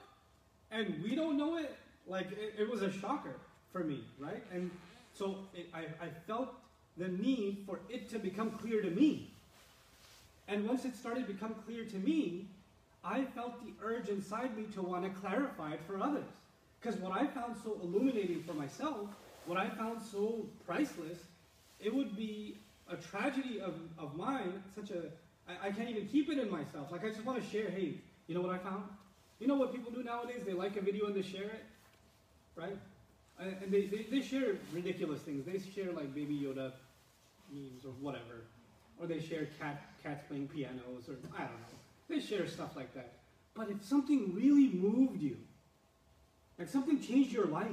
and 0.71 1.01
we 1.05 1.15
don't 1.15 1.37
know 1.37 1.59
it. 1.59 1.77
Like 2.07 2.33
it, 2.33 2.55
it 2.59 2.69
was 2.69 2.83
a 2.83 2.91
shocker 2.91 3.37
for 3.73 3.85
me, 3.85 4.03
right? 4.19 4.43
And 4.53 4.71
so 5.15 5.39
it, 5.55 5.67
I, 5.73 5.81
I 6.05 6.09
felt 6.27 6.55
the 6.97 7.09
need 7.09 7.63
for 7.67 7.81
it 7.89 8.11
to 8.11 8.19
become 8.19 8.51
clear 8.51 8.83
to 8.83 8.91
me. 8.91 9.31
And 10.49 10.67
once 10.67 10.85
it 10.85 10.97
started 10.97 11.27
to 11.29 11.33
become 11.33 11.55
clear 11.67 11.85
to 11.85 11.97
me, 11.97 12.49
I 13.05 13.25
felt 13.25 13.65
the 13.65 13.73
urge 13.85 14.09
inside 14.09 14.57
me 14.57 14.65
to 14.75 14.83
want 14.83 15.05
to 15.05 15.21
clarify 15.21 15.73
it 15.75 15.81
for 15.87 16.03
others. 16.03 16.27
Because 16.81 16.99
what 16.99 17.13
I 17.13 17.27
found 17.27 17.57
so 17.63 17.79
illuminating 17.83 18.43
for 18.43 18.55
myself, 18.55 19.09
what 19.47 19.59
I 19.59 19.69
found 19.69 20.01
so 20.03 20.47
priceless, 20.67 21.19
it 21.81 21.95
would 21.95 22.17
be 22.17 22.59
a 22.91 22.97
tragedy 22.97 23.61
of, 23.61 23.75
of 23.99 24.17
mine, 24.17 24.63
such 24.75 24.91
a, 24.91 25.05
I, 25.49 25.69
I 25.69 25.71
can't 25.71 25.89
even 25.89 26.07
keep 26.09 26.29
it 26.31 26.39
in 26.39 26.51
myself. 26.51 26.91
Like 26.91 27.05
I 27.05 27.09
just 27.09 27.25
want 27.25 27.43
to 27.43 27.49
share, 27.49 27.71
hey, 27.71 27.95
you 28.27 28.35
know 28.35 28.43
what 28.43 28.55
I 28.55 28.59
found? 28.59 28.85
You 29.39 29.47
know 29.47 29.57
what 29.57 29.73
people 29.75 29.91
do 29.91 30.03
nowadays? 30.03 30.43
They 30.45 30.53
like 30.53 30.77
a 30.77 30.81
video 30.81 31.07
and 31.07 31.15
they 31.15 31.23
share 31.23 31.45
it, 31.45 31.65
right? 32.57 32.77
And 33.39 33.73
they, 33.73 33.87
they, 33.87 34.07
they 34.11 34.21
share 34.21 34.57
ridiculous 34.73 35.23
things. 35.23 35.47
They 35.47 35.59
share 35.59 35.93
like 35.93 36.15
Baby 36.15 36.39
Yoda 36.39 36.73
memes 37.51 37.85
or 37.85 37.93
whatever. 38.01 38.45
Or 39.01 39.07
they 39.07 39.19
share 39.19 39.49
cat, 39.59 39.83
cats 40.03 40.23
playing 40.29 40.49
pianos 40.49 41.09
or 41.09 41.15
I 41.35 41.43
don't 41.43 41.53
know. 41.53 41.79
They 42.09 42.21
share 42.21 42.47
stuff 42.47 42.77
like 42.77 42.93
that. 42.95 43.13
But 43.55 43.71
if 43.71 43.83
something 43.83 44.35
really 44.35 44.69
moved 44.69 45.23
you, 45.23 45.39
like 46.59 46.69
something 46.69 47.01
changed 47.01 47.33
your 47.33 47.47
life, 47.47 47.71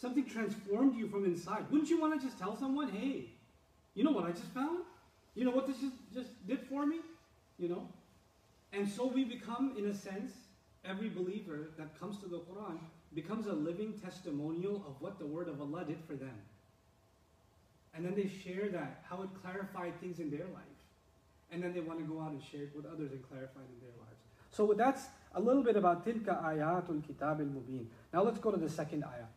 something 0.00 0.24
transformed 0.24 0.96
you 0.96 1.08
from 1.08 1.24
inside, 1.24 1.64
wouldn't 1.70 1.90
you 1.90 2.00
want 2.00 2.18
to 2.18 2.26
just 2.26 2.38
tell 2.38 2.56
someone, 2.56 2.88
hey, 2.88 3.26
you 3.94 4.04
know 4.04 4.10
what 4.10 4.24
I 4.24 4.30
just 4.30 4.52
found? 4.54 4.80
You 5.34 5.44
know 5.44 5.50
what 5.50 5.66
this 5.66 5.78
just, 5.78 5.94
just 6.14 6.46
did 6.46 6.60
for 6.68 6.86
me? 6.86 7.00
You 7.58 7.68
know? 7.68 7.88
And 8.72 8.88
so 8.88 9.06
we 9.06 9.24
become, 9.24 9.74
in 9.76 9.86
a 9.86 9.94
sense, 9.94 10.32
every 10.84 11.08
believer 11.08 11.70
that 11.76 11.98
comes 11.98 12.18
to 12.18 12.28
the 12.28 12.38
Quran 12.38 12.78
becomes 13.14 13.46
a 13.46 13.52
living 13.52 13.94
testimonial 13.98 14.76
of 14.86 15.00
what 15.00 15.18
the 15.18 15.26
word 15.26 15.48
of 15.48 15.60
Allah 15.60 15.84
did 15.84 15.98
for 16.06 16.14
them. 16.14 16.34
And 17.94 18.04
then 18.04 18.14
they 18.14 18.28
share 18.28 18.68
that, 18.68 19.02
how 19.08 19.22
it 19.22 19.30
clarified 19.42 20.00
things 20.00 20.20
in 20.20 20.30
their 20.30 20.46
life 20.46 20.78
and 21.50 21.62
then 21.62 21.72
they 21.72 21.80
want 21.80 21.98
to 21.98 22.04
go 22.04 22.20
out 22.20 22.30
and 22.30 22.42
share 22.42 22.62
it 22.62 22.72
with 22.74 22.86
others 22.86 23.12
and 23.12 23.22
clarify 23.28 23.60
it 23.60 23.70
in 23.72 23.80
their 23.80 23.96
lives. 23.98 24.20
So 24.50 24.74
that's 24.76 25.06
a 25.34 25.40
little 25.40 25.62
bit 25.62 25.76
about 25.76 26.04
tilka 26.04 26.42
ayatul 26.44 27.06
kitab 27.06 27.40
al-mubin. 27.40 27.86
Now 28.12 28.22
let's 28.22 28.38
go 28.38 28.50
to 28.50 28.56
the 28.56 28.68
second 28.68 29.04
ayah. 29.04 29.28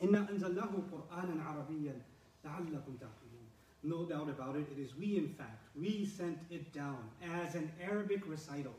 Inna 0.00 0.28
anzalnahu 0.30 0.84
Qur'anan 0.90 1.40
Arabiyyan 1.42 2.00
la'allakum 2.44 2.98
ta'qilun. 2.98 3.46
No 3.82 4.04
doubt 4.04 4.28
about 4.28 4.56
it, 4.56 4.66
it 4.76 4.80
is 4.80 4.96
we 4.96 5.16
in 5.16 5.28
fact, 5.28 5.68
we 5.76 6.04
sent 6.04 6.38
it 6.50 6.72
down 6.72 6.98
as 7.22 7.54
an 7.54 7.70
Arabic 7.82 8.22
recital, 8.26 8.74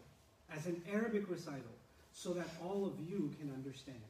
as 0.53 0.65
an 0.65 0.81
Arabic 0.91 1.29
recital, 1.29 1.75
so 2.11 2.33
that 2.33 2.47
all 2.63 2.85
of 2.85 2.93
you 2.99 3.31
can 3.39 3.51
understand. 3.51 4.01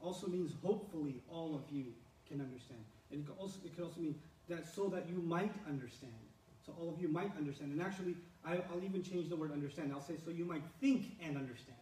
Also 0.00 0.26
means 0.26 0.52
hopefully 0.62 1.22
all 1.30 1.54
of 1.54 1.62
you 1.74 1.86
can 2.28 2.40
understand. 2.40 2.84
And 3.10 3.20
it 3.20 3.26
could 3.26 3.36
also, 3.38 3.58
it 3.64 3.74
could 3.74 3.84
also 3.84 4.00
mean 4.00 4.14
that 4.48 4.66
so 4.66 4.88
that 4.88 5.08
you 5.08 5.16
might 5.16 5.52
understand 5.68 6.12
so 6.66 6.72
all 6.80 6.88
of 6.88 7.00
you 7.00 7.08
might 7.08 7.30
understand. 7.38 7.70
And 7.70 7.80
actually, 7.80 8.16
I, 8.44 8.56
will 8.74 8.84
even 8.84 9.02
change 9.02 9.28
the 9.28 9.36
word 9.36 9.52
understand. 9.52 9.92
I'll 9.92 10.00
say, 10.00 10.14
so 10.24 10.32
you 10.32 10.44
might 10.44 10.62
think 10.80 11.16
and 11.22 11.36
understand. 11.36 11.78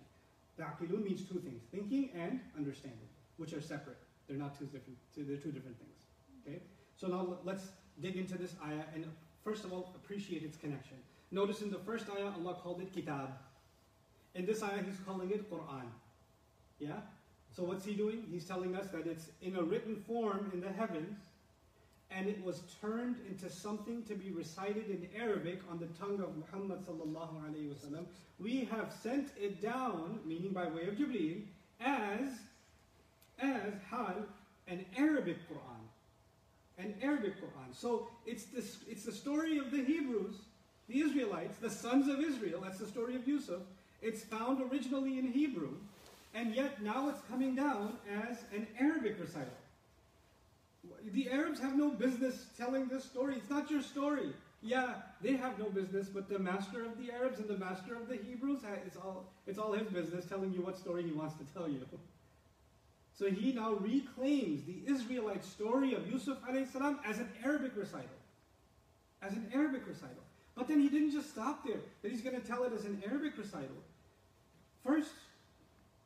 Ta'qilun 0.58 1.02
means 1.02 1.22
two 1.26 1.38
things, 1.38 1.62
thinking 1.72 2.10
and 2.14 2.38
understanding, 2.56 3.08
which 3.38 3.54
are 3.54 3.62
separate. 3.62 3.96
They're 4.28 4.38
not 4.38 4.58
two 4.58 4.66
different, 4.66 4.98
they're 5.16 5.36
two 5.36 5.52
different 5.52 5.78
things. 5.78 5.98
Okay? 6.46 6.60
So 6.96 7.08
now 7.08 7.38
let's 7.44 7.68
dig 8.00 8.16
into 8.16 8.38
this 8.38 8.54
ayah 8.64 8.84
and 8.94 9.06
first 9.44 9.64
of 9.64 9.72
all, 9.72 9.92
appreciate 9.94 10.42
its 10.42 10.56
connection. 10.56 10.96
Notice 11.30 11.60
in 11.60 11.70
the 11.70 11.78
first 11.78 12.06
ayah, 12.16 12.32
Allah 12.38 12.54
called 12.62 12.80
it 12.80 12.92
kitab. 12.92 13.30
In 14.34 14.46
this 14.46 14.62
ayah, 14.62 14.82
He's 14.84 14.98
calling 15.06 15.30
it 15.30 15.50
Quran. 15.50 15.86
Yeah? 16.78 17.00
So 17.54 17.62
what's 17.62 17.84
He 17.84 17.94
doing? 17.94 18.24
He's 18.30 18.46
telling 18.46 18.74
us 18.74 18.88
that 18.88 19.06
it's 19.06 19.28
in 19.42 19.56
a 19.56 19.62
written 19.62 19.96
form 19.96 20.50
in 20.52 20.60
the 20.60 20.72
heavens, 20.72 21.18
and 22.10 22.26
it 22.28 22.42
was 22.42 22.62
turned 22.80 23.16
into 23.28 23.50
something 23.50 24.02
to 24.04 24.14
be 24.14 24.30
recited 24.30 24.88
in 24.88 25.08
Arabic 25.20 25.60
on 25.70 25.78
the 25.78 25.86
tongue 25.98 26.20
of 26.20 26.36
Muhammad 26.36 26.84
sallallahu 26.86 27.42
alaihi 27.44 27.72
wasallam. 27.72 28.06
We 28.38 28.68
have 28.70 28.92
sent 29.02 29.30
it 29.40 29.60
down, 29.60 30.20
meaning 30.24 30.52
by 30.52 30.68
way 30.68 30.86
of 30.86 30.94
Jibreel, 30.94 31.42
as 31.80 32.30
as 33.40 33.72
hal 33.90 34.14
an 34.68 34.84
Arabic 34.96 35.36
Quran, 35.48 35.84
an 36.78 36.94
Arabic 37.02 37.40
Quran. 37.40 37.74
So 37.74 38.08
it's 38.26 38.44
this, 38.46 38.78
it's 38.88 39.04
the 39.04 39.12
story 39.12 39.58
of 39.58 39.70
the 39.70 39.84
Hebrews, 39.84 40.36
the 40.88 41.00
Israelites, 41.00 41.56
the 41.58 41.70
sons 41.70 42.08
of 42.08 42.20
Israel. 42.20 42.60
That's 42.62 42.78
the 42.78 42.86
story 42.86 43.16
of 43.16 43.26
Yusuf. 43.26 43.60
It's 44.02 44.22
found 44.22 44.60
originally 44.70 45.18
in 45.18 45.26
Hebrew, 45.26 45.74
and 46.34 46.54
yet 46.54 46.82
now 46.82 47.08
it's 47.08 47.20
coming 47.30 47.54
down 47.54 47.96
as 48.28 48.38
an 48.54 48.66
Arabic 48.78 49.16
recital. 49.20 49.52
The 51.12 51.30
Arabs 51.30 51.60
have 51.60 51.76
no 51.76 51.90
business 51.90 52.46
telling 52.58 52.86
this 52.88 53.04
story. 53.04 53.36
It's 53.36 53.48
not 53.48 53.70
your 53.70 53.82
story. 53.82 54.32
Yeah, 54.62 54.94
they 55.20 55.36
have 55.36 55.58
no 55.58 55.66
business, 55.66 56.08
but 56.08 56.28
the 56.28 56.38
master 56.38 56.84
of 56.84 56.98
the 56.98 57.12
Arabs 57.12 57.38
and 57.38 57.48
the 57.48 57.58
master 57.58 57.94
of 57.94 58.08
the 58.08 58.16
Hebrews, 58.16 58.60
it's 58.86 58.96
all, 58.96 59.26
it's 59.46 59.58
all 59.58 59.72
his 59.72 59.88
business 59.88 60.24
telling 60.26 60.52
you 60.52 60.62
what 60.62 60.78
story 60.78 61.02
he 61.02 61.12
wants 61.12 61.34
to 61.36 61.44
tell 61.52 61.68
you. 61.68 61.80
So 63.16 63.30
he 63.30 63.52
now 63.52 63.74
reclaims 63.74 64.64
the 64.64 64.82
Israelite 64.86 65.44
story 65.44 65.94
of 65.94 66.10
Yusuf 66.10 66.38
salam 66.72 66.98
as 67.06 67.18
an 67.18 67.28
Arabic 67.44 67.72
recital. 67.76 68.08
As 69.22 69.32
an 69.32 69.50
Arabic 69.54 69.86
recital. 69.86 70.24
But 70.56 70.68
then 70.68 70.80
he 70.80 70.88
didn't 70.88 71.12
just 71.12 71.30
stop 71.30 71.64
there, 71.64 71.78
that 72.02 72.10
he's 72.10 72.22
going 72.22 72.40
to 72.40 72.46
tell 72.46 72.64
it 72.64 72.72
as 72.72 72.84
an 72.84 73.02
Arabic 73.08 73.38
recital. 73.38 73.76
First, 74.84 75.10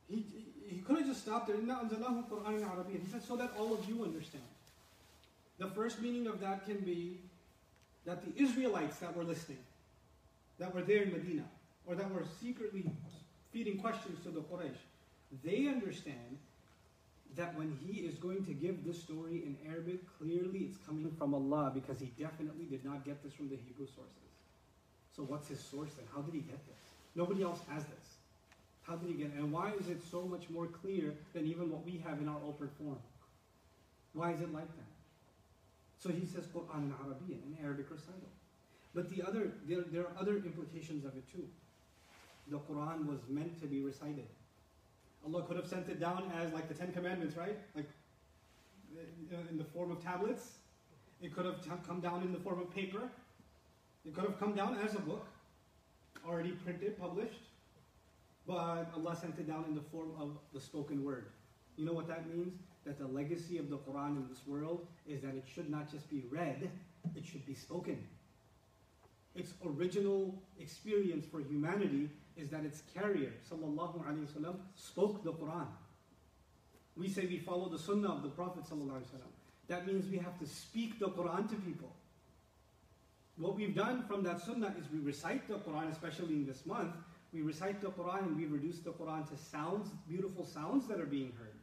he, 0.09 0.25
he 0.67 0.81
could 0.81 0.99
have 0.99 1.07
just 1.07 1.23
stopped 1.23 1.49
there. 1.49 1.57
He 1.57 3.11
said, 3.11 3.23
so 3.27 3.37
that 3.37 3.53
all 3.59 3.75
of 3.75 3.89
you 3.89 4.05
understand. 4.05 4.45
The 5.59 5.69
first 5.69 6.01
meaning 6.01 6.27
of 6.27 6.41
that 6.41 6.65
can 6.67 6.79
be 6.79 7.19
that 8.07 8.23
the 8.25 8.43
Israelites 8.43 8.99
that 8.99 9.15
were 9.17 9.25
listening, 9.25 9.59
that 10.59 10.75
were 10.75 10.83
there 10.83 11.03
in 11.03 11.13
Medina, 11.13 11.45
or 11.87 11.95
that 11.95 12.11
were 12.11 12.25
secretly 12.41 12.85
feeding 13.53 13.79
questions 13.79 14.23
to 14.25 14.31
the 14.31 14.41
Quraysh, 14.41 14.77
they 15.45 15.67
understand 15.69 16.39
that 17.37 17.57
when 17.57 17.77
he 17.85 18.01
is 18.01 18.15
going 18.17 18.45
to 18.47 18.53
give 18.53 18.85
this 18.85 19.01
story 19.01 19.45
in 19.45 19.57
Arabic, 19.71 20.01
clearly 20.19 20.71
it's 20.71 20.79
coming 20.87 21.11
from 21.19 21.35
Allah 21.35 21.71
because 21.73 22.01
he 22.01 22.07
definitely 22.19 22.65
did 22.65 22.85
not 22.85 23.05
get 23.05 23.23
this 23.23 23.33
from 23.33 23.49
the 23.49 23.57
Hebrew 23.57 23.87
sources. 23.87 24.33
So 25.15 25.23
what's 25.23 25.49
his 25.49 25.61
source 25.61 25.91
then? 25.95 26.07
How 26.15 26.23
did 26.23 26.35
he 26.35 26.41
get 26.41 26.65
this? 26.67 26.77
Nobody 27.15 27.43
else 27.43 27.61
has 27.69 27.85
this. 27.85 28.19
How 28.83 28.97
did 28.97 29.09
he 29.09 29.15
get 29.15 29.27
it? 29.27 29.35
And 29.35 29.53
why 29.53 29.73
is 29.79 29.89
it 29.89 30.01
so 30.11 30.23
much 30.23 30.49
more 30.49 30.67
clear 30.67 31.15
than 31.35 31.47
even 31.47 31.71
what 31.71 31.85
we 31.85 32.03
have 32.07 32.21
in 32.21 32.29
our 32.29 32.41
open 32.47 32.71
form? 32.79 32.99
Why 34.15 34.33
is 34.33 34.41
it 34.41 34.53
like 34.53 34.69
that? 34.69 34.93
So 35.99 36.11
he 36.11 36.25
says 36.25 36.45
Quran 36.47 36.85
in 36.85 36.95
Arabian, 37.05 37.43
an 37.45 37.59
Arabic 37.63 37.91
recital. 37.91 38.31
But 38.95 39.11
the 39.11 39.23
other, 39.23 39.53
there, 39.69 39.83
there 39.93 40.03
are 40.03 40.13
other 40.19 40.37
implications 40.37 41.05
of 41.05 41.17
it 41.17 41.25
too. 41.31 41.45
The 42.51 42.59
Quran 42.59 43.07
was 43.07 43.19
meant 43.29 43.61
to 43.61 43.67
be 43.67 43.83
recited. 43.83 44.27
Allah 45.27 45.43
could 45.43 45.57
have 45.57 45.67
sent 45.67 45.89
it 45.89 46.01
down 46.01 46.31
as 46.37 46.53
like 46.53 46.69
the 46.69 46.75
Ten 46.75 46.93
Commandments, 46.93 47.37
right? 47.37 47.59
Like 47.75 47.89
in 49.51 49.59
the 49.59 49.65
form 49.65 49.91
of 49.91 50.03
tablets. 50.03 50.53
It 51.21 51.35
could 51.35 51.47
have 51.47 51.61
come 51.87 52.01
down 52.01 52.23
in 52.23 52.33
the 52.33 52.39
form 52.39 52.61
of 52.61 52.73
paper. 52.73 53.11
It 54.05 54.15
could 54.15 54.25
have 54.25 54.39
come 54.39 54.55
down 54.55 54.79
as 54.79 54.95
a 54.95 55.01
book, 55.01 55.27
already 56.27 56.53
printed, 56.53 56.99
published. 56.99 57.43
But 58.47 58.91
Allah 58.95 59.17
sent 59.21 59.39
it 59.39 59.47
down 59.47 59.65
in 59.69 59.75
the 59.75 59.83
form 59.83 60.13
of 60.19 60.39
the 60.55 60.61
spoken 60.61 61.05
word. 61.05 61.27
You 61.77 61.85
know 61.85 61.93
what 61.93 62.09
that 62.09 62.29
means? 62.29 62.55
That 62.87 62.99
the 62.99 63.07
legacy 63.07 63.59
of 63.59 63.69
the 63.69 63.79
Quran 63.79 64.17
in 64.17 64.27
this 64.29 64.47
world 64.47 64.87
is 65.07 65.21
that 65.23 65.35
it 65.35 65.45
should 65.53 65.69
not 65.69 65.91
just 65.91 66.09
be 66.09 66.23
read, 66.31 66.71
it 67.15 67.25
should 67.25 67.45
be 67.45 67.55
spoken. 67.55 67.99
Its 69.35 69.53
original 69.67 70.35
experience 70.59 71.27
for 71.27 71.41
humanity 71.41 72.09
is 72.39 72.49
that 72.51 72.65
its 72.65 72.83
carrier, 72.95 73.33
sallallahu 73.51 74.05
alaihi 74.07 74.27
wasallam, 74.27 74.57
spoke 74.77 75.23
the 75.25 75.33
Quran. 75.33 75.67
We 76.97 77.09
say 77.09 77.27
we 77.27 77.39
follow 77.39 77.69
the 77.69 77.79
sunnah 77.79 78.09
of 78.09 78.23
the 78.23 78.29
Prophet 78.29 78.65
sallallahu 78.65 78.99
alaihi 78.99 79.11
wasallam. 79.13 79.33
That 79.69 79.87
means 79.87 80.09
we 80.11 80.19
have 80.19 80.39
to 80.39 80.47
speak 80.47 80.99
the 80.99 81.09
Quran 81.09 81.49
to 81.51 81.57
people. 81.57 81.93
What 83.37 83.55
we've 83.55 83.75
done 83.75 84.03
from 84.09 84.23
that 84.25 84.41
sunnah 84.41 84.75
is 84.79 84.91
we 84.93 84.99
recite 84.99 85.47
the 85.47 85.57
Quran, 85.57 85.91
especially 85.93 86.35
in 86.35 86.47
this 86.47 86.65
month. 86.67 86.95
We 87.33 87.43
recite 87.43 87.81
the 87.81 87.91
Quran 87.91 88.23
and 88.23 88.37
we 88.37 88.47
reduce 88.47 88.79
the 88.79 88.91
Quran 88.91 89.29
to 89.29 89.37
sounds, 89.37 89.91
beautiful 90.09 90.45
sounds 90.45 90.89
that 90.89 91.01
are 91.01 91.07
being 91.07 91.33
heard. 91.39 91.55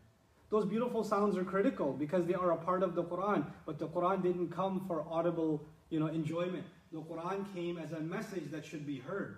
Those 0.49 0.65
beautiful 0.65 1.03
sounds 1.03 1.35
are 1.35 1.43
critical 1.43 1.91
because 1.91 2.25
they 2.27 2.35
are 2.35 2.51
a 2.51 2.57
part 2.57 2.83
of 2.83 2.95
the 2.95 3.03
Quran, 3.03 3.45
but 3.65 3.79
the 3.79 3.87
Quran 3.87 4.21
didn't 4.21 4.49
come 4.49 4.85
for 4.87 5.03
audible, 5.09 5.65
you 5.89 5.99
know, 5.99 6.07
enjoyment. 6.07 6.65
The 6.93 6.99
Quran 6.99 7.51
came 7.53 7.77
as 7.77 7.91
a 7.91 7.99
message 7.99 8.51
that 8.51 8.63
should 8.63 8.85
be 8.85 8.99
heard 8.99 9.37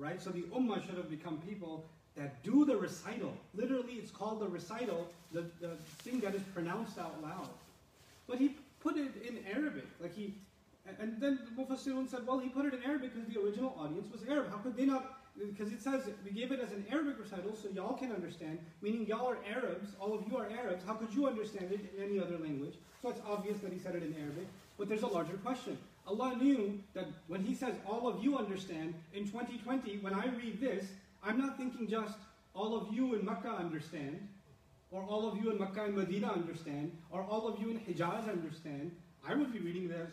right? 0.00 0.20
So 0.20 0.30
the 0.30 0.42
ummah 0.56 0.84
should 0.84 0.96
have 0.96 1.10
become 1.10 1.38
people 1.46 1.84
that 2.16 2.42
do 2.42 2.64
the 2.64 2.76
recital. 2.76 3.32
Literally, 3.54 3.94
it's 3.94 4.10
called 4.10 4.40
the 4.40 4.48
recital, 4.48 5.06
the, 5.32 5.42
the 5.60 5.76
thing 6.02 6.18
that 6.20 6.34
is 6.34 6.42
pronounced 6.54 6.98
out 6.98 7.22
loud. 7.22 7.48
But 8.26 8.38
he 8.38 8.56
put 8.80 8.96
it 8.96 9.12
in 9.26 9.38
Arabic. 9.54 9.86
Like 10.00 10.14
he, 10.14 10.34
and 10.98 11.20
then 11.20 11.38
the 11.44 11.62
Mufassirun 11.62 12.08
said, 12.08 12.26
well, 12.26 12.38
he 12.38 12.48
put 12.48 12.64
it 12.64 12.74
in 12.74 12.82
Arabic 12.82 13.14
because 13.14 13.32
the 13.32 13.40
original 13.40 13.76
audience 13.78 14.10
was 14.10 14.22
Arab. 14.28 14.50
How 14.50 14.56
could 14.56 14.76
they 14.76 14.86
not? 14.86 15.18
Because 15.38 15.72
it 15.72 15.80
says 15.80 16.02
we 16.24 16.32
gave 16.32 16.50
it 16.50 16.60
as 16.60 16.72
an 16.72 16.84
Arabic 16.90 17.20
recital 17.20 17.54
so 17.54 17.68
y'all 17.72 17.94
can 17.94 18.10
understand, 18.10 18.58
meaning 18.82 19.06
y'all 19.06 19.28
are 19.28 19.38
Arabs, 19.48 19.90
all 20.00 20.12
of 20.12 20.26
you 20.28 20.36
are 20.36 20.48
Arabs. 20.50 20.82
How 20.84 20.94
could 20.94 21.14
you 21.14 21.28
understand 21.28 21.70
it 21.70 21.80
in 21.96 22.02
any 22.02 22.18
other 22.18 22.36
language? 22.38 22.74
So 23.00 23.10
it's 23.10 23.20
obvious 23.26 23.58
that 23.58 23.72
he 23.72 23.78
said 23.78 23.94
it 23.94 24.02
in 24.02 24.14
Arabic. 24.20 24.48
But 24.76 24.88
there's 24.88 25.02
a 25.02 25.06
larger 25.06 25.36
question. 25.38 25.78
Allah 26.10 26.36
knew 26.36 26.80
that 26.92 27.06
when 27.28 27.44
He 27.44 27.54
says, 27.54 27.74
all 27.86 28.08
of 28.08 28.22
you 28.22 28.36
understand, 28.36 28.94
in 29.14 29.26
2020, 29.26 29.98
when 29.98 30.12
I 30.12 30.26
read 30.26 30.60
this, 30.60 30.86
I'm 31.22 31.38
not 31.38 31.56
thinking 31.56 31.86
just 31.86 32.18
all 32.52 32.76
of 32.76 32.92
you 32.92 33.14
in 33.14 33.24
Makkah 33.24 33.50
understand, 33.50 34.26
or 34.90 35.04
all 35.04 35.28
of 35.28 35.38
you 35.38 35.52
in 35.52 35.58
Makkah 35.58 35.84
and 35.84 35.94
Medina 35.94 36.32
understand, 36.32 36.90
or 37.12 37.22
all 37.22 37.46
of 37.46 37.60
you 37.60 37.70
in 37.70 37.78
Hijaz 37.78 38.28
understand. 38.28 38.90
I 39.24 39.36
would 39.36 39.52
be 39.52 39.60
reading 39.60 39.86
this, 39.86 40.10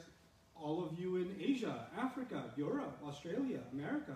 all 0.55 0.85
of 0.85 0.99
you 0.99 1.15
in 1.15 1.35
Asia, 1.41 1.87
Africa, 1.97 2.43
Europe, 2.55 2.99
Australia, 3.03 3.61
America. 3.73 4.15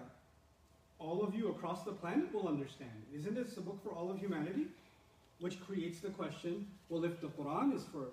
All 1.00 1.24
of 1.24 1.34
you 1.34 1.50
across 1.50 1.82
the 1.84 1.94
planet 1.94 2.32
will 2.32 2.48
understand. 2.48 2.92
Isn't 3.12 3.34
this 3.34 3.58
a 3.58 3.62
book 3.62 3.80
for 3.84 3.90
all 3.90 4.12
of 4.12 4.20
humanity? 4.20 4.68
Which 5.40 5.60
creates 5.66 6.00
the 6.00 6.10
question 6.10 6.68
well, 6.90 7.04
if 7.06 7.20
the 7.22 7.30
Quran 7.30 7.74
is 7.74 7.84
for 7.92 8.10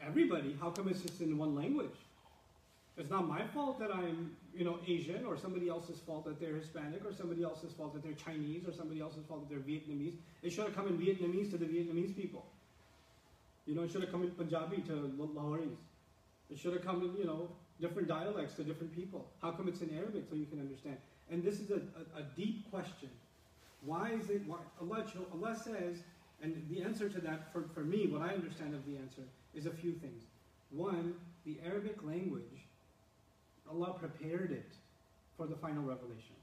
everybody, 0.00 0.56
how 0.60 0.70
come 0.70 0.86
it's 0.88 1.00
just 1.00 1.20
in 1.20 1.36
one 1.36 1.56
language? 1.56 1.96
It's 2.96 3.10
not 3.10 3.26
my 3.26 3.44
fault 3.48 3.80
that 3.80 3.90
I'm, 3.92 4.36
you 4.54 4.64
know, 4.64 4.78
Asian, 4.86 5.24
or 5.24 5.36
somebody 5.36 5.68
else's 5.68 5.98
fault 5.98 6.24
that 6.26 6.38
they're 6.38 6.54
Hispanic, 6.54 7.04
or 7.04 7.12
somebody 7.12 7.42
else's 7.42 7.72
fault 7.72 7.92
that 7.94 8.04
they're 8.04 8.12
Chinese, 8.12 8.68
or 8.68 8.72
somebody 8.72 9.00
else's 9.00 9.24
fault 9.26 9.48
that 9.48 9.52
they're 9.52 9.64
Vietnamese. 9.64 10.14
It 10.42 10.50
should 10.50 10.64
have 10.64 10.76
come 10.76 10.86
in 10.86 10.96
Vietnamese 10.96 11.50
to 11.50 11.56
the 11.56 11.66
Vietnamese 11.66 12.14
people. 12.14 12.46
You 13.66 13.74
know, 13.74 13.82
it 13.82 13.90
should 13.90 14.02
have 14.02 14.12
come 14.12 14.22
in 14.22 14.30
Punjabi 14.30 14.82
to 14.82 14.92
the 14.92 15.24
Lahoris. 15.24 15.76
It 16.50 16.58
should 16.58 16.72
have 16.74 16.84
come 16.84 17.02
in, 17.02 17.16
you 17.16 17.24
know, 17.24 17.48
different 17.80 18.06
dialects 18.06 18.54
to 18.54 18.64
different 18.64 18.94
people. 18.94 19.26
How 19.42 19.50
come 19.50 19.66
it's 19.66 19.80
in 19.80 19.90
Arabic 19.96 20.24
so 20.28 20.36
you 20.36 20.46
can 20.46 20.60
understand? 20.60 20.96
And 21.30 21.42
this 21.42 21.58
is 21.58 21.70
a, 21.70 21.80
a, 22.16 22.20
a 22.20 22.22
deep 22.36 22.70
question. 22.70 23.08
Why 23.84 24.10
is 24.10 24.30
it, 24.30 24.42
why, 24.46 24.58
Allah, 24.80 25.04
Allah 25.32 25.56
says, 25.56 25.98
and 26.42 26.62
the 26.70 26.82
answer 26.82 27.08
to 27.08 27.20
that, 27.22 27.52
for, 27.52 27.64
for 27.74 27.80
me, 27.80 28.06
what 28.06 28.22
I 28.22 28.34
understand 28.34 28.74
of 28.74 28.84
the 28.86 28.96
answer, 28.96 29.22
is 29.54 29.66
a 29.66 29.70
few 29.70 29.92
things. 29.92 30.24
One, 30.70 31.14
the 31.44 31.58
Arabic 31.64 32.02
language 32.04 32.63
Allah 33.70 33.94
prepared 33.98 34.50
it 34.52 34.72
for 35.36 35.46
the 35.46 35.56
final 35.56 35.82
revelation. 35.82 36.36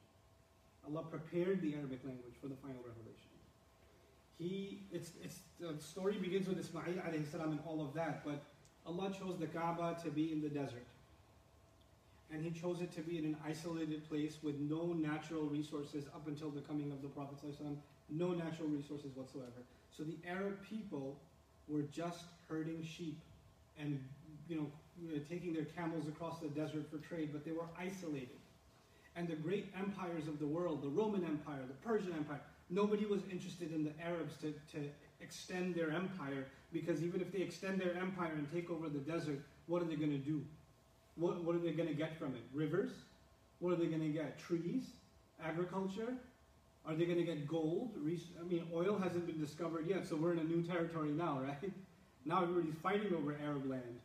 Allah 0.88 1.04
prepared 1.04 1.62
the 1.62 1.76
Arabic 1.76 2.00
language 2.04 2.34
for 2.42 2.48
the 2.48 2.56
final 2.56 2.82
revelation. 2.82 3.30
He, 4.40 4.80
it's, 4.92 5.12
it's, 5.24 5.40
the 5.60 5.80
story 5.82 6.18
begins 6.18 6.48
with 6.48 6.60
Ismail 6.60 6.84
alayhi 7.08 7.30
salam 7.30 7.52
and 7.52 7.60
all 7.66 7.82
of 7.82 7.94
that, 7.94 8.26
but 8.26 8.42
Allah 8.88 9.12
chose 9.12 9.38
the 9.40 9.46
Kaaba 9.46 9.98
to 10.04 10.10
be 10.10 10.32
in 10.32 10.42
the 10.42 10.50
desert. 10.50 10.86
And 12.34 12.44
He 12.44 12.50
chose 12.50 12.82
it 12.82 12.92
to 12.94 13.02
be 13.02 13.20
in 13.20 13.26
an 13.26 13.38
isolated 13.46 14.08
place 14.10 14.38
with 14.42 14.58
no 14.60 14.94
natural 14.94 15.44
resources 15.44 16.06
up 16.16 16.28
until 16.28 16.50
the 16.50 16.62
coming 16.62 16.92
of 16.92 17.02
the 17.02 17.10
Prophet 17.10 17.38
no 18.10 18.34
natural 18.34 18.68
resources 18.68 19.16
whatsoever. 19.16 19.64
So 19.96 20.04
the 20.04 20.18
Arab 20.28 20.58
people 20.68 21.18
were 21.68 21.84
just 21.84 22.26
herding 22.50 22.84
sheep 22.84 23.18
and 23.80 24.04
you 24.50 24.56
know 24.58 24.68
taking 25.30 25.54
their 25.54 25.66
camels 25.66 26.08
across 26.08 26.40
the 26.40 26.48
desert 26.50 26.86
for 26.90 26.98
trade, 26.98 27.30
but 27.32 27.46
they 27.46 27.52
were 27.52 27.66
isolated. 27.78 28.30
And 29.16 29.28
the 29.28 29.36
great 29.36 29.72
empires 29.78 30.28
of 30.28 30.40
the 30.40 30.46
world, 30.46 30.82
the 30.82 30.88
Roman 30.88 31.26
Empire, 31.26 31.62
the 31.68 31.88
Persian 31.88 32.14
Empire, 32.14 32.40
nobody 32.70 33.06
was 33.06 33.22
interested 33.32 33.74
in 33.74 33.84
the 33.84 33.92
Arabs 34.04 34.36
to, 34.38 34.54
to 34.74 34.88
extend 35.22 35.76
their 35.76 35.92
empire 35.92 36.46
because 36.72 37.04
even 37.04 37.20
if 37.20 37.32
they 37.32 37.40
extend 37.40 37.80
their 37.80 37.94
empire 37.98 38.32
and 38.34 38.52
take 38.54 38.70
over 38.70 38.88
the 38.88 39.00
desert, 39.00 39.40
what 39.68 39.82
are 39.82 39.86
they 39.86 39.96
going 39.96 40.12
to 40.12 40.18
do? 40.18 40.42
What, 41.16 41.44
what 41.44 41.56
are 41.56 41.60
they 41.60 41.72
going 41.72 41.90
to 41.90 41.94
get 41.94 42.18
from 42.18 42.36
it? 42.36 42.42
Rivers? 42.54 42.92
What 43.60 43.74
are 43.74 43.76
they 43.76 43.88
going 43.88 44.02
to 44.02 44.08
get? 44.08 44.40
Trees? 44.40 44.84
Agriculture? 45.44 46.14
Are 46.86 46.96
they 46.96 47.06
going 47.06 47.18
to 47.18 47.24
get 47.24 47.48
gold? 47.48 47.92
I 47.98 48.44
mean, 48.48 48.64
oil 48.74 48.98
hasn't 48.98 49.28
been 49.28 49.40
discovered 49.40 49.88
yet, 49.88 50.08
so 50.08 50.16
we're 50.16 50.32
in 50.32 50.40
a 50.40 50.44
new 50.44 50.64
territory 50.64 51.12
now, 51.12 51.42
right? 51.46 51.72
Now 52.26 52.44
everybody's 52.44 52.76
fighting 52.82 53.14
over 53.14 53.36
Arab 53.44 53.70
land 53.70 54.00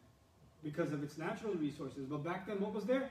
because 0.66 0.92
of 0.92 1.00
its 1.04 1.16
natural 1.16 1.54
resources. 1.54 2.06
But 2.10 2.24
back 2.24 2.48
then, 2.48 2.60
what 2.60 2.74
was 2.74 2.84
there? 2.84 3.08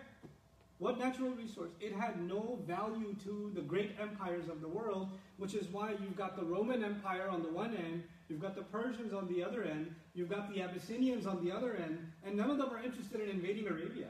What 0.78 1.00
natural 1.00 1.30
resource? 1.30 1.70
It 1.80 1.94
had 1.94 2.22
no 2.22 2.60
value 2.68 3.16
to 3.24 3.50
the 3.56 3.62
great 3.62 3.92
empires 3.98 4.50
of 4.50 4.60
the 4.60 4.68
world, 4.68 5.08
which 5.38 5.56
is 5.56 5.66
why 5.70 5.92
you've 5.92 6.18
got 6.18 6.36
the 6.36 6.44
Roman 6.44 6.84
Empire 6.84 7.30
on 7.30 7.44
the 7.44 7.50
one 7.50 7.74
end, 7.78 8.04
you've 8.28 8.42
got 8.42 8.58
the 8.58 8.64
Persians 8.64 9.14
on 9.14 9.34
the 9.34 9.42
other 9.42 9.64
end, 9.64 9.96
you've 10.14 10.30
got 10.30 10.54
the 10.54 10.62
Abyssinians 10.62 11.26
on 11.26 11.46
the 11.46 11.50
other 11.50 11.78
end, 11.78 11.98
and 12.26 12.36
none 12.36 12.52
of 12.52 12.58
them 12.58 12.70
are 12.72 12.84
interested 12.84 13.22
in 13.22 13.30
invading 13.30 13.70
Arabia. 13.70 14.10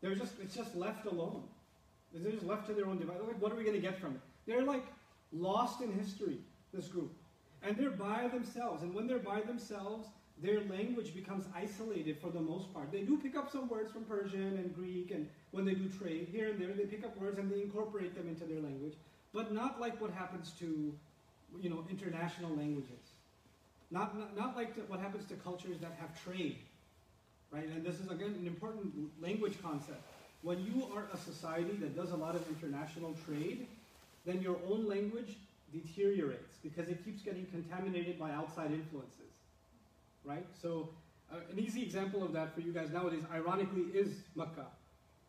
They're 0.00 0.14
just, 0.14 0.34
it's 0.40 0.54
just 0.54 0.76
left 0.76 1.06
alone. 1.06 1.42
They're 2.14 2.30
just 2.30 2.46
left 2.46 2.68
to 2.68 2.72
their 2.72 2.86
own 2.86 2.98
device. 2.98 3.16
Like, 3.26 3.42
what 3.42 3.50
are 3.50 3.56
we 3.56 3.64
going 3.64 3.74
to 3.74 3.82
get 3.82 3.98
from 3.98 4.12
it? 4.12 4.20
They're 4.46 4.62
like 4.62 4.84
lost 5.32 5.80
in 5.80 5.92
history, 5.92 6.38
this 6.72 6.86
group. 6.86 7.12
And 7.64 7.76
they're 7.76 7.90
by 7.90 8.28
themselves. 8.28 8.82
And 8.82 8.94
when 8.94 9.08
they're 9.08 9.18
by 9.18 9.40
themselves, 9.40 10.06
their 10.42 10.60
language 10.62 11.14
becomes 11.14 11.44
isolated 11.54 12.18
for 12.20 12.30
the 12.30 12.40
most 12.40 12.72
part. 12.74 12.90
They 12.90 13.02
do 13.02 13.16
pick 13.16 13.36
up 13.36 13.50
some 13.50 13.68
words 13.68 13.92
from 13.92 14.04
Persian 14.04 14.58
and 14.58 14.74
Greek, 14.74 15.12
and 15.12 15.28
when 15.52 15.64
they 15.64 15.74
do 15.74 15.88
trade 15.88 16.28
here 16.32 16.50
and 16.50 16.60
there, 16.60 16.72
they 16.72 16.84
pick 16.84 17.04
up 17.04 17.16
words 17.20 17.38
and 17.38 17.50
they 17.50 17.62
incorporate 17.62 18.16
them 18.16 18.28
into 18.28 18.44
their 18.44 18.60
language, 18.60 18.94
but 19.32 19.52
not 19.52 19.80
like 19.80 20.00
what 20.00 20.10
happens 20.10 20.50
to, 20.58 20.92
you 21.60 21.70
know, 21.70 21.84
international 21.88 22.50
languages. 22.56 22.90
Not, 23.92 24.18
not, 24.18 24.36
not 24.36 24.56
like 24.56 24.74
to, 24.74 24.80
what 24.82 24.98
happens 24.98 25.26
to 25.26 25.34
cultures 25.34 25.78
that 25.80 25.96
have 26.00 26.20
trade, 26.24 26.58
right? 27.52 27.68
And 27.68 27.84
this 27.84 28.00
is, 28.00 28.10
again, 28.10 28.34
an 28.38 28.46
important 28.46 28.92
language 29.22 29.54
concept. 29.62 30.02
When 30.42 30.58
you 30.64 30.88
are 30.92 31.06
a 31.12 31.16
society 31.16 31.76
that 31.76 31.94
does 31.94 32.10
a 32.10 32.16
lot 32.16 32.34
of 32.34 32.44
international 32.48 33.14
trade, 33.26 33.68
then 34.26 34.42
your 34.42 34.56
own 34.68 34.88
language 34.88 35.36
deteriorates 35.72 36.56
because 36.62 36.88
it 36.88 37.04
keeps 37.04 37.22
getting 37.22 37.46
contaminated 37.46 38.18
by 38.18 38.32
outside 38.32 38.72
influences 38.72 39.31
right? 40.24 40.46
So 40.60 40.90
uh, 41.32 41.36
an 41.50 41.58
easy 41.58 41.82
example 41.82 42.22
of 42.22 42.32
that 42.32 42.54
for 42.54 42.60
you 42.60 42.72
guys 42.72 42.90
nowadays, 42.90 43.22
ironically, 43.32 43.84
is 43.94 44.08
Mecca. 44.34 44.66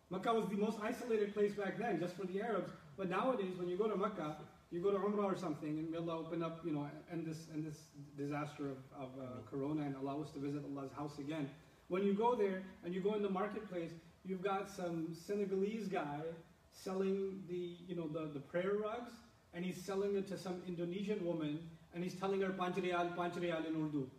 Mecca 0.09 0.33
was 0.33 0.47
the 0.47 0.55
most 0.55 0.77
isolated 0.81 1.33
place 1.33 1.53
back 1.53 1.77
then, 1.77 1.99
just 1.99 2.15
for 2.15 2.25
the 2.25 2.41
Arabs. 2.41 2.71
But 2.97 3.09
nowadays, 3.09 3.57
when 3.57 3.67
you 3.67 3.77
go 3.77 3.87
to 3.87 3.95
Mecca, 3.95 4.37
you 4.71 4.81
go 4.81 4.91
to 4.91 4.97
Umrah 4.97 5.25
or 5.25 5.37
something, 5.37 5.69
and 5.69 5.89
may 5.89 5.97
Allah 5.97 6.19
open 6.19 6.43
up, 6.43 6.61
you 6.65 6.71
know, 6.71 6.87
and 7.11 7.25
this 7.25 7.47
and 7.53 7.65
this 7.65 7.77
disaster 8.17 8.65
of, 8.65 8.77
of 8.99 9.09
uh, 9.21 9.25
Corona, 9.49 9.83
and 9.83 9.95
allow 9.95 10.21
us 10.21 10.31
to 10.31 10.39
visit 10.39 10.63
Allah's 10.65 10.91
house 10.91 11.19
again. 11.19 11.49
When 11.87 12.03
you 12.03 12.13
go 12.13 12.35
there 12.35 12.63
and 12.83 12.93
you 12.93 13.01
go 13.01 13.13
in 13.13 13.21
the 13.21 13.29
marketplace, 13.29 13.91
you've 14.25 14.43
got 14.43 14.69
some 14.69 15.13
Senegalese 15.13 15.87
guy 15.87 16.21
selling 16.71 17.43
the, 17.47 17.75
you 17.87 17.95
know, 17.95 18.07
the, 18.07 18.31
the 18.33 18.39
prayer 18.39 18.73
rugs, 18.81 19.11
and 19.53 19.63
he's 19.63 19.77
selling 19.77 20.15
it 20.15 20.27
to 20.27 20.37
some 20.37 20.61
Indonesian 20.67 21.23
woman, 21.25 21.59
and 21.93 22.03
he's 22.03 22.15
telling 22.15 22.41
her 22.41 22.49
Panch 22.49 22.75
riyal, 22.75 23.15
Panchrial 23.15 23.67
in 23.67 23.75
Urdu. 23.75 24.09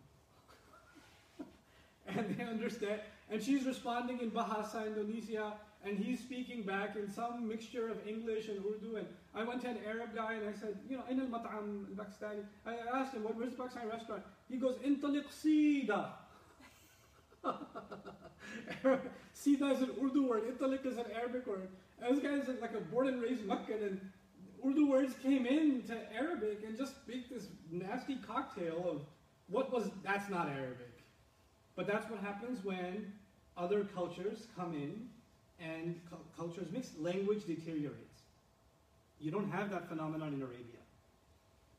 and 2.16 2.36
they 2.36 2.44
understand. 2.44 3.00
And 3.30 3.42
she's 3.42 3.64
responding 3.64 4.20
in 4.20 4.30
Bahasa 4.30 4.86
Indonesia, 4.86 5.54
and 5.84 5.98
he's 5.98 6.20
speaking 6.20 6.62
back 6.62 6.96
in 6.96 7.10
some 7.10 7.48
mixture 7.48 7.88
of 7.88 7.98
English 8.06 8.48
and 8.48 8.58
Urdu. 8.64 8.96
And 8.96 9.06
I 9.34 9.44
went 9.44 9.62
to 9.62 9.68
an 9.68 9.78
Arab 9.86 10.14
guy 10.14 10.34
and 10.34 10.48
I 10.48 10.52
said, 10.58 10.78
you 10.88 10.96
know, 10.96 11.04
in 11.10 11.20
al 11.20 11.26
mat'am 11.26 11.86
al 11.88 12.04
Pakistani. 12.04 12.44
I 12.66 12.76
asked 12.98 13.14
him, 13.14 13.24
what, 13.24 13.36
where's 13.36 13.52
the 13.52 13.62
Pakistani 13.62 13.90
restaurant? 13.90 14.22
He 14.48 14.56
goes, 14.56 14.76
intaliq 14.76 15.26
sida. 15.28 16.08
sida 19.34 19.72
is 19.72 19.82
an 19.82 19.90
Urdu 20.02 20.26
word, 20.26 20.44
intaliq 20.44 20.86
is 20.86 20.96
an 20.96 21.06
Arabic 21.14 21.46
word. 21.46 21.68
And 22.00 22.16
this 22.16 22.22
guy 22.22 22.34
is 22.34 22.48
like 22.60 22.74
a 22.74 22.80
born 22.80 23.08
and 23.08 23.20
raised 23.20 23.44
Meccan, 23.44 23.82
and 23.82 24.00
Urdu 24.66 24.90
words 24.90 25.14
came 25.22 25.46
into 25.46 25.96
Arabic 26.14 26.62
and 26.66 26.76
just 26.76 26.94
make 27.06 27.28
this 27.28 27.48
nasty 27.70 28.16
cocktail 28.16 28.86
of 28.90 29.02
what 29.48 29.70
was, 29.70 29.90
that's 30.02 30.30
not 30.30 30.48
Arabic. 30.48 30.93
But 31.76 31.86
that's 31.86 32.08
what 32.10 32.20
happens 32.20 32.64
when 32.64 33.12
other 33.56 33.84
cultures 33.84 34.46
come 34.56 34.74
in 34.74 35.08
and 35.60 36.00
cu 36.10 36.16
cultures 36.36 36.68
mix. 36.72 36.90
Language 36.98 37.46
deteriorates. 37.46 38.22
You 39.20 39.30
don't 39.30 39.50
have 39.50 39.70
that 39.70 39.88
phenomenon 39.88 40.34
in 40.34 40.42
Arabia. 40.42 40.82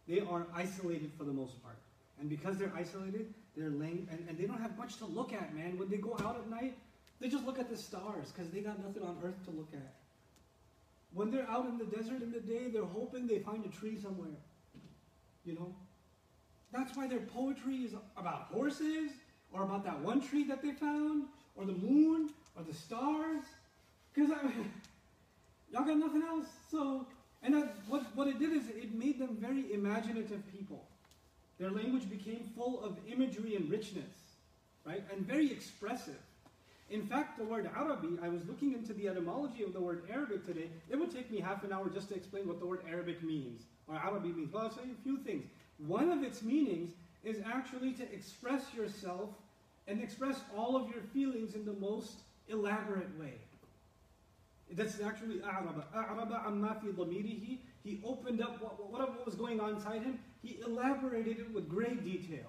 They 0.07 0.19
are 0.19 0.45
isolated 0.53 1.11
for 1.17 1.23
the 1.23 1.33
most 1.33 1.61
part. 1.63 1.77
And 2.19 2.29
because 2.29 2.57
they're 2.57 2.71
isolated, 2.75 3.33
they're 3.55 3.69
lang- 3.69 4.07
and, 4.11 4.25
and 4.29 4.37
they 4.37 4.45
don't 4.45 4.61
have 4.61 4.77
much 4.77 4.97
to 4.97 5.05
look 5.05 5.33
at, 5.33 5.53
man. 5.55 5.77
When 5.77 5.89
they 5.89 5.97
go 5.97 6.15
out 6.23 6.37
at 6.37 6.49
night, 6.49 6.77
they 7.19 7.29
just 7.29 7.45
look 7.45 7.59
at 7.59 7.69
the 7.69 7.77
stars 7.77 8.31
because 8.31 8.51
they 8.51 8.61
got 8.61 8.83
nothing 8.83 9.03
on 9.03 9.17
earth 9.23 9.43
to 9.45 9.51
look 9.51 9.69
at. 9.73 9.93
When 11.13 11.31
they're 11.31 11.49
out 11.49 11.65
in 11.65 11.77
the 11.77 11.85
desert 11.85 12.21
in 12.21 12.31
the 12.31 12.41
day, 12.41 12.67
they're 12.71 12.83
hoping 12.83 13.25
they 13.27 13.39
find 13.39 13.65
a 13.65 13.69
tree 13.69 13.97
somewhere. 14.01 14.35
You 15.45 15.55
know? 15.55 15.73
That's 16.73 16.95
why 16.95 17.07
their 17.07 17.19
poetry 17.19 17.77
is 17.77 17.93
about 18.17 18.47
horses 18.51 19.11
or 19.51 19.63
about 19.63 19.83
that 19.85 19.99
one 19.99 20.21
tree 20.21 20.43
that 20.45 20.61
they 20.61 20.71
found, 20.71 21.25
or 21.55 21.65
the 21.65 21.73
moon, 21.73 22.29
or 22.57 22.63
the 22.63 22.73
stars. 22.73 23.43
Because 24.13 24.31
I, 24.31 24.41
y'all 25.71 25.85
got 25.85 25.97
nothing 25.97 26.23
else. 26.23 26.47
So, 26.69 27.05
and 27.43 27.53
that, 27.53 27.75
what, 27.87 28.03
what 28.15 28.27
it 28.27 28.39
did 28.39 28.51
is 28.53 28.67
it 28.69 28.93
made 28.93 29.19
them 29.19 29.37
very 29.39 29.73
imaginative 29.73 30.41
people. 30.51 30.83
Their 31.59 31.71
language 31.71 32.09
became 32.09 32.51
full 32.55 32.83
of 32.83 32.97
imagery 33.09 33.55
and 33.55 33.69
richness, 33.69 34.11
right? 34.85 35.03
And 35.11 35.25
very 35.25 35.51
expressive. 35.51 36.19
In 36.89 37.07
fact, 37.07 37.37
the 37.39 37.43
word 37.43 37.69
Arabi, 37.75 38.19
I 38.21 38.29
was 38.29 38.45
looking 38.45 38.73
into 38.73 38.93
the 38.93 39.07
etymology 39.07 39.63
of 39.63 39.73
the 39.73 39.81
word 39.81 40.03
Arabic 40.11 40.45
today. 40.45 40.69
It 40.89 40.97
would 40.97 41.11
take 41.11 41.31
me 41.31 41.39
half 41.39 41.63
an 41.63 41.73
hour 41.73 41.89
just 41.89 42.09
to 42.09 42.15
explain 42.15 42.47
what 42.47 42.59
the 42.59 42.65
word 42.65 42.81
Arabic 42.87 43.23
means, 43.23 43.63
or 43.87 43.95
Arabi 43.95 44.29
means. 44.29 44.53
Well, 44.53 44.63
I'll 44.63 44.71
say 44.71 44.81
a 44.81 45.03
few 45.03 45.17
things. 45.17 45.45
One 45.77 46.11
of 46.11 46.23
its 46.23 46.43
meanings 46.43 46.91
is 47.25 47.41
actually 47.45 47.91
to 47.93 48.03
express 48.13 48.73
yourself 48.73 49.29
and 49.87 50.01
express 50.01 50.39
all 50.55 50.75
of 50.75 50.89
your 50.89 51.01
feelings 51.13 51.55
in 51.55 51.65
the 51.65 51.73
most 51.73 52.19
elaborate 52.47 53.19
way. 53.19 53.33
That's 54.71 54.99
actually 55.01 55.41
a'raba. 55.41 55.83
A'raba 55.93 56.43
fi. 56.51 57.59
He 57.83 58.01
opened 58.03 58.41
up 58.41 58.61
what, 58.61 58.91
what, 58.91 59.25
was 59.25 59.35
going 59.35 59.59
on 59.59 59.75
inside 59.75 60.01
him. 60.01 60.19
He 60.41 60.59
elaborated 60.65 61.39
it 61.39 61.53
with 61.53 61.69
great 61.69 62.03
detail. 62.03 62.47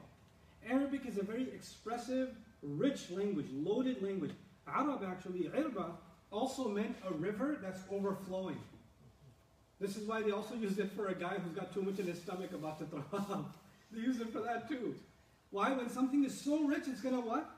Arabic 0.69 1.07
is 1.07 1.19
a 1.19 1.23
very 1.23 1.51
expressive, 1.53 2.35
rich 2.63 3.11
language, 3.11 3.47
loaded 3.53 4.03
language. 4.03 4.33
Arab 4.67 5.05
actually, 5.07 5.51
irba, 5.55 5.91
also 6.33 6.69
meant 6.69 6.97
a 7.09 7.15
river 7.15 7.59
that's 7.63 7.81
overflowing. 7.91 8.59
This 9.79 9.97
is 9.97 10.09
why 10.09 10.23
they 10.23 10.31
also 10.31 10.55
use 10.55 10.79
it 10.79 10.91
for 10.93 11.09
a 11.09 11.15
guy 11.15 11.35
who's 11.35 11.53
got 11.53 11.73
too 11.73 11.83
much 11.83 11.99
in 11.99 12.07
his 12.07 12.21
stomach 12.21 12.53
about 12.53 12.79
to 12.79 12.87
throw 12.87 13.05
up. 13.13 13.55
They 13.91 14.01
use 14.01 14.21
it 14.21 14.33
for 14.33 14.41
that 14.41 14.69
too. 14.69 14.95
Why? 15.51 15.73
When 15.73 15.89
something 15.89 16.25
is 16.25 16.39
so 16.39 16.65
rich, 16.65 16.85
it's 16.87 17.01
going 17.01 17.15
to 17.15 17.21
what? 17.21 17.49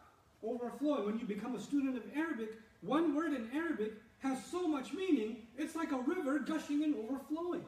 Overflow. 0.43 1.07
When 1.07 1.19
you 1.19 1.27
become 1.27 1.55
a 1.55 1.61
student 1.61 1.97
of 1.97 2.05
Arabic, 2.15 2.51
one 2.81 3.15
word 3.15 3.33
in 3.33 3.49
Arabic 3.55 3.93
has 4.21 4.39
so 4.51 4.67
much 4.67 4.93
meaning, 4.93 5.37
it's 5.57 5.75
like 5.75 5.93
a 5.93 5.99
river 5.99 6.39
gushing 6.41 6.85
and 6.85 6.95
overflowing. 6.95 7.65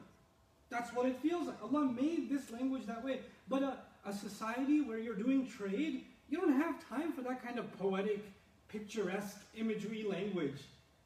That's 0.69 0.93
what 0.93 1.05
it 1.05 1.17
feels 1.21 1.47
like. 1.47 1.61
Allah 1.61 1.85
made 1.85 2.29
this 2.29 2.49
language 2.51 2.85
that 2.85 3.03
way. 3.03 3.19
But 3.49 3.63
a, 3.63 3.77
a 4.05 4.13
society 4.13 4.81
where 4.81 4.97
you're 4.97 5.15
doing 5.15 5.47
trade, 5.47 6.05
you 6.29 6.39
don't 6.39 6.61
have 6.61 6.87
time 6.87 7.11
for 7.11 7.21
that 7.23 7.43
kind 7.43 7.59
of 7.59 7.71
poetic, 7.77 8.23
picturesque 8.69 9.41
imagery 9.57 10.05
language. 10.09 10.59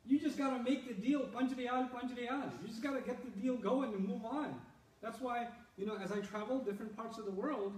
You 0.05 0.19
just 0.19 0.37
got 0.37 0.55
to 0.55 0.63
make 0.63 0.87
the 0.87 0.93
deal, 0.93 1.21
punch 1.21 1.57
real, 1.57 1.87
punch 1.91 2.11
real. 2.15 2.43
You 2.61 2.67
just 2.67 2.83
got 2.83 2.93
to 2.93 3.01
get 3.01 3.17
the 3.23 3.41
deal 3.41 3.55
going 3.55 3.91
and 3.93 4.07
move 4.07 4.23
on. 4.23 4.53
That's 5.01 5.19
why, 5.19 5.47
you 5.77 5.85
know, 5.85 5.97
as 6.01 6.11
I 6.11 6.19
travel 6.19 6.59
different 6.59 6.95
parts 6.95 7.17
of 7.17 7.25
the 7.25 7.31
world, 7.31 7.73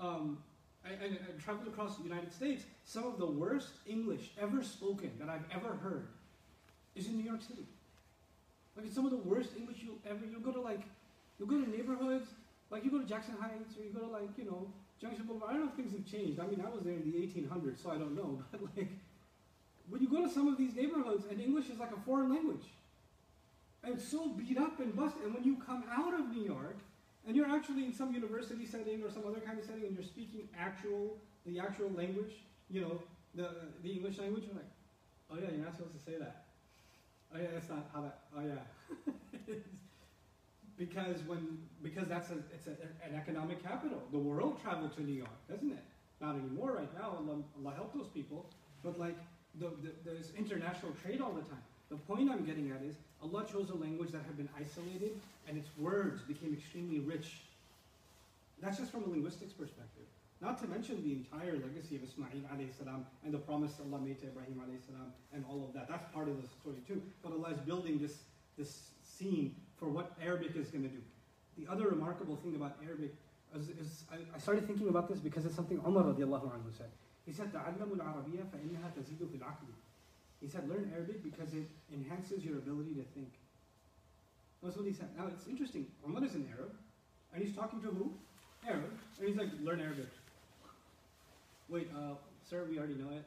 um, 0.00 0.38
I, 0.84 0.90
I, 0.90 1.06
I 1.06 1.42
traveled 1.42 1.68
across 1.68 1.96
the 1.96 2.04
United 2.04 2.32
States, 2.32 2.64
some 2.84 3.04
of 3.04 3.18
the 3.18 3.26
worst 3.26 3.70
English 3.86 4.30
ever 4.40 4.62
spoken 4.62 5.10
that 5.18 5.28
I've 5.28 5.44
ever 5.54 5.74
heard 5.76 6.08
is 6.94 7.06
in 7.06 7.16
New 7.16 7.24
York 7.24 7.42
City. 7.42 7.66
Like 8.76 8.86
it's 8.86 8.94
some 8.94 9.04
of 9.04 9.10
the 9.10 9.18
worst 9.18 9.50
English 9.56 9.78
you'll 9.82 9.98
ever, 10.08 10.20
you'll 10.30 10.40
go 10.40 10.52
to 10.52 10.60
like, 10.60 10.82
you'll 11.38 11.48
go 11.48 11.60
to 11.60 11.70
neighborhoods, 11.70 12.28
like 12.70 12.84
you 12.84 12.90
go 12.90 12.98
to 12.98 13.06
Jackson 13.06 13.34
Heights 13.40 13.76
or 13.78 13.84
you 13.84 13.90
go 13.92 14.00
to 14.00 14.06
like, 14.06 14.30
you 14.36 14.44
know, 14.44 14.68
Junction 15.00 15.26
Boulevard. 15.26 15.50
I 15.50 15.52
don't 15.54 15.66
know 15.66 15.70
if 15.70 15.76
things 15.76 15.92
have 15.92 16.06
changed. 16.06 16.40
I 16.40 16.46
mean, 16.46 16.62
I 16.64 16.70
was 16.70 16.82
there 16.84 16.94
in 16.94 17.02
the 17.02 17.18
1800s, 17.18 17.82
so 17.82 17.90
I 17.90 17.98
don't 17.98 18.14
know. 18.14 18.42
But 18.52 18.62
like, 18.76 18.88
when 19.88 20.00
you 20.00 20.08
go 20.08 20.22
to 20.22 20.30
some 20.30 20.48
of 20.48 20.56
these 20.56 20.74
neighborhoods 20.74 21.24
and 21.28 21.40
English 21.40 21.68
is 21.68 21.78
like 21.78 21.90
a 21.92 22.00
foreign 22.06 22.30
language, 22.30 22.64
and 23.84 23.94
it's 23.94 24.08
so 24.08 24.28
beat 24.28 24.56
up 24.58 24.78
and 24.78 24.94
busted, 24.94 25.24
and 25.24 25.34
when 25.34 25.42
you 25.42 25.56
come 25.56 25.84
out 25.90 26.14
of 26.14 26.30
New 26.30 26.44
York, 26.44 26.78
and 27.26 27.36
you're 27.36 27.48
actually 27.48 27.84
in 27.84 27.92
some 27.92 28.12
university 28.12 28.66
setting 28.66 29.02
or 29.02 29.10
some 29.10 29.22
other 29.26 29.40
kind 29.40 29.58
of 29.58 29.64
setting 29.64 29.84
and 29.84 29.94
you're 29.94 30.04
speaking 30.04 30.48
actual, 30.58 31.16
the 31.46 31.58
actual 31.58 31.90
language, 31.90 32.32
you 32.70 32.80
know, 32.80 33.00
the, 33.34 33.48
the 33.82 33.90
English 33.90 34.18
language, 34.18 34.44
you're 34.46 34.54
like, 34.54 34.70
oh 35.30 35.36
yeah, 35.36 35.50
you're 35.54 35.64
not 35.64 35.74
supposed 35.76 35.94
to 35.94 36.02
say 36.10 36.18
that. 36.18 36.44
Oh 37.34 37.38
yeah, 37.40 37.48
that's 37.54 37.68
not 37.68 37.88
how 37.94 38.02
that, 38.02 38.18
oh 38.36 38.42
yeah. 38.42 39.14
because 40.78 41.18
when, 41.26 41.58
because 41.82 42.08
that's 42.08 42.30
a, 42.30 42.38
it's 42.52 42.66
a, 42.66 42.76
an 43.06 43.14
economic 43.14 43.62
capital. 43.62 44.02
The 44.10 44.18
world 44.18 44.60
traveled 44.60 44.94
to 44.96 45.02
New 45.02 45.14
York, 45.14 45.48
doesn't 45.48 45.70
it? 45.70 45.84
Not 46.20 46.36
anymore 46.36 46.72
right 46.72 46.92
now, 46.98 47.16
Allah, 47.18 47.38
Allah 47.58 47.74
help 47.74 47.94
those 47.94 48.08
people. 48.08 48.46
But 48.82 48.98
like, 48.98 49.16
the, 49.60 49.70
the, 49.82 49.92
there's 50.04 50.32
international 50.36 50.92
trade 51.02 51.20
all 51.20 51.32
the 51.32 51.42
time. 51.42 51.62
The 51.91 51.95
point 51.95 52.29
I'm 52.29 52.45
getting 52.45 52.71
at 52.71 52.81
is 52.83 52.95
Allah 53.21 53.45
chose 53.49 53.69
a 53.69 53.75
language 53.75 54.11
that 54.11 54.23
had 54.25 54.37
been 54.37 54.49
isolated 54.59 55.11
and 55.47 55.57
its 55.57 55.69
words 55.77 56.21
became 56.21 56.53
extremely 56.53 56.99
rich. 56.99 57.41
That's 58.61 58.77
just 58.77 58.91
from 58.91 59.03
a 59.03 59.09
linguistics 59.09 59.53
perspective. 59.53 60.05
Not 60.41 60.61
to 60.61 60.67
mention 60.67 61.01
the 61.03 61.13
entire 61.13 61.53
legacy 61.53 61.95
of 61.95 62.03
Ismail 62.03 62.29
salam 62.77 63.05
and 63.25 63.33
the 63.33 63.39
promise 63.39 63.73
Allah 63.81 63.99
made 63.99 64.19
to 64.21 64.27
Ibrahim 64.27 64.61
salam 64.85 65.13
and 65.33 65.43
all 65.49 65.65
of 65.65 65.73
that. 65.73 65.87
That's 65.87 66.05
part 66.13 66.27
of 66.27 66.41
the 66.41 66.47
story 66.61 66.77
too. 66.87 67.01
But 67.23 67.31
Allah 67.31 67.55
is 67.55 67.59
building 67.61 67.97
this, 67.97 68.17
this 68.57 68.89
scene 69.03 69.55
for 69.77 69.89
what 69.89 70.11
Arabic 70.21 70.55
is 70.55 70.67
going 70.69 70.83
to 70.83 70.89
do. 70.89 71.01
The 71.57 71.71
other 71.71 71.87
remarkable 71.87 72.35
thing 72.35 72.55
about 72.55 72.77
Arabic 72.85 73.15
is, 73.55 73.69
is 73.69 74.03
I, 74.11 74.17
I, 74.35 74.39
started 74.39 74.67
thinking 74.67 74.89
about 74.89 75.07
this 75.07 75.19
because 75.19 75.45
it's 75.45 75.55
something 75.55 75.79
Umar 75.87 76.03
radiallahu 76.03 76.51
anhu 76.53 76.69
said. 76.77 76.91
He 77.25 77.33
said, 77.33 77.51
تَعَلَّمُوا 77.51 77.97
الْعَرَبِيَّةَ 77.97 78.45
فَإِنَّهَا 78.53 78.93
تَزِيدُ 78.95 79.25
فِي 79.25 79.39
الْعَقْلِ 79.39 79.67
he 80.42 80.48
said, 80.48 80.68
learn 80.68 80.90
Arabic 80.92 81.22
because 81.22 81.54
it 81.54 81.70
enhances 81.94 82.44
your 82.44 82.58
ability 82.58 82.94
to 82.94 83.04
think. 83.14 83.30
That's 84.62 84.76
what 84.76 84.86
he 84.86 84.92
said. 84.92 85.08
Now 85.16 85.28
it's 85.28 85.46
interesting. 85.46 85.86
Umar 86.06 86.24
is 86.24 86.34
an 86.34 86.48
Arab, 86.58 86.72
and 87.32 87.42
he's 87.42 87.54
talking 87.54 87.80
to 87.82 87.88
who? 87.88 88.12
Arab. 88.66 88.90
And 89.18 89.28
he's 89.28 89.36
like, 89.36 89.48
learn 89.62 89.80
Arabic. 89.80 90.08
Wait, 91.68 91.88
uh, 91.96 92.14
sir, 92.48 92.66
we 92.68 92.78
already 92.78 92.94
know 92.94 93.10
it. 93.10 93.24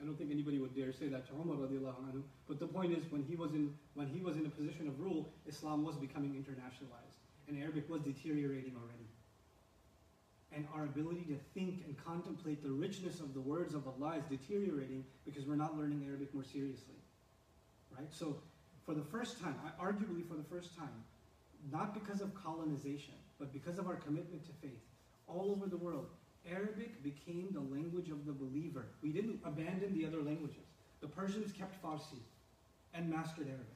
I 0.00 0.04
don't 0.04 0.16
think 0.16 0.30
anybody 0.30 0.58
would 0.58 0.74
dare 0.74 0.92
say 0.92 1.08
that 1.08 1.26
to 1.28 1.32
Umar 1.34 1.56
anhu. 1.56 2.22
But 2.48 2.58
the 2.58 2.66
point 2.66 2.92
is, 2.92 3.04
when 3.10 3.22
he 3.22 3.36
was 3.36 3.52
in 3.52 3.72
when 3.94 4.08
he 4.08 4.20
was 4.20 4.36
in 4.36 4.46
a 4.46 4.50
position 4.50 4.88
of 4.88 4.98
rule, 5.00 5.28
Islam 5.46 5.84
was 5.84 5.96
becoming 5.96 6.32
internationalized, 6.32 7.22
and 7.48 7.62
Arabic 7.62 7.88
was 7.88 8.02
deteriorating 8.02 8.74
already. 8.76 9.08
And 10.54 10.66
our 10.74 10.84
ability 10.84 11.24
to 11.28 11.36
think 11.54 11.82
and 11.86 11.96
contemplate 12.04 12.62
the 12.62 12.70
richness 12.70 13.20
of 13.20 13.32
the 13.32 13.40
words 13.40 13.74
of 13.74 13.86
Allah 13.86 14.16
is 14.18 14.24
deteriorating 14.24 15.04
because 15.24 15.46
we're 15.46 15.56
not 15.56 15.78
learning 15.78 16.04
Arabic 16.06 16.34
more 16.34 16.44
seriously. 16.44 16.96
Right? 17.96 18.08
So, 18.10 18.36
for 18.84 18.94
the 18.94 19.02
first 19.02 19.40
time, 19.40 19.54
arguably 19.80 20.28
for 20.28 20.34
the 20.34 20.44
first 20.50 20.76
time, 20.76 21.04
not 21.70 21.94
because 21.94 22.20
of 22.20 22.34
colonization, 22.34 23.14
but 23.38 23.52
because 23.52 23.78
of 23.78 23.86
our 23.86 23.96
commitment 23.96 24.44
to 24.46 24.52
faith, 24.60 24.82
all 25.26 25.50
over 25.50 25.66
the 25.66 25.76
world, 25.76 26.06
Arabic 26.50 27.02
became 27.02 27.48
the 27.52 27.60
language 27.60 28.10
of 28.10 28.26
the 28.26 28.32
believer. 28.32 28.86
We 29.02 29.10
didn't 29.10 29.40
abandon 29.44 29.96
the 29.96 30.06
other 30.06 30.22
languages. 30.22 30.66
The 31.00 31.06
Persians 31.06 31.52
kept 31.52 31.80
Farsi 31.82 32.20
and 32.94 33.08
mastered 33.08 33.46
Arabic. 33.46 33.66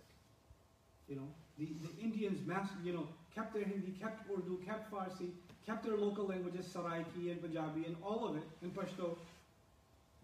You 1.08 1.16
know, 1.16 1.28
the, 1.58 1.68
the 1.82 2.02
Indians 2.02 2.44
mastered, 2.46 2.84
you 2.84 2.92
know, 2.92 3.08
kept 3.34 3.54
their 3.54 3.64
Hindi, 3.64 3.92
kept 3.92 4.28
Urdu, 4.30 4.58
kept 4.66 4.92
Farsi, 4.92 5.30
kept 5.66 5.84
their 5.84 5.96
local 5.96 6.26
languages, 6.26 6.66
Saraiki 6.66 7.30
and 7.30 7.40
Punjabi 7.42 7.84
and 7.86 7.96
all 8.02 8.26
of 8.28 8.36
it 8.36 8.44
in 8.62 8.70
Pashto, 8.70 9.16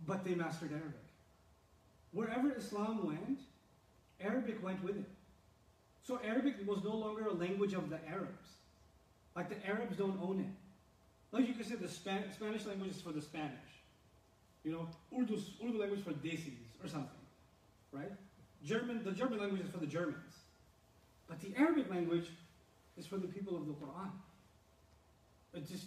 but 0.07 0.25
they 0.25 0.35
mastered 0.35 0.71
Arabic. 0.71 1.01
Wherever 2.13 2.53
Islam 2.53 3.07
went, 3.07 3.41
Arabic 4.21 4.63
went 4.63 4.83
with 4.85 4.97
it. 4.97 5.09
So 6.03 6.21
Arabic 6.25 6.57
was 6.67 6.83
no 6.85 6.95
longer 6.95 7.27
a 7.27 7.33
language 7.33 7.73
of 7.75 7.91
the 7.91 7.99
Arabs. 8.09 8.49
Like 9.35 9.49
the 9.49 9.67
Arabs 9.67 9.97
don't 9.97 10.19
own 10.23 10.41
it. 10.41 11.37
Like 11.37 11.49
you 11.49 11.55
could 11.55 11.67
say 11.67 11.77
the 11.77 11.89
Span- 11.89 12.31
Spanish 12.33 12.67
language 12.67 12.91
is 12.91 13.01
for 13.01 13.13
the 13.13 13.23
Spanish. 13.23 13.73
You 14.65 14.73
know, 14.73 14.89
Urdu, 15.19 15.41
Urdu 15.65 15.79
language 15.79 16.05
for 16.05 16.13
Desis 16.13 16.53
or 16.83 16.89
something, 16.89 17.09
right? 17.91 18.13
German, 18.65 19.03
the 19.03 19.13
German 19.13 19.41
language 19.41 19.63
is 19.63 19.71
for 19.71 19.79
the 19.79 19.87
Germans. 19.87 20.35
But 21.27 21.41
the 21.41 21.53
Arabic 21.57 21.91
language 21.91 22.29
is 22.97 23.07
for 23.07 23.17
the 23.17 23.27
people 23.27 23.57
of 23.57 23.67
the 23.67 23.73
Quran. 23.73 24.11
It 25.55 25.69
just, 25.69 25.87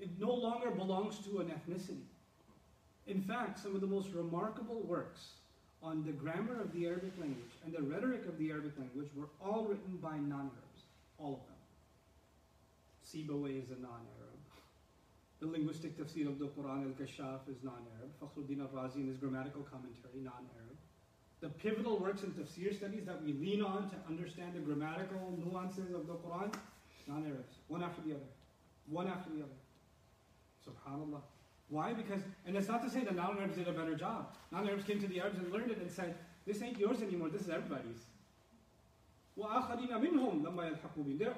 it 0.00 0.10
no 0.18 0.32
longer 0.32 0.70
belongs 0.70 1.18
to 1.26 1.38
an 1.38 1.50
ethnicity. 1.50 2.06
In 3.06 3.20
fact, 3.20 3.58
some 3.58 3.74
of 3.74 3.80
the 3.80 3.86
most 3.86 4.10
remarkable 4.12 4.80
works 4.80 5.32
on 5.82 6.02
the 6.04 6.12
grammar 6.12 6.60
of 6.60 6.72
the 6.72 6.86
Arabic 6.86 7.12
language 7.18 7.52
and 7.64 7.72
the 7.72 7.82
rhetoric 7.82 8.26
of 8.26 8.38
the 8.38 8.50
Arabic 8.50 8.72
language 8.78 9.08
were 9.14 9.28
all 9.44 9.64
written 9.64 9.98
by 10.02 10.16
non-Arabs, 10.16 10.82
all 11.18 11.34
of 11.34 11.40
them. 11.46 11.54
Sibawayh 13.04 13.62
is 13.62 13.70
a 13.70 13.80
non-Arab. 13.80 14.24
The 15.40 15.46
linguistic 15.46 15.98
tafsir 15.98 16.26
of 16.26 16.38
the 16.38 16.46
Quran 16.46 16.86
al-Kashaf 16.86 17.40
is 17.50 17.62
non-Arab. 17.62 18.10
Fakhruddin 18.18 18.60
al-Razi 18.60 18.96
in 18.96 19.08
his 19.08 19.18
grammatical 19.18 19.60
commentary, 19.62 20.22
non-Arab. 20.22 20.76
The 21.42 21.50
pivotal 21.50 21.98
works 21.98 22.22
in 22.22 22.30
tafsir 22.30 22.74
studies 22.74 23.04
that 23.04 23.22
we 23.22 23.34
lean 23.34 23.62
on 23.62 23.90
to 23.90 23.96
understand 24.08 24.54
the 24.54 24.60
grammatical 24.60 25.38
nuances 25.44 25.92
of 25.92 26.06
the 26.06 26.14
Quran, 26.14 26.54
non-Arabs, 27.06 27.56
one 27.68 27.82
after 27.82 28.00
the 28.00 28.12
other. 28.12 28.32
One 28.88 29.08
after 29.08 29.30
the 29.30 29.42
other. 29.42 29.52
Subhanallah. 30.66 31.22
Why? 31.68 31.92
Because, 31.92 32.20
and 32.46 32.56
it's 32.56 32.68
not 32.68 32.82
to 32.82 32.90
say 32.90 33.04
that 33.04 33.16
non-Arabs 33.16 33.56
did 33.56 33.68
a 33.68 33.72
better 33.72 33.94
job. 33.94 34.34
Non-Arabs 34.52 34.84
came 34.84 35.00
to 35.00 35.06
the 35.06 35.20
Arabs 35.20 35.38
and 35.38 35.50
learned 35.52 35.70
it 35.70 35.78
and 35.78 35.90
said, 35.90 36.14
this 36.46 36.62
ain't 36.62 36.78
yours 36.78 37.02
anymore, 37.02 37.30
this 37.30 37.42
is 37.42 37.48
everybody's. 37.48 38.04
There 39.36 39.46
are 39.48 39.64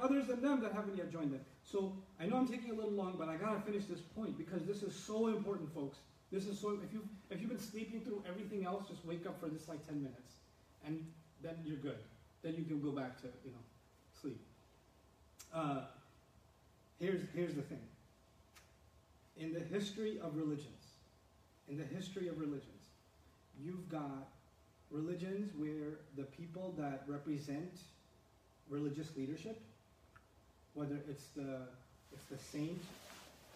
others 0.02 0.26
than 0.26 0.42
them 0.42 0.60
that 0.60 0.72
haven't 0.74 0.96
yet 0.96 1.10
joined 1.10 1.32
them. 1.32 1.40
So 1.62 1.96
I 2.20 2.26
know 2.26 2.36
I'm 2.36 2.48
taking 2.48 2.70
a 2.70 2.74
little 2.74 2.90
long, 2.90 3.14
but 3.18 3.28
I 3.28 3.36
gotta 3.36 3.60
finish 3.60 3.86
this 3.86 4.00
point 4.00 4.36
because 4.36 4.66
this 4.66 4.82
is 4.82 4.94
so 4.94 5.28
important, 5.28 5.72
folks. 5.72 5.98
This 6.30 6.46
is 6.46 6.58
so. 6.60 6.78
If 6.84 6.92
you 6.92 7.08
if 7.30 7.40
you've 7.40 7.48
been 7.48 7.58
sleeping 7.58 8.00
through 8.00 8.22
everything 8.28 8.66
else, 8.66 8.88
just 8.88 9.04
wake 9.06 9.26
up 9.26 9.40
for 9.40 9.48
this 9.48 9.68
like 9.68 9.86
ten 9.86 10.02
minutes, 10.02 10.34
and 10.84 11.06
then 11.42 11.54
you're 11.64 11.78
good. 11.78 11.98
Then 12.42 12.54
you 12.56 12.64
can 12.64 12.80
go 12.82 12.90
back 12.90 13.16
to 13.22 13.28
you 13.44 13.52
know 13.52 13.62
sleep. 14.20 14.40
Uh, 15.54 15.82
here's 16.98 17.20
here's 17.34 17.54
the 17.54 17.62
thing. 17.62 17.80
In 19.38 19.52
the 19.52 19.60
history 19.60 20.18
of 20.22 20.36
religions, 20.36 20.84
in 21.68 21.76
the 21.76 21.84
history 21.84 22.28
of 22.28 22.38
religions, 22.38 22.84
you've 23.62 23.88
got 23.88 24.28
religions 24.90 25.52
where 25.56 25.98
the 26.16 26.22
people 26.22 26.74
that 26.78 27.02
represent 27.06 27.80
religious 28.68 29.14
leadership, 29.16 29.60
whether 30.74 30.96
it's 31.08 31.28
the 31.36 31.60
it's 32.12 32.24
the 32.30 32.38
saint, 32.38 32.80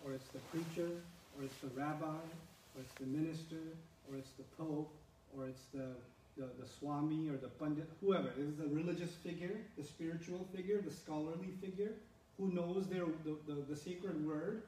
or 0.05 0.13
it's 0.13 0.29
the 0.29 0.41
preacher, 0.51 0.91
or 1.39 1.45
it's 1.45 1.57
the 1.63 1.81
rabbi, 1.81 2.07
or 2.07 2.81
it's 2.81 2.95
the 3.01 3.07
minister, 3.07 3.63
or 4.11 4.17
it's 4.19 4.31
the 4.33 4.45
pope, 4.59 4.95
or 5.37 5.47
it's 5.47 5.65
the 5.73 5.89
the, 6.37 6.47
the 6.61 6.69
swami 6.79 7.29
or 7.29 7.37
the 7.37 7.49
pundit, 7.49 7.89
whoever. 8.01 8.29
It 8.29 8.39
is 8.39 8.57
the 8.57 8.69
religious 8.69 9.11
figure, 9.11 9.57
the 9.77 9.85
spiritual 9.85 10.47
figure, 10.55 10.81
the 10.81 10.93
scholarly 10.93 11.53
figure, 11.61 11.93
who 12.41 12.53
knows 12.53 12.87
their 12.87 13.05
the, 13.25 13.37
the, 13.47 13.61
the 13.69 13.77
sacred 13.77 14.27
word 14.27 14.63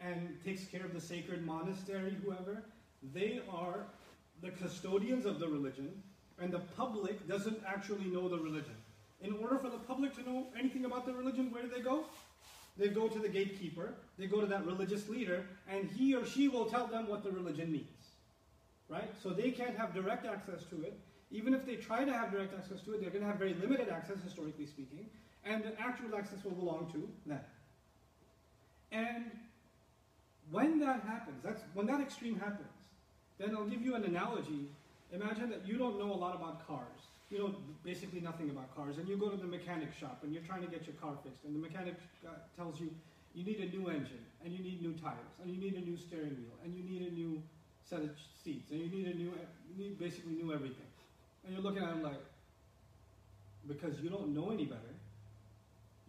and 0.00 0.36
takes 0.44 0.64
care 0.64 0.84
of 0.84 0.94
the 0.94 1.00
sacred 1.00 1.44
monastery, 1.44 2.16
whoever. 2.24 2.62
They 3.12 3.40
are 3.52 3.86
the 4.42 4.50
custodians 4.50 5.26
of 5.26 5.40
the 5.40 5.48
religion, 5.48 5.90
and 6.40 6.52
the 6.52 6.60
public 6.76 7.28
doesn't 7.28 7.60
actually 7.66 8.06
know 8.06 8.28
the 8.28 8.38
religion. 8.38 8.76
In 9.22 9.34
order 9.34 9.58
for 9.58 9.68
the 9.68 9.76
public 9.76 10.14
to 10.16 10.22
know 10.22 10.46
anything 10.58 10.86
about 10.86 11.04
the 11.04 11.12
religion, 11.12 11.50
where 11.52 11.62
do 11.62 11.68
they 11.68 11.82
go? 11.82 12.04
They 12.78 12.88
go 12.88 13.08
to 13.08 13.18
the 13.18 13.28
gatekeeper, 13.28 13.92
they 14.18 14.26
go 14.26 14.40
to 14.40 14.46
that 14.46 14.64
religious 14.64 15.08
leader, 15.08 15.44
and 15.68 15.90
he 15.90 16.14
or 16.14 16.24
she 16.24 16.48
will 16.48 16.64
tell 16.64 16.86
them 16.86 17.08
what 17.08 17.22
the 17.22 17.30
religion 17.30 17.70
means. 17.70 17.86
Right? 18.88 19.10
So 19.22 19.30
they 19.30 19.50
can't 19.50 19.76
have 19.76 19.92
direct 19.92 20.24
access 20.24 20.64
to 20.70 20.82
it. 20.82 20.98
Even 21.30 21.52
if 21.54 21.66
they 21.66 21.76
try 21.76 22.04
to 22.04 22.12
have 22.12 22.32
direct 22.32 22.54
access 22.54 22.80
to 22.82 22.94
it, 22.94 23.00
they're 23.00 23.10
going 23.10 23.22
to 23.22 23.28
have 23.28 23.38
very 23.38 23.54
limited 23.54 23.88
access, 23.88 24.16
historically 24.24 24.66
speaking, 24.66 25.06
and 25.44 25.64
the 25.64 25.72
actual 25.80 26.14
access 26.16 26.42
will 26.44 26.52
belong 26.52 26.90
to 26.92 27.08
them. 27.26 27.40
And 28.92 29.30
when 30.50 30.80
that 30.80 31.02
happens, 31.02 31.42
that's 31.42 31.62
when 31.74 31.86
that 31.86 32.00
extreme 32.00 32.38
happens, 32.38 32.68
then 33.38 33.54
I'll 33.56 33.66
give 33.66 33.82
you 33.82 33.94
an 33.94 34.04
analogy. 34.04 34.68
Imagine 35.12 35.50
that 35.50 35.66
you 35.66 35.76
don't 35.78 35.98
know 35.98 36.12
a 36.12 36.20
lot 36.24 36.34
about 36.34 36.66
cars. 36.66 37.00
You 37.30 37.38
know 37.38 37.54
basically 37.84 38.20
nothing 38.20 38.50
about 38.50 38.74
cars, 38.74 38.98
and 38.98 39.08
you 39.08 39.16
go 39.16 39.28
to 39.28 39.36
the 39.36 39.46
mechanic 39.46 39.90
shop 39.98 40.18
and 40.22 40.32
you're 40.32 40.42
trying 40.42 40.62
to 40.62 40.68
get 40.68 40.86
your 40.86 40.96
car 40.96 41.14
fixed, 41.22 41.44
and 41.44 41.54
the 41.54 41.60
mechanic 41.60 41.94
uh, 42.26 42.30
tells 42.56 42.80
you 42.80 42.90
you 43.34 43.44
need 43.44 43.60
a 43.60 43.66
new 43.76 43.88
engine, 43.88 44.24
and 44.44 44.52
you 44.52 44.58
need 44.58 44.82
new 44.82 44.92
tires, 44.94 45.34
and 45.40 45.50
you 45.52 45.60
need 45.60 45.74
a 45.74 45.80
new 45.80 45.96
steering 45.96 46.34
wheel, 46.34 46.58
and 46.64 46.74
you 46.74 46.82
need 46.82 47.06
a 47.06 47.14
new 47.14 47.40
set 47.88 48.00
of 48.00 48.10
seats, 48.44 48.70
and 48.72 48.80
you 48.80 48.88
need 48.88 49.06
a 49.06 49.14
new, 49.14 49.32
you 49.70 49.76
need 49.78 49.98
basically 49.98 50.32
new 50.32 50.52
everything. 50.52 50.90
And 51.44 51.54
you're 51.54 51.62
looking 51.62 51.82
at 51.82 51.90
him 51.90 52.02
like, 52.02 52.20
because 53.68 54.00
you 54.00 54.10
don't 54.10 54.34
know 54.34 54.50
any 54.50 54.64
better, 54.64 54.94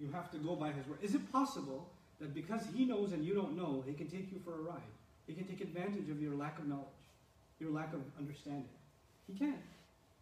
you 0.02 0.12
have 0.12 0.32
to 0.32 0.38
go 0.38 0.56
by 0.56 0.72
his 0.72 0.88
word. 0.88 1.00
Is 1.02 1.14
it 1.14 1.32
possible 1.32 1.88
that 2.20 2.34
because 2.34 2.62
he 2.76 2.86
knows 2.86 3.14
and 3.14 3.24
you 3.24 3.36
don't 3.36 3.56
know, 3.56 3.84
he 3.86 3.94
can 3.94 4.08
take 4.08 4.32
you 4.32 4.40
for 4.44 4.56
a 4.56 4.62
ride? 4.62 4.82
He 5.28 5.34
can 5.34 5.46
take 5.46 5.62
advantage 5.62 6.10
of 6.10 6.22
your 6.22 6.36
lack 6.36 6.58
of 6.58 6.68
knowledge 6.68 6.88
your 7.62 7.72
lack 7.72 7.94
of 7.94 8.02
understanding. 8.18 8.66
He 9.28 9.38
can. 9.38 9.56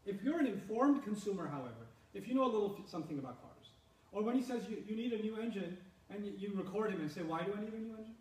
If 0.05 0.21
you're 0.21 0.39
an 0.39 0.45
informed 0.47 1.03
consumer, 1.03 1.47
however, 1.47 1.87
if 2.13 2.27
you 2.27 2.35
know 2.35 2.43
a 2.43 2.51
little 2.51 2.77
something 2.85 3.17
about 3.17 3.41
cars, 3.41 3.71
or 4.11 4.21
when 4.21 4.35
he 4.35 4.43
says 4.43 4.63
you, 4.69 4.83
you 4.85 4.95
need 4.95 5.13
a 5.13 5.21
new 5.21 5.39
engine, 5.39 5.77
and 6.09 6.25
you, 6.25 6.33
you 6.37 6.51
record 6.55 6.91
him 6.91 6.99
and 6.99 7.09
say, 7.09 7.21
why 7.21 7.43
do 7.43 7.53
I 7.55 7.61
need 7.61 7.73
a 7.73 7.79
new 7.79 7.95
engine? 7.97 8.15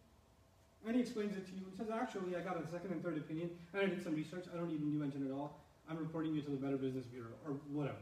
And 0.87 0.95
he 0.95 1.03
explains 1.03 1.37
it 1.37 1.47
to 1.47 1.53
you. 1.53 1.67
He 1.71 1.77
says, 1.77 1.89
actually, 1.93 2.37
I 2.37 2.41
got 2.41 2.57
a 2.57 2.71
second 2.71 2.93
and 2.93 3.03
third 3.03 3.17
opinion, 3.17 3.51
and 3.73 3.83
I 3.83 3.87
did 3.87 4.03
some 4.03 4.15
research. 4.15 4.45
I 4.53 4.57
don't 4.57 4.69
need 4.69 4.81
a 4.81 4.85
new 4.85 5.03
engine 5.03 5.27
at 5.27 5.33
all. 5.33 5.59
I'm 5.91 5.99
reporting 5.99 6.35
you 6.35 6.43
to 6.43 6.51
the 6.51 6.57
Better 6.57 6.77
Business 6.77 7.07
Bureau, 7.07 7.35
or 7.45 7.55
whatever. 7.73 7.99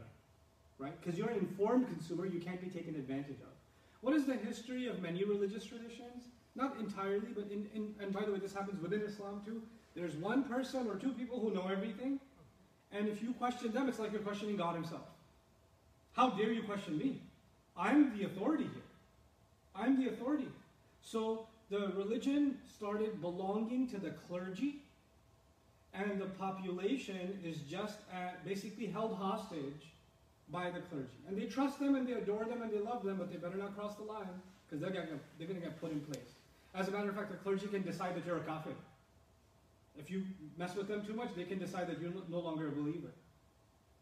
Right? 0.79 0.93
Because 1.01 1.17
you're 1.17 1.29
an 1.29 1.39
informed 1.39 1.87
consumer, 1.87 2.25
you 2.25 2.39
can't 2.39 2.61
be 2.61 2.67
taken 2.69 2.95
advantage 2.95 3.41
of. 3.41 3.53
What 4.01 4.15
is 4.15 4.25
the 4.25 4.35
history 4.35 4.87
of 4.87 5.01
many 5.01 5.23
religious 5.23 5.65
traditions? 5.65 6.25
Not 6.55 6.77
entirely, 6.79 7.29
but 7.35 7.45
in, 7.51 7.67
in 7.73 7.93
and 7.99 8.13
by 8.13 8.23
the 8.25 8.31
way, 8.31 8.39
this 8.39 8.53
happens 8.53 8.81
within 8.81 9.01
Islam 9.01 9.41
too. 9.45 9.61
There's 9.95 10.15
one 10.15 10.43
person 10.43 10.87
or 10.87 10.95
two 10.95 11.11
people 11.11 11.39
who 11.39 11.51
know 11.51 11.67
everything, 11.67 12.19
And 12.91 13.09
if 13.09 13.21
you 13.21 13.33
question 13.33 13.71
them, 13.71 13.89
it's 13.89 13.99
like 13.99 14.11
you're 14.11 14.21
questioning 14.21 14.57
God 14.57 14.75
Himself. 14.75 15.07
How 16.13 16.29
dare 16.29 16.51
you 16.51 16.63
question 16.63 16.97
me? 16.97 17.21
I'm 17.75 18.17
the 18.17 18.25
authority 18.25 18.63
here. 18.63 18.83
I'm 19.75 20.01
the 20.01 20.09
authority. 20.09 20.47
So 21.01 21.47
the 21.69 21.91
religion 21.95 22.57
started 22.75 23.21
belonging 23.21 23.87
to 23.89 23.97
the 23.97 24.11
clergy, 24.11 24.81
and 25.93 26.19
the 26.19 26.25
population 26.25 27.39
is 27.43 27.57
just 27.69 27.99
at, 28.13 28.43
basically 28.45 28.87
held 28.87 29.15
hostage 29.15 29.91
by 30.51 30.69
the 30.69 30.79
clergy. 30.79 31.17
And 31.27 31.37
they 31.37 31.45
trust 31.45 31.79
them 31.79 31.95
and 31.95 32.07
they 32.07 32.13
adore 32.13 32.45
them 32.45 32.61
and 32.61 32.71
they 32.71 32.79
love 32.79 33.03
them, 33.03 33.17
but 33.17 33.31
they 33.31 33.37
better 33.37 33.57
not 33.57 33.75
cross 33.75 33.95
the 33.95 34.03
line 34.03 34.27
because 34.67 34.81
they're, 34.81 34.91
they're 34.91 35.47
going 35.47 35.59
to 35.59 35.65
get 35.65 35.79
put 35.79 35.91
in 35.91 36.01
place. 36.01 36.35
As 36.73 36.87
a 36.87 36.91
matter 36.91 37.09
of 37.09 37.15
fact, 37.15 37.31
the 37.31 37.37
clergy 37.37 37.67
can 37.67 37.81
decide 37.81 38.15
that 38.15 38.25
you're 38.25 38.37
a 38.37 38.41
kafir. 38.41 38.71
If 39.97 40.11
you 40.11 40.23
mess 40.57 40.75
with 40.75 40.87
them 40.87 41.05
too 41.05 41.13
much, 41.13 41.29
they 41.35 41.43
can 41.43 41.57
decide 41.57 41.87
that 41.87 41.99
you're 41.99 42.11
no 42.29 42.39
longer 42.39 42.67
a 42.67 42.71
believer. 42.71 43.11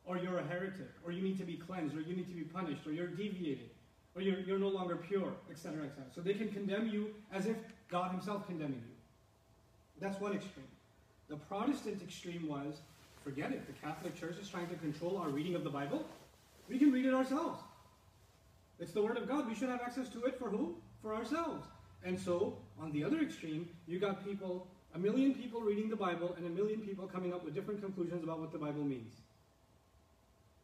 Or 0.05 0.17
you're 0.17 0.37
a 0.37 0.43
heretic, 0.43 0.91
or 1.03 1.11
you 1.11 1.21
need 1.21 1.37
to 1.39 1.45
be 1.45 1.55
cleansed, 1.55 1.95
or 1.95 2.01
you 2.01 2.15
need 2.15 2.27
to 2.27 2.35
be 2.35 2.43
punished, 2.43 2.85
or 2.85 2.91
you're 2.91 3.07
deviated, 3.07 3.69
or 4.13 4.21
you're, 4.21 4.39
you're 4.41 4.59
no 4.59 4.67
longer 4.67 4.97
pure, 4.97 5.33
etc., 5.49 5.85
etc. 5.85 6.03
So 6.13 6.21
they 6.21 6.33
can 6.33 6.51
condemn 6.51 6.89
you 6.89 7.07
as 7.33 7.47
if 7.47 7.55
God 7.89 8.11
Himself 8.11 8.45
condemning 8.45 8.83
you. 8.85 8.95
That's 9.99 10.19
one 10.19 10.33
extreme. 10.33 10.67
The 11.27 11.37
Protestant 11.37 12.03
extreme 12.03 12.47
was 12.47 12.75
forget 13.23 13.51
it. 13.51 13.65
The 13.65 13.73
Catholic 13.73 14.15
Church 14.19 14.35
is 14.39 14.47
trying 14.47 14.67
to 14.67 14.75
control 14.75 15.17
our 15.17 15.29
reading 15.29 15.55
of 15.55 15.63
the 15.63 15.69
Bible. 15.71 16.05
We 16.69 16.79
can 16.79 16.91
read 16.91 17.05
it 17.05 17.13
ourselves. 17.13 17.61
It's 18.79 18.91
the 18.91 19.01
Word 19.01 19.17
of 19.17 19.27
God. 19.27 19.47
We 19.47 19.55
should 19.55 19.69
have 19.69 19.81
access 19.81 20.09
to 20.09 20.23
it 20.25 20.37
for 20.37 20.49
who? 20.49 20.75
For 21.01 21.13
ourselves. 21.13 21.65
And 22.03 22.19
so, 22.19 22.57
on 22.79 22.91
the 22.91 23.03
other 23.03 23.19
extreme, 23.19 23.69
you 23.87 23.99
got 23.99 24.25
people, 24.25 24.67
a 24.93 24.99
million 24.99 25.33
people 25.33 25.61
reading 25.61 25.89
the 25.89 25.95
Bible, 25.95 26.35
and 26.37 26.45
a 26.45 26.49
million 26.49 26.81
people 26.81 27.07
coming 27.07 27.33
up 27.33 27.43
with 27.43 27.55
different 27.55 27.81
conclusions 27.81 28.23
about 28.23 28.39
what 28.39 28.51
the 28.51 28.57
Bible 28.57 28.83
means. 28.83 29.13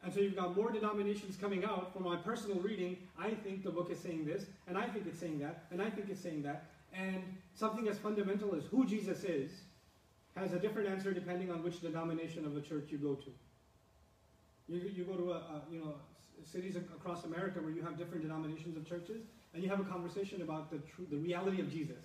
And 0.04 0.12
so 0.12 0.20
you've 0.20 0.36
got 0.36 0.56
more 0.56 0.70
denominations 0.70 1.36
coming 1.36 1.64
out. 1.64 1.92
From 1.92 2.02
my 2.04 2.16
personal 2.16 2.58
reading, 2.58 2.96
I 3.18 3.30
think 3.30 3.62
the 3.62 3.70
book 3.70 3.90
is 3.90 3.98
saying 3.98 4.24
this, 4.26 4.46
and 4.66 4.76
I 4.76 4.86
think 4.86 5.06
it's 5.06 5.18
saying 5.18 5.38
that, 5.40 5.64
and 5.70 5.80
I 5.80 5.90
think 5.90 6.08
it's 6.10 6.20
saying 6.20 6.42
that. 6.42 6.66
And 6.92 7.22
something 7.54 7.88
as 7.88 7.98
fundamental 7.98 8.54
as 8.54 8.64
who 8.64 8.84
Jesus 8.84 9.24
is 9.24 9.50
has 10.36 10.52
a 10.52 10.58
different 10.58 10.88
answer 10.88 11.12
depending 11.12 11.50
on 11.50 11.62
which 11.62 11.80
denomination 11.80 12.44
of 12.44 12.56
a 12.56 12.60
church 12.60 12.86
you 12.90 12.98
go 12.98 13.14
to. 13.14 13.30
You, 14.72 14.90
you 14.94 15.04
go 15.04 15.14
to 15.14 15.32
a, 15.32 15.36
a 15.36 15.62
you 15.70 15.80
know 15.80 15.94
cities 16.44 16.76
across 16.76 17.24
America 17.24 17.60
where 17.60 17.72
you 17.72 17.82
have 17.82 17.98
different 17.98 18.22
denominations 18.22 18.76
of 18.76 18.88
churches, 18.88 19.22
and 19.54 19.62
you 19.62 19.68
have 19.68 19.80
a 19.80 19.84
conversation 19.84 20.42
about 20.42 20.70
the 20.70 20.78
tr- 20.78 21.08
the 21.10 21.16
reality 21.16 21.60
of 21.60 21.70
Jesus. 21.70 22.02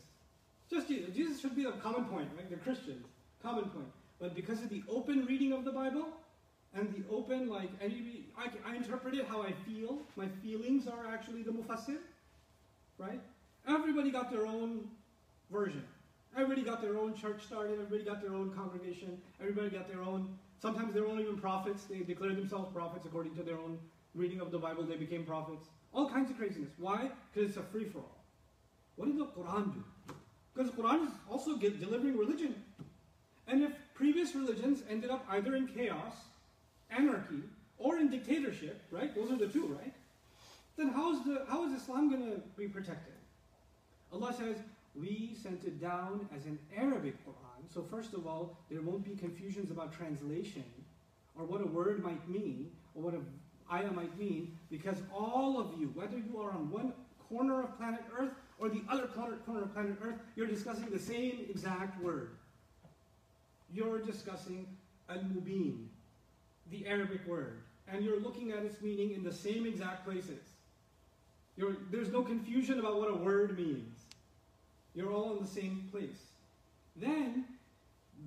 Just 0.70 0.88
Jesus. 0.88 1.16
Jesus 1.16 1.40
should 1.40 1.56
be 1.56 1.64
the 1.64 1.72
common 1.72 2.06
point, 2.06 2.30
right? 2.36 2.50
The 2.50 2.58
Christians, 2.58 3.06
common 3.42 3.66
point. 3.70 3.88
But 4.20 4.36
because 4.36 4.62
of 4.62 4.70
the 4.70 4.84
open 4.90 5.26
reading 5.26 5.54
of 5.54 5.64
the 5.64 5.72
Bible 5.72 6.08
and 6.74 6.94
the 6.94 7.04
open, 7.10 7.48
like, 7.48 7.70
any, 7.82 8.26
I, 8.38 8.50
I 8.70 8.76
interpret 8.76 9.14
it 9.14 9.28
how 9.28 9.42
I 9.42 9.54
feel. 9.66 10.00
My 10.16 10.28
feelings 10.44 10.88
are 10.88 11.08
actually 11.08 11.44
the 11.44 11.52
mufassir, 11.52 12.00
right? 12.98 13.22
Everybody 13.68 14.12
got 14.12 14.30
their 14.32 14.46
own 14.46 14.90
version. 15.52 15.84
Everybody 16.36 16.64
got 16.64 16.82
their 16.82 16.98
own 16.98 17.16
church 17.16 17.44
started. 17.46 17.74
Everybody 17.74 18.04
got 18.04 18.22
their 18.22 18.34
own 18.34 18.52
congregation. 18.54 19.18
Everybody 19.40 19.70
got 19.70 19.88
their 19.88 20.02
own. 20.02 20.38
Sometimes 20.60 20.94
they 20.94 21.02
weren't 21.02 21.20
even 21.20 21.38
prophets. 21.38 21.84
They 21.84 22.00
declared 22.00 22.38
themselves 22.38 22.74
prophets 22.74 23.06
according 23.06 23.36
to 23.36 23.44
their 23.44 23.58
own 23.58 23.78
reading 24.16 24.42
of 24.42 24.52
the 24.52 24.58
Bible. 24.58 24.84
They 24.84 24.96
became 24.96 25.24
prophets. 25.24 25.68
All 25.94 26.10
kinds 26.10 26.32
of 26.32 26.38
craziness. 26.38 26.72
Why? 26.78 27.10
Because 27.34 27.50
it's 27.50 27.58
a 27.58 27.64
free 27.64 27.86
for 27.86 28.00
all. 28.00 28.24
What 28.96 29.06
did 29.06 29.18
the 29.18 29.26
Quran 29.26 29.74
do? 29.74 29.84
Because 30.54 30.72
the 30.72 30.82
Quran 30.82 31.06
is 31.06 31.12
also 31.30 31.56
delivering 31.58 32.18
religion. 32.18 32.56
And 33.48 33.64
if 33.64 33.72
previous 33.94 34.36
religions 34.36 34.84
ended 34.90 35.10
up 35.10 35.26
either 35.30 35.56
in 35.56 35.68
chaos, 35.68 36.16
anarchy, 36.90 37.44
or 37.78 38.00
in 38.00 38.10
dictatorship, 38.10 38.82
right? 38.92 39.14
Those 39.14 39.32
are 39.32 39.38
the 39.38 39.48
two, 39.48 39.78
right? 39.80 39.94
Then 40.78 40.90
how 40.90 41.14
is, 41.14 41.24
the, 41.24 41.46
how 41.48 41.66
is 41.66 41.74
Islam 41.74 42.10
going 42.10 42.32
to 42.32 42.42
be 42.58 42.68
protected? 42.68 43.14
Allah 44.12 44.34
says, 44.38 44.58
we 44.96 45.36
sent 45.42 45.64
it 45.64 45.80
down 45.80 46.28
as 46.36 46.46
an 46.46 46.58
Arabic 46.76 47.16
Quran. 47.26 47.47
So 47.74 47.84
first 47.84 48.14
of 48.14 48.26
all, 48.26 48.58
there 48.70 48.82
won't 48.82 49.04
be 49.04 49.16
confusions 49.16 49.72
about 49.72 49.94
translation 49.94 50.64
or 51.38 51.46
what 51.46 51.62
a 51.62 51.68
word 51.68 52.04
might 52.04 52.28
mean 52.30 52.72
or 52.96 53.04
what 53.04 53.14
a 53.14 53.20
ayah 53.74 53.92
might 53.92 54.18
mean 54.18 54.58
because 54.70 54.98
all 55.14 55.60
of 55.60 55.80
you, 55.80 55.88
whether 55.94 56.18
you 56.18 56.40
are 56.40 56.52
on 56.52 56.72
one 56.72 56.94
corner 57.30 57.64
of 57.64 57.78
planet 57.78 58.02
Earth 58.18 58.32
or 58.60 58.70
the 58.70 58.82
other 58.90 59.08
corner, 59.08 59.36
corner 59.46 59.64
of 59.64 59.74
planet 59.74 59.98
Earth, 60.02 60.16
you're 60.36 60.48
discussing 60.48 60.90
the 60.90 61.00
same 61.00 61.46
exact 61.50 62.02
word. 62.02 62.32
You're 63.74 64.00
discussing 64.00 64.66
al-mubin, 65.10 65.88
the 66.72 66.88
Arabic 66.88 67.28
word, 67.28 67.60
and 67.88 68.04
you're 68.04 68.20
looking 68.20 68.52
at 68.52 68.64
its 68.64 68.82
meaning 68.82 69.12
in 69.12 69.24
the 69.24 69.34
same 69.34 69.66
exact 69.66 70.06
places. 70.06 70.40
You're, 71.58 71.76
there's 71.92 72.12
no 72.12 72.22
confusion 72.22 72.80
about 72.80 73.00
what 73.00 73.10
a 73.10 73.16
word 73.16 73.58
means. 73.58 74.00
You're 74.96 75.12
all 75.12 75.36
in 75.36 75.44
the 75.44 75.50
same 75.50 75.88
place. 75.92 76.28
Then, 76.96 77.46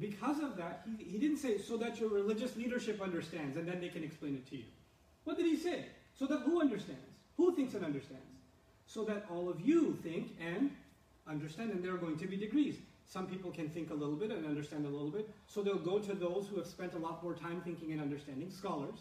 because 0.01 0.40
of 0.40 0.57
that, 0.57 0.86
he, 0.98 1.05
he 1.05 1.18
didn't 1.18 1.36
say 1.36 1.59
so 1.59 1.76
that 1.76 2.01
your 2.01 2.09
religious 2.09 2.57
leadership 2.57 3.01
understands 3.01 3.57
and 3.57 3.68
then 3.68 3.80
they 3.80 3.88
can 3.88 4.03
explain 4.03 4.34
it 4.34 4.48
to 4.51 4.57
you. 4.57 4.64
What 5.24 5.36
did 5.36 5.46
he 5.46 5.57
say? 5.57 5.84
So 6.18 6.26
that 6.26 6.40
who 6.40 6.61
understands? 6.61 7.01
Who 7.36 7.55
thinks 7.55 7.74
and 7.74 7.84
understands? 7.84 8.24
So 8.86 9.05
that 9.05 9.26
all 9.30 9.48
of 9.48 9.61
you 9.61 9.96
think 10.03 10.36
and 10.40 10.70
understand, 11.28 11.70
and 11.70 11.84
there 11.84 11.94
are 11.94 11.98
going 11.98 12.18
to 12.18 12.26
be 12.26 12.36
degrees. 12.36 12.76
Some 13.07 13.26
people 13.26 13.51
can 13.51 13.68
think 13.68 13.90
a 13.90 13.94
little 13.94 14.16
bit 14.16 14.30
and 14.30 14.46
understand 14.46 14.86
a 14.86 14.88
little 14.88 15.11
bit, 15.11 15.28
so 15.46 15.62
they'll 15.62 15.78
go 15.78 15.98
to 15.98 16.14
those 16.14 16.46
who 16.48 16.57
have 16.57 16.66
spent 16.66 16.94
a 16.94 16.98
lot 16.98 17.22
more 17.22 17.34
time 17.34 17.61
thinking 17.61 17.92
and 17.92 18.01
understanding, 18.01 18.51
scholars. 18.51 19.01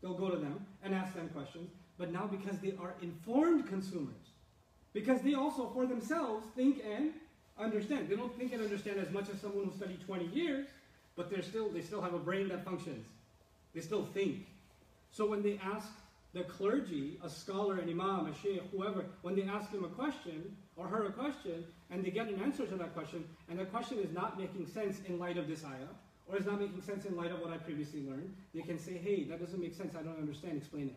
They'll 0.00 0.14
go 0.14 0.30
to 0.30 0.36
them 0.36 0.66
and 0.82 0.94
ask 0.94 1.14
them 1.14 1.28
questions. 1.28 1.70
But 1.98 2.12
now, 2.12 2.26
because 2.26 2.58
they 2.58 2.74
are 2.80 2.94
informed 3.02 3.68
consumers, 3.68 4.32
because 4.92 5.20
they 5.22 5.34
also 5.34 5.70
for 5.72 5.86
themselves 5.86 6.46
think 6.56 6.82
and 6.84 7.12
understand. 7.58 8.08
They 8.08 8.16
don't 8.16 8.36
think 8.38 8.52
and 8.52 8.62
understand 8.62 8.98
as 8.98 9.10
much 9.10 9.28
as 9.28 9.40
someone 9.40 9.64
who 9.66 9.72
studied 9.76 10.00
20 10.06 10.26
years, 10.26 10.66
but 11.16 11.30
they're 11.30 11.42
still 11.42 11.68
they 11.68 11.82
still 11.82 12.00
have 12.00 12.14
a 12.14 12.18
brain 12.18 12.48
that 12.48 12.64
functions. 12.64 13.06
They 13.74 13.80
still 13.80 14.06
think. 14.14 14.46
So 15.10 15.26
when 15.26 15.42
they 15.42 15.60
ask 15.62 15.88
the 16.32 16.42
clergy, 16.44 17.18
a 17.22 17.28
scholar, 17.28 17.78
an 17.78 17.90
imam, 17.90 18.26
a 18.26 18.34
sheikh, 18.42 18.62
whoever, 18.74 19.04
when 19.20 19.36
they 19.36 19.42
ask 19.42 19.70
him 19.70 19.84
a 19.84 19.88
question 19.88 20.56
or 20.76 20.86
her 20.86 21.06
a 21.06 21.12
question, 21.12 21.64
and 21.90 22.02
they 22.02 22.10
get 22.10 22.28
an 22.28 22.40
answer 22.40 22.66
to 22.66 22.76
that 22.76 22.94
question, 22.94 23.24
and 23.50 23.58
the 23.58 23.66
question 23.66 23.98
is 23.98 24.10
not 24.12 24.38
making 24.38 24.66
sense 24.66 25.00
in 25.06 25.18
light 25.18 25.36
of 25.36 25.46
this 25.46 25.64
ayah, 25.64 25.92
or 26.26 26.38
is 26.38 26.46
not 26.46 26.58
making 26.58 26.80
sense 26.80 27.04
in 27.04 27.14
light 27.16 27.30
of 27.30 27.40
what 27.40 27.52
I 27.52 27.58
previously 27.58 28.02
learned, 28.08 28.34
they 28.54 28.62
can 28.62 28.78
say, 28.78 28.92
hey, 28.92 29.24
that 29.24 29.40
doesn't 29.40 29.60
make 29.60 29.74
sense, 29.74 29.94
I 29.94 30.02
don't 30.02 30.18
understand, 30.18 30.56
explain 30.56 30.86
it. 30.86 30.96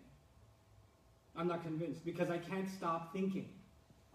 I'm 1.35 1.49
not 1.49 1.63
convinced, 1.63 2.05
because 2.05 2.29
I 2.29 2.37
can't 2.37 2.69
stop 2.69 3.11
thinking. 3.11 3.49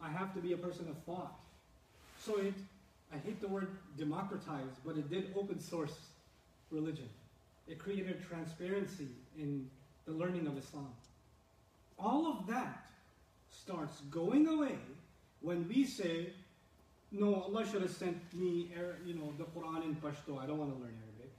I 0.03 0.09
have 0.09 0.33
to 0.35 0.41
be 0.41 0.55
a 0.55 0.57
person 0.57 0.89
of 0.89 0.97
thought. 1.05 1.39
So 2.25 2.37
it, 2.37 2.55
I 3.13 3.17
hate 3.17 3.41
the 3.41 3.49
word 3.49 3.69
democratize, 3.97 4.77
but 4.85 4.97
it 4.97 5.11
did 5.11 5.33
open 5.37 5.59
source 5.59 5.95
religion. 6.71 7.09
It 7.67 7.79
created 7.79 8.23
transparency 8.29 9.09
in 9.39 9.69
the 10.07 10.13
learning 10.13 10.47
of 10.47 10.59
Islam. 10.59 10.93
All 11.99 12.27
of 12.27 12.47
that 12.49 12.87
starts 13.51 14.01
going 14.11 14.47
away 14.49 14.77
when 15.41 15.67
we 15.69 15.85
say, 15.85 16.33
no, 17.13 17.43
Allah 17.43 17.67
should 17.67 17.83
have 17.83 17.91
sent 17.91 18.19
me, 18.35 18.71
er, 18.79 18.97
you 19.05 19.15
know, 19.15 19.33
the 19.39 19.45
Quran 19.45 19.85
in 19.85 19.97
Pashto. 19.97 20.39
I 20.39 20.47
don't 20.47 20.59
want 20.59 20.73
to 20.73 20.79
learn 20.79 20.95
Arabic. 21.07 21.33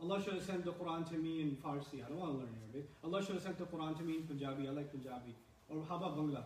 Allah 0.00 0.22
should 0.22 0.34
have 0.34 0.44
sent 0.44 0.64
the 0.64 0.72
Quran 0.72 1.08
to 1.10 1.14
me 1.14 1.40
in 1.40 1.56
Farsi. 1.56 2.04
I 2.04 2.08
don't 2.08 2.18
want 2.18 2.32
to 2.32 2.38
learn 2.38 2.54
Arabic. 2.64 2.88
Allah 3.02 3.24
should 3.24 3.34
have 3.34 3.42
sent 3.42 3.58
the 3.58 3.64
Quran 3.64 3.96
to 3.96 4.02
me 4.02 4.16
in 4.18 4.22
Punjabi. 4.22 4.68
I 4.68 4.72
like 4.72 4.90
Punjabi. 4.90 5.34
Or 5.68 5.82
how 5.88 5.96
about 5.96 6.16
Bangla? 6.16 6.44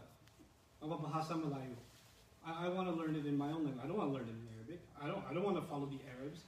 How 0.80 0.86
about 0.86 1.02
Bahasa 1.02 1.32
Melayu? 1.32 1.74
I, 2.46 2.66
I 2.66 2.68
want 2.68 2.88
to 2.88 2.94
learn 2.94 3.16
it 3.16 3.26
in 3.26 3.36
my 3.36 3.46
own 3.46 3.64
language. 3.64 3.80
I 3.82 3.86
don't 3.86 3.98
want 3.98 4.10
to 4.10 4.14
learn 4.14 4.28
it 4.28 4.30
in 4.30 4.48
Arabic. 4.56 4.80
I 5.02 5.08
don't, 5.08 5.24
I 5.28 5.34
don't 5.34 5.44
want 5.44 5.56
to 5.56 5.68
follow 5.68 5.86
the 5.86 5.98
Arabs. 6.18 6.40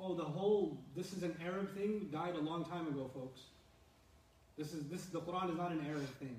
Oh, 0.00 0.14
the 0.14 0.24
whole, 0.24 0.78
this 0.96 1.12
is 1.12 1.22
an 1.22 1.36
Arab 1.44 1.74
thing, 1.76 2.08
died 2.10 2.34
a 2.34 2.40
long 2.40 2.64
time 2.64 2.88
ago, 2.88 3.10
folks. 3.14 3.42
This 4.58 4.72
is 4.72 4.88
this 4.88 5.06
the 5.06 5.20
Quran 5.20 5.50
is 5.50 5.56
not 5.56 5.72
an 5.72 5.84
Arab 5.88 6.08
thing. 6.18 6.36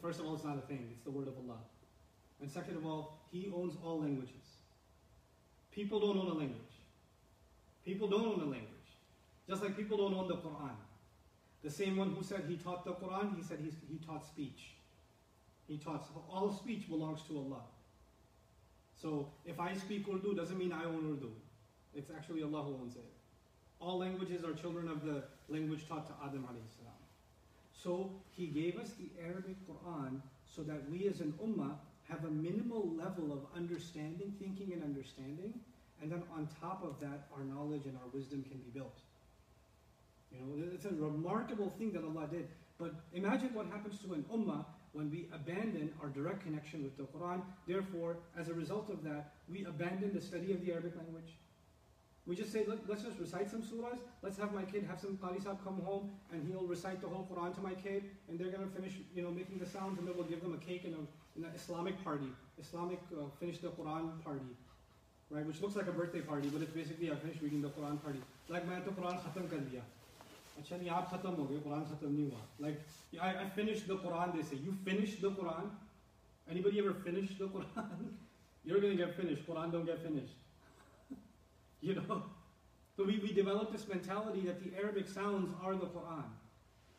First 0.00 0.20
of 0.20 0.26
all, 0.26 0.34
it's 0.34 0.44
not 0.44 0.58
a 0.58 0.62
thing, 0.62 0.88
it's 0.92 1.04
the 1.04 1.10
word 1.10 1.28
of 1.28 1.34
Allah. 1.36 1.58
And 2.40 2.50
second 2.50 2.76
of 2.76 2.86
all, 2.86 3.18
He 3.32 3.50
owns 3.54 3.74
all 3.84 4.00
languages. 4.00 4.34
People 5.72 6.00
don't 6.00 6.18
own 6.18 6.28
a 6.28 6.34
language. 6.34 6.58
People 7.84 8.08
don't 8.08 8.26
own 8.26 8.40
a 8.40 8.44
language. 8.44 8.68
Just 9.48 9.62
like 9.62 9.76
people 9.76 9.96
don't 9.96 10.14
own 10.14 10.28
the 10.28 10.36
Quran. 10.36 10.76
The 11.62 11.70
same 11.70 11.96
one 11.96 12.10
who 12.14 12.22
said 12.22 12.44
he 12.48 12.56
taught 12.56 12.84
the 12.84 12.92
Quran, 12.92 13.36
he 13.36 13.42
said 13.42 13.58
he, 13.60 13.70
he 13.90 13.98
taught 14.04 14.26
speech. 14.26 14.74
He 15.66 15.78
taught 15.78 16.06
all 16.30 16.52
speech 16.52 16.88
belongs 16.88 17.22
to 17.28 17.38
Allah. 17.38 17.62
So 19.00 19.28
if 19.46 19.60
I 19.60 19.74
speak 19.74 20.06
Urdu, 20.08 20.34
doesn't 20.34 20.58
mean 20.58 20.72
I 20.72 20.84
own 20.84 21.16
Urdu. 21.16 21.30
It's 21.94 22.10
actually 22.10 22.42
Allah 22.42 22.62
who 22.62 22.74
owns 22.82 22.96
it. 22.96 23.04
All 23.80 23.98
languages 23.98 24.44
are 24.44 24.52
children 24.52 24.88
of 24.88 25.04
the 25.04 25.22
language 25.48 25.86
taught 25.88 26.06
to 26.08 26.12
Adam 26.24 26.42
alayhi 26.42 26.68
salam. 26.76 26.98
So 27.72 28.10
he 28.30 28.46
gave 28.46 28.76
us 28.76 28.90
the 28.98 29.08
Arabic 29.22 29.56
Quran 29.68 30.20
so 30.44 30.62
that 30.62 30.90
we 30.90 31.06
as 31.06 31.20
an 31.20 31.32
ummah 31.42 31.76
have 32.08 32.24
a 32.24 32.30
minimal 32.30 32.92
level 32.96 33.32
of 33.32 33.46
understanding, 33.56 34.34
thinking 34.40 34.72
and 34.72 34.82
understanding, 34.82 35.54
and 36.02 36.10
then 36.10 36.22
on 36.34 36.48
top 36.60 36.82
of 36.82 36.98
that, 37.00 37.28
our 37.36 37.44
knowledge 37.44 37.86
and 37.86 37.96
our 37.96 38.08
wisdom 38.12 38.44
can 38.48 38.58
be 38.58 38.70
built. 38.70 38.98
You 40.32 40.38
know, 40.40 40.68
it's 40.74 40.84
a 40.84 40.90
remarkable 40.90 41.70
thing 41.70 41.92
that 41.92 42.02
Allah 42.02 42.28
did. 42.30 42.48
But 42.78 42.94
imagine 43.12 43.54
what 43.54 43.66
happens 43.66 43.98
to 44.00 44.14
an 44.14 44.24
ummah 44.32 44.64
when 44.98 45.10
we 45.12 45.28
abandon 45.32 45.94
our 46.02 46.08
direct 46.08 46.42
connection 46.42 46.82
with 46.82 46.96
the 46.96 47.04
Quran. 47.04 47.40
Therefore, 47.68 48.16
as 48.36 48.48
a 48.48 48.54
result 48.54 48.90
of 48.90 49.04
that, 49.04 49.30
we 49.48 49.64
abandon 49.64 50.12
the 50.12 50.20
study 50.20 50.50
of 50.52 50.66
the 50.66 50.72
Arabic 50.72 50.96
language. 50.96 51.38
We 52.26 52.34
just 52.34 52.52
say, 52.52 52.64
Let, 52.66 52.78
us 52.90 53.04
just 53.04 53.16
recite 53.18 53.48
some 53.48 53.62
surahs. 53.62 54.00
Let's 54.22 54.36
have 54.38 54.52
my 54.52 54.64
kid 54.64 54.84
have 54.90 55.00
some 55.00 55.16
Qari 55.16 55.42
come 55.64 55.80
home 55.86 56.10
and 56.32 56.46
he'll 56.48 56.66
recite 56.66 57.00
the 57.00 57.06
whole 57.06 57.26
Quran 57.32 57.54
to 57.54 57.60
my 57.60 57.74
kid 57.74 58.10
and 58.28 58.38
they're 58.38 58.50
going 58.50 58.68
to 58.68 58.74
finish, 58.74 58.94
you 59.14 59.22
know, 59.22 59.30
making 59.30 59.58
the 59.58 59.66
sounds 59.66 59.98
and 60.00 60.06
then 60.06 60.16
we'll 60.16 60.26
give 60.26 60.42
them 60.42 60.52
a 60.52 60.58
cake 60.58 60.84
in, 60.84 60.92
a, 60.92 61.46
an 61.46 61.50
Islamic 61.54 62.02
party, 62.02 62.28
Islamic 62.58 62.98
uh, 63.14 63.22
finish 63.38 63.58
the 63.58 63.68
Quran 63.68 64.22
party, 64.24 64.52
right? 65.30 65.46
Which 65.46 65.62
looks 65.62 65.76
like 65.76 65.86
a 65.86 65.92
birthday 65.92 66.20
party, 66.20 66.48
but 66.48 66.60
it's 66.60 66.72
basically 66.72 67.12
I 67.12 67.14
finished 67.14 67.40
reading 67.40 67.62
the 67.62 67.70
Quran 67.70 68.02
party. 68.02 68.20
Like 68.48 68.66
तो 68.66 68.92
Quran 68.96 69.22
khatam. 69.22 69.48
अच्छा 70.57 70.77
नहीं 70.77 70.89
आप 70.89 71.09
खत्म 71.11 71.31
हो 71.39 71.45
गए 71.45 71.59
कुरान 71.59 71.85
खत्म 71.91 72.11
नहीं 72.11 72.29
हुआ 72.31 72.41
like 72.59 72.79
I, 73.19 73.29
I 73.43 73.49
finished 73.55 73.87
the 73.87 73.97
Quran 74.03 74.35
they 74.35 74.43
say 74.49 74.59
you 74.67 74.75
finished 74.85 75.21
the 75.21 75.31
Quran 75.39 75.71
anybody 76.55 76.79
ever 76.83 76.93
finished 77.07 77.39
the 77.39 77.47
Quran 77.55 78.05
you're 78.65 78.79
gonna 78.85 79.01
get 79.01 79.15
finished 79.15 79.45
Quran 79.49 79.71
don't 79.71 79.85
get 79.85 79.99
finished 80.05 80.35
you 81.81 81.95
know 81.95 82.23
but 82.97 83.07
we, 83.07 83.17
we 83.25 83.33
developed 83.33 83.71
this 83.73 83.87
mentality 83.87 84.41
that 84.41 84.63
the 84.63 84.71
Arabic 84.83 85.07
sounds 85.07 85.49
are 85.63 85.75
the 85.75 85.91
Quran 85.97 86.31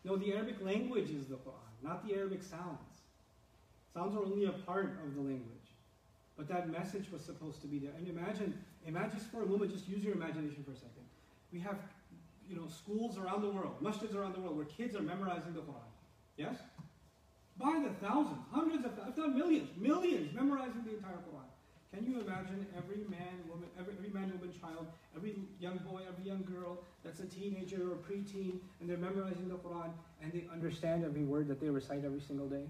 no 0.05 0.17
the 0.17 0.33
Arabic 0.35 0.61
language 0.71 1.11
is 1.11 1.27
the 1.27 1.41
Quran 1.49 1.83
not 1.89 2.07
the 2.07 2.15
Arabic 2.15 2.43
sounds 2.43 3.03
sounds 3.95 4.17
are 4.17 4.25
only 4.25 4.47
a 4.47 4.57
part 4.71 4.99
of 5.07 5.15
the 5.15 5.21
language 5.21 5.69
but 6.37 6.49
that 6.49 6.69
message 6.69 7.11
was 7.13 7.25
supposed 7.25 7.61
to 7.63 7.69
be 7.69 7.79
there 7.79 7.93
and 7.99 8.09
imagine 8.09 8.55
imagine 8.87 9.19
just 9.19 9.31
for 9.31 9.43
a 9.43 9.47
moment 9.47 9.73
just 9.73 9.89
use 9.89 10.03
your 10.05 10.15
imagination 10.15 10.65
for 10.65 10.73
a 10.73 10.81
second 10.87 11.07
we 11.53 11.61
have 11.61 11.79
you 12.50 12.56
know, 12.56 12.68
schools 12.68 13.18
around 13.18 13.42
the 13.42 13.50
world, 13.50 13.76
masjids 13.82 14.16
around 14.16 14.34
the 14.34 14.42
world, 14.42 14.58
where 14.58 14.66
kids 14.66 14.96
are 14.96 15.02
memorizing 15.02 15.54
the 15.54 15.62
Quran. 15.62 15.90
Yes? 16.36 16.56
By 17.58 17.84
the 17.84 17.94
thousands, 18.06 18.40
hundreds 18.52 18.86
of 18.86 18.96
thousands, 18.96 19.14
if 19.14 19.18
not 19.18 19.36
millions, 19.36 19.70
millions 19.78 20.34
memorizing 20.34 20.84
the 20.86 20.96
entire 20.96 21.18
Quran. 21.18 21.46
Can 21.94 22.06
you 22.06 22.22
imagine 22.22 22.68
every 22.78 23.04
man, 23.10 23.42
woman, 23.50 23.68
every, 23.80 23.94
every 23.98 24.10
man, 24.10 24.32
woman, 24.32 24.54
child, 24.60 24.88
every 25.16 25.36
young 25.60 25.78
boy, 25.78 26.02
every 26.08 26.24
young 26.24 26.44
girl 26.44 26.84
that's 27.04 27.20
a 27.20 27.26
teenager 27.26 27.92
or 27.92 27.94
a 27.94 27.98
preteen, 27.98 28.60
and 28.80 28.90
they're 28.90 28.98
memorizing 28.98 29.50
the 29.50 29.56
Quran 29.56 29.92
and 30.22 30.32
they 30.32 30.46
understand 30.52 31.04
every 31.04 31.24
word 31.24 31.48
that 31.48 31.60
they 31.60 31.70
recite 31.70 32.06
every 32.06 32.22
single 32.22 32.48
day? 32.48 32.64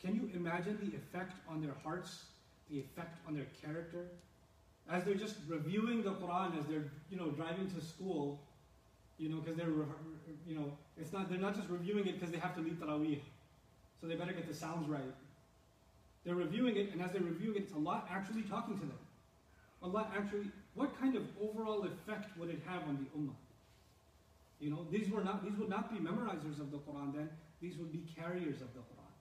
Can 0.00 0.14
you 0.14 0.30
imagine 0.34 0.78
the 0.82 0.96
effect 0.96 1.34
on 1.48 1.60
their 1.62 1.74
hearts, 1.82 2.24
the 2.70 2.78
effect 2.78 3.18
on 3.28 3.34
their 3.34 3.46
character? 3.62 4.06
As 4.90 5.04
they're 5.04 5.14
just 5.14 5.36
reviewing 5.46 6.02
the 6.02 6.12
Quran 6.12 6.58
as 6.58 6.66
they're, 6.66 6.90
you 7.10 7.16
know, 7.16 7.30
driving 7.30 7.70
to 7.70 7.80
school, 7.80 8.40
you 9.18 9.28
know, 9.28 9.36
because 9.36 9.56
they're, 9.56 9.68
you 10.46 10.54
know, 10.54 10.72
it's 10.96 11.12
not, 11.12 11.30
they're 11.30 11.38
not 11.38 11.54
just 11.54 11.68
reviewing 11.68 12.06
it 12.06 12.18
because 12.18 12.30
they 12.30 12.38
have 12.38 12.54
to 12.56 12.60
lead 12.60 12.80
Taraweeh. 12.80 13.20
So 14.00 14.06
they 14.06 14.16
better 14.16 14.32
get 14.32 14.46
the 14.48 14.54
sounds 14.54 14.88
right. 14.88 15.02
They're 16.24 16.34
reviewing 16.34 16.76
it, 16.76 16.92
and 16.92 17.02
as 17.02 17.12
they're 17.12 17.22
reviewing 17.22 17.56
it, 17.56 17.62
it's 17.64 17.72
Allah 17.72 18.02
actually 18.10 18.42
talking 18.42 18.74
to 18.78 18.86
them. 18.86 18.98
Allah 19.82 20.08
actually, 20.16 20.46
what 20.74 20.98
kind 20.98 21.14
of 21.16 21.22
overall 21.40 21.84
effect 21.84 22.36
would 22.38 22.48
it 22.48 22.60
have 22.66 22.82
on 22.88 22.96
the 22.96 23.18
Ummah? 23.18 23.36
You 24.60 24.70
know, 24.70 24.86
these 24.90 25.10
were 25.10 25.22
not, 25.22 25.44
these 25.44 25.56
would 25.58 25.68
not 25.68 25.92
be 25.92 25.98
memorizers 25.98 26.58
of 26.60 26.70
the 26.70 26.78
Quran 26.78 27.14
then, 27.14 27.28
these 27.60 27.76
would 27.76 27.92
be 27.92 28.02
carriers 28.16 28.62
of 28.62 28.72
the 28.72 28.80
Quran. 28.80 29.12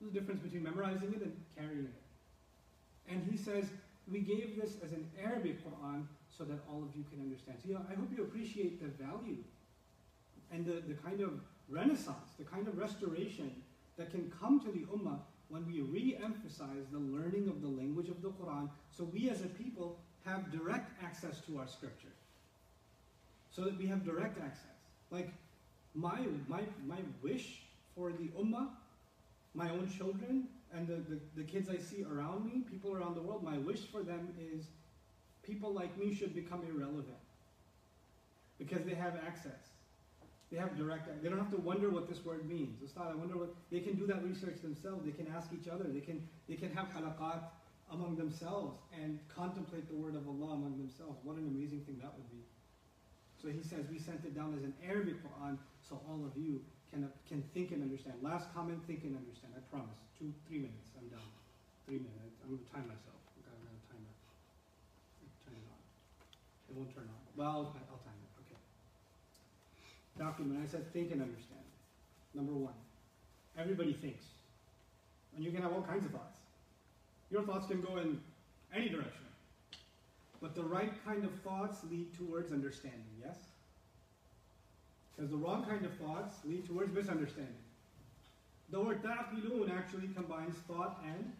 There's 0.00 0.10
a 0.10 0.14
difference 0.14 0.40
between 0.40 0.62
memorizing 0.62 1.12
it 1.14 1.22
and 1.22 1.36
carrying 1.56 1.84
it. 1.84 1.94
And 3.08 3.22
he 3.30 3.36
says, 3.36 3.66
we 4.10 4.20
gave 4.20 4.60
this 4.60 4.76
as 4.84 4.92
an 4.92 5.06
Arabic 5.22 5.64
Quran 5.64 6.04
so 6.36 6.44
that 6.44 6.58
all 6.70 6.82
of 6.82 6.94
you 6.94 7.04
can 7.10 7.20
understand. 7.20 7.58
So, 7.62 7.70
yeah, 7.70 7.78
I 7.90 7.94
hope 7.94 8.08
you 8.16 8.22
appreciate 8.22 8.80
the 8.80 8.88
value 9.02 9.42
and 10.52 10.66
the, 10.66 10.82
the 10.86 10.94
kind 10.94 11.20
of 11.20 11.40
renaissance, 11.68 12.34
the 12.38 12.44
kind 12.44 12.68
of 12.68 12.78
restoration 12.78 13.50
that 13.96 14.10
can 14.10 14.30
come 14.38 14.60
to 14.60 14.70
the 14.70 14.84
Ummah 14.94 15.18
when 15.48 15.66
we 15.66 15.80
re-emphasize 15.80 16.86
the 16.92 16.98
learning 16.98 17.48
of 17.48 17.62
the 17.62 17.68
language 17.68 18.08
of 18.08 18.20
the 18.20 18.28
Quran 18.28 18.68
so 18.90 19.04
we 19.04 19.30
as 19.30 19.40
a 19.42 19.46
people 19.46 19.98
have 20.24 20.50
direct 20.50 20.90
access 21.02 21.40
to 21.46 21.58
our 21.58 21.66
scripture. 21.66 22.12
So 23.50 23.62
that 23.62 23.78
we 23.78 23.86
have 23.86 24.04
direct 24.04 24.38
access. 24.38 24.76
Like 25.10 25.30
my, 25.94 26.18
my, 26.48 26.62
my 26.86 26.98
wish 27.22 27.62
for 27.94 28.12
the 28.12 28.28
Ummah, 28.38 28.68
my 29.54 29.70
own 29.70 29.88
children, 29.88 30.48
and 30.74 30.86
the, 30.86 30.96
the, 30.96 31.20
the 31.36 31.44
kids 31.44 31.70
I 31.70 31.78
see 31.78 32.04
around 32.04 32.44
me, 32.44 32.64
people 32.70 32.94
around 32.94 33.14
the 33.14 33.22
world, 33.22 33.42
my 33.42 33.56
wish 33.58 33.80
for 33.90 34.02
them 34.02 34.34
is 34.52 34.66
people 35.46 35.72
like 35.72 35.96
me 35.98 36.14
should 36.14 36.34
become 36.34 36.62
irrelevant 36.68 37.22
because 38.58 38.84
they 38.84 38.94
have 38.94 39.14
access. 39.26 39.76
They 40.50 40.58
have 40.58 40.76
direct. 40.76 41.10
They 41.22 41.28
don't 41.28 41.38
have 41.38 41.50
to 41.50 41.60
wonder 41.60 41.90
what 41.90 42.08
this 42.08 42.24
word 42.24 42.48
means. 42.48 42.80
Ustad, 42.82 43.10
I 43.10 43.14
wonder 43.16 43.36
what 43.36 43.54
they 43.70 43.80
can 43.80 43.94
do 43.96 44.06
that 44.06 44.22
research 44.22 44.62
themselves. 44.62 45.04
They 45.04 45.10
can 45.10 45.26
ask 45.34 45.50
each 45.52 45.68
other. 45.68 45.84
They 45.84 46.00
can 46.00 46.22
they 46.48 46.54
can 46.54 46.70
have 46.70 46.86
halaqat 46.94 47.42
among 47.90 48.16
themselves 48.16 48.78
and 48.94 49.18
contemplate 49.28 49.88
the 49.88 49.96
word 49.96 50.14
of 50.14 50.26
Allah 50.28 50.54
among 50.54 50.78
themselves. 50.78 51.18
What 51.24 51.36
an 51.36 51.46
amazing 51.46 51.82
thing 51.82 51.98
that 52.02 52.14
would 52.14 52.30
be. 52.30 52.42
So 53.42 53.48
he 53.48 53.62
says 53.62 53.86
we 53.90 53.98
sent 53.98 54.24
it 54.24 54.34
down 54.34 54.54
as 54.56 54.62
an 54.62 54.74
Arabic 54.86 55.18
Quran, 55.22 55.58
so 55.82 56.00
all 56.08 56.22
of 56.24 56.36
you 56.38 56.62
can 56.90 57.10
can 57.28 57.42
think 57.52 57.72
and 57.72 57.82
understand. 57.82 58.14
Last 58.22 58.46
comment, 58.54 58.78
think 58.86 59.02
and 59.02 59.18
understand. 59.18 59.52
I 59.56 59.60
promise. 59.66 59.98
Two, 60.18 60.32
three 60.46 60.58
minutes. 60.58 60.94
I'm 60.94 61.08
done. 61.10 61.30
Three 61.86 61.98
minutes. 61.98 62.38
I'm 62.46 62.54
gonna 62.54 62.70
time 62.70 62.86
myself. 62.86 63.15
Won't 66.76 66.94
turn 66.94 67.04
on. 67.04 67.22
Well, 67.36 67.48
I'll, 67.48 67.74
I'll 67.88 68.02
time 68.04 68.20
it. 68.20 68.44
Okay. 68.44 68.60
Document. 70.18 70.60
I 70.62 70.66
said 70.66 70.92
think 70.92 71.10
and 71.10 71.22
understand. 71.22 71.64
Number 72.34 72.52
one, 72.52 72.74
everybody 73.58 73.94
thinks. 73.94 74.26
And 75.34 75.44
you 75.44 75.50
can 75.50 75.62
have 75.62 75.72
all 75.72 75.82
kinds 75.82 76.04
of 76.04 76.12
thoughts. 76.12 76.38
Your 77.30 77.42
thoughts 77.42 77.66
can 77.66 77.80
go 77.80 77.96
in 77.96 78.20
any 78.74 78.90
direction. 78.90 79.22
But 80.40 80.54
the 80.54 80.62
right 80.62 80.92
kind 81.06 81.24
of 81.24 81.32
thoughts 81.40 81.78
lead 81.90 82.14
towards 82.16 82.52
understanding, 82.52 83.00
yes? 83.24 83.36
Because 85.16 85.30
the 85.30 85.36
wrong 85.36 85.64
kind 85.64 85.84
of 85.86 85.94
thoughts 85.94 86.36
lead 86.44 86.66
towards 86.66 86.92
misunderstanding. 86.94 87.54
The 88.70 88.80
word 88.80 89.02
ta'qilun 89.02 89.74
actually 89.74 90.08
combines 90.08 90.56
thought 90.68 91.02
and 91.06 91.32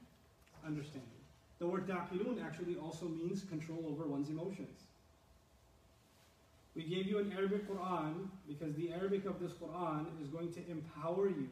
understanding. 0.67 1.11
The 1.59 1.67
word 1.67 1.87
ta'qilun 1.87 2.43
actually 2.45 2.77
also 2.77 3.07
means 3.07 3.43
control 3.43 3.85
over 3.91 4.05
one's 4.05 4.31
emotions. 4.31 4.87
We 6.76 6.84
gave 6.84 7.06
you 7.06 7.20
an 7.20 7.34
Arabic 7.38 7.70
Quran 7.70 8.30
because 8.48 8.74
the 8.76 8.94
Arabic 8.94 9.26
of 9.26 9.40
this 9.40 9.52
Quran 9.52 10.06
is 10.22 10.30
going 10.30 10.54
to 10.54 10.60
empower 10.70 11.28
you. 11.28 11.50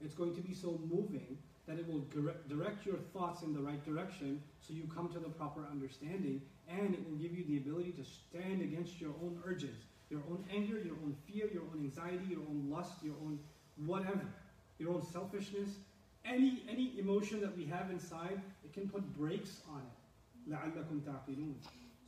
It's 0.00 0.14
going 0.14 0.34
to 0.34 0.40
be 0.40 0.54
so 0.54 0.80
moving 0.88 1.36
that 1.66 1.78
it 1.78 1.86
will 1.88 2.04
direct 2.48 2.86
your 2.86 2.96
thoughts 3.12 3.42
in 3.42 3.52
the 3.52 3.60
right 3.60 3.84
direction 3.84 4.42
so 4.60 4.72
you 4.74 4.84
come 4.94 5.08
to 5.12 5.18
the 5.18 5.28
proper 5.28 5.66
understanding 5.70 6.40
and 6.68 6.94
it 6.94 7.08
will 7.08 7.16
give 7.16 7.36
you 7.36 7.44
the 7.44 7.58
ability 7.58 7.92
to 7.92 8.04
stand 8.04 8.62
against 8.62 9.00
your 9.00 9.12
own 9.22 9.40
urges, 9.44 9.76
your 10.08 10.20
own 10.30 10.44
anger, 10.52 10.80
your 10.80 10.94
own 11.04 11.16
fear, 11.26 11.48
your 11.52 11.62
own 11.62 11.80
anxiety, 11.84 12.26
your 12.28 12.40
own 12.40 12.68
lust, 12.70 13.02
your 13.02 13.14
own 13.22 13.38
whatever, 13.86 14.26
your 14.78 14.92
own 14.92 15.02
selfishness. 15.02 15.68
Any, 16.24 16.62
any 16.68 16.98
emotion 16.98 17.40
that 17.40 17.56
we 17.56 17.66
have 17.66 17.90
inside, 17.90 18.40
it 18.64 18.72
can 18.72 18.88
put 18.88 19.02
brakes 19.16 19.62
on 19.70 19.80
it. 19.80 20.50
لَعَلَّكُمْ 20.50 21.00
تَعْقِلُونَ 21.02 21.54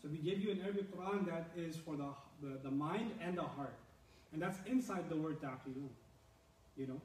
So 0.01 0.09
we 0.09 0.19
gave 0.19 0.41
you 0.41 0.51
an 0.51 0.61
Arabic 0.63 0.95
Quran 0.95 1.27
that 1.27 1.51
is 1.57 1.77
for 1.77 1.97
the 1.97 2.09
the, 2.41 2.59
the 2.63 2.71
mind 2.71 3.13
and 3.21 3.37
the 3.39 3.43
heart. 3.43 3.75
And 4.33 4.41
that's 4.41 4.59
inside 4.67 5.09
the 5.09 5.17
word 5.17 5.41
taqilun. 5.41 5.89
You 6.77 6.87
know? 6.87 7.01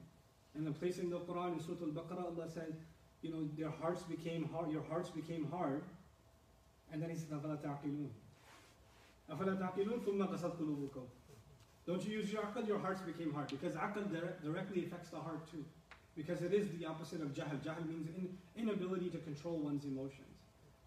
And 0.54 0.66
the 0.66 0.72
place 0.72 0.98
in 0.98 1.10
the 1.10 1.20
Quran, 1.20 1.54
in 1.54 1.60
Surah 1.60 1.76
Al-Baqarah, 1.82 2.36
Allah 2.36 2.48
said, 2.52 2.74
you 3.22 3.30
know, 3.30 3.48
their 3.56 3.70
hearts 3.70 4.02
became 4.02 4.48
hard, 4.52 4.70
your 4.70 4.82
hearts 4.88 5.10
became 5.10 5.46
hard. 5.50 5.82
And 6.92 7.02
then 7.02 7.10
he 7.10 7.16
said, 7.16 7.30
أَفَلَا 7.30 7.58
تَعْقِلُونَ 7.58 8.08
أَفَلَا 9.30 9.60
تَعْقِلُونَ 9.60 10.00
ثُمَّ 10.04 10.26
قَسَتْ 10.26 10.56
قُلُوبُكُمْ 10.56 11.02
Don't 11.86 12.04
you 12.04 12.18
use 12.18 12.32
your 12.32 12.42
aql, 12.42 12.66
your 12.66 12.78
hearts 12.78 13.02
became 13.02 13.32
hard. 13.32 13.48
Because 13.48 13.74
aql 13.74 14.04
directly 14.42 14.86
affects 14.86 15.10
the 15.10 15.18
heart 15.18 15.50
too. 15.50 15.64
Because 16.16 16.42
it 16.42 16.52
is 16.52 16.68
the 16.78 16.86
opposite 16.86 17.20
of 17.20 17.32
jahl. 17.34 17.56
Jahl 17.64 17.86
means 17.86 18.08
in, 18.16 18.28
inability 18.56 19.10
to 19.10 19.18
control 19.18 19.58
one's 19.58 19.84
emotions. 19.84 20.26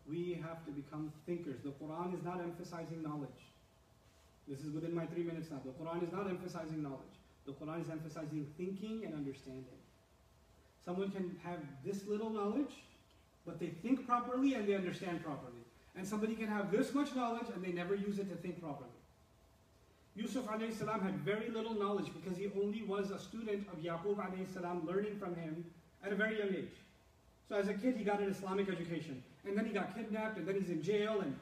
We 0.09 0.41
have 0.43 0.65
to 0.65 0.71
become 0.71 1.11
thinkers. 1.25 1.59
The 1.63 1.71
Quran 1.71 2.13
is 2.13 2.23
not 2.23 2.41
emphasizing 2.41 3.03
knowledge. 3.03 3.29
This 4.48 4.60
is 4.60 4.72
within 4.72 4.94
my 4.94 5.06
three 5.06 5.24
minutes 5.24 5.50
now. 5.50 5.60
The 5.64 5.72
Quran 5.72 6.02
is 6.04 6.12
not 6.12 6.28
emphasizing 6.28 6.82
knowledge. 6.82 7.16
The 7.46 7.52
Quran 7.52 7.82
is 7.82 7.90
emphasizing 7.90 8.46
thinking 8.56 9.04
and 9.04 9.14
understanding. 9.14 9.64
Someone 10.84 11.10
can 11.10 11.36
have 11.42 11.58
this 11.84 12.06
little 12.06 12.30
knowledge, 12.30 12.72
but 13.44 13.58
they 13.58 13.68
think 13.68 14.06
properly 14.06 14.54
and 14.54 14.68
they 14.68 14.74
understand 14.74 15.24
properly. 15.24 15.64
And 15.96 16.06
somebody 16.06 16.34
can 16.34 16.46
have 16.46 16.70
this 16.70 16.94
much 16.94 17.14
knowledge 17.16 17.46
and 17.52 17.64
they 17.64 17.72
never 17.72 17.94
use 17.94 18.18
it 18.18 18.28
to 18.30 18.36
think 18.36 18.60
properly. 18.60 18.90
Yusuf 20.14 20.46
salam 20.78 21.00
had 21.00 21.18
very 21.18 21.50
little 21.50 21.74
knowledge 21.74 22.10
because 22.14 22.38
he 22.38 22.50
only 22.60 22.82
was 22.82 23.10
a 23.10 23.18
student 23.18 23.66
of 23.72 23.78
Yaqub 23.80 24.18
salam, 24.52 24.86
learning 24.86 25.18
from 25.18 25.34
him 25.34 25.64
at 26.04 26.12
a 26.12 26.14
very 26.14 26.38
young 26.38 26.48
age. 26.48 26.72
So 27.48 27.56
as 27.56 27.68
a 27.68 27.74
kid, 27.74 27.96
he 27.96 28.04
got 28.04 28.20
an 28.20 28.30
Islamic 28.30 28.68
education. 28.68 29.22
And 29.46 29.56
then 29.56 29.66
he 29.66 29.72
got 29.72 29.94
kidnapped, 29.94 30.38
and 30.38 30.46
then 30.46 30.58
he's 30.58 30.70
in 30.70 30.82
jail, 30.82 31.20
and 31.20 31.38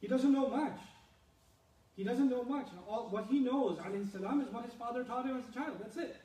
he 0.00 0.08
doesn't 0.08 0.32
know 0.32 0.48
much. 0.48 0.78
He 1.96 2.04
doesn't 2.04 2.28
know 2.28 2.44
much. 2.44 2.68
All, 2.88 3.08
what 3.08 3.26
he 3.30 3.40
knows, 3.40 3.78
salam, 4.12 4.42
is 4.42 4.52
what 4.52 4.64
his 4.64 4.74
father 4.74 5.02
taught 5.02 5.24
him 5.24 5.38
as 5.38 5.48
a 5.48 5.58
child. 5.58 5.78
That's 5.80 5.96
it. 5.96 6.16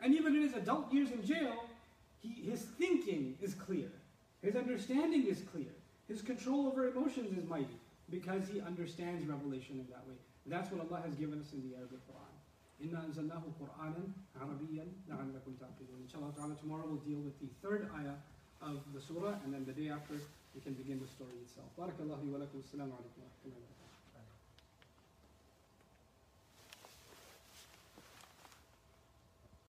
And 0.00 0.14
even 0.14 0.36
in 0.36 0.42
his 0.42 0.54
adult 0.54 0.92
years 0.92 1.10
in 1.10 1.24
jail, 1.26 1.64
he, 2.20 2.48
his 2.48 2.62
thinking 2.62 3.36
is 3.42 3.54
clear. 3.54 3.90
His 4.42 4.54
understanding 4.54 5.26
is 5.26 5.42
clear. 5.50 5.74
His 6.06 6.22
control 6.22 6.68
over 6.68 6.86
emotions 6.88 7.36
is 7.36 7.44
mighty 7.48 7.80
because 8.10 8.46
he 8.52 8.60
understands 8.60 9.26
revelation 9.26 9.80
in 9.80 9.86
that 9.90 10.06
way. 10.06 10.14
That's 10.46 10.70
what 10.70 10.86
Allah 10.86 11.02
has 11.02 11.14
given 11.14 11.40
us 11.40 11.52
in 11.52 11.68
the 11.68 11.74
Arabic 11.76 12.04
Quran. 12.06 12.34
Inna 12.84 13.00
anzalnahu 13.08 13.48
Qur'anan 13.56 14.12
Arabiyan 14.38 14.92
la'allakum 15.08 15.56
ta'qilun. 15.56 16.04
Inshallah 16.04 16.32
ta'ala, 16.36 16.54
tomorrow 16.60 16.84
we'll 16.86 17.00
deal 17.00 17.18
with 17.18 17.34
the 17.40 17.48
third 17.62 17.88
ayah 17.96 18.20
of 18.60 18.84
the 18.92 19.00
surah, 19.00 19.40
and 19.44 19.54
then 19.54 19.64
the 19.64 19.72
day 19.72 19.88
after 19.88 20.14
we 20.54 20.60
can 20.60 20.74
begin 20.74 21.00
the 21.00 21.08
story 21.08 21.40
itself. 21.42 21.68
Wa 21.76 21.86
lakum. 21.86 22.12
Assalamu 22.12 22.92
alaikum. 22.92 23.83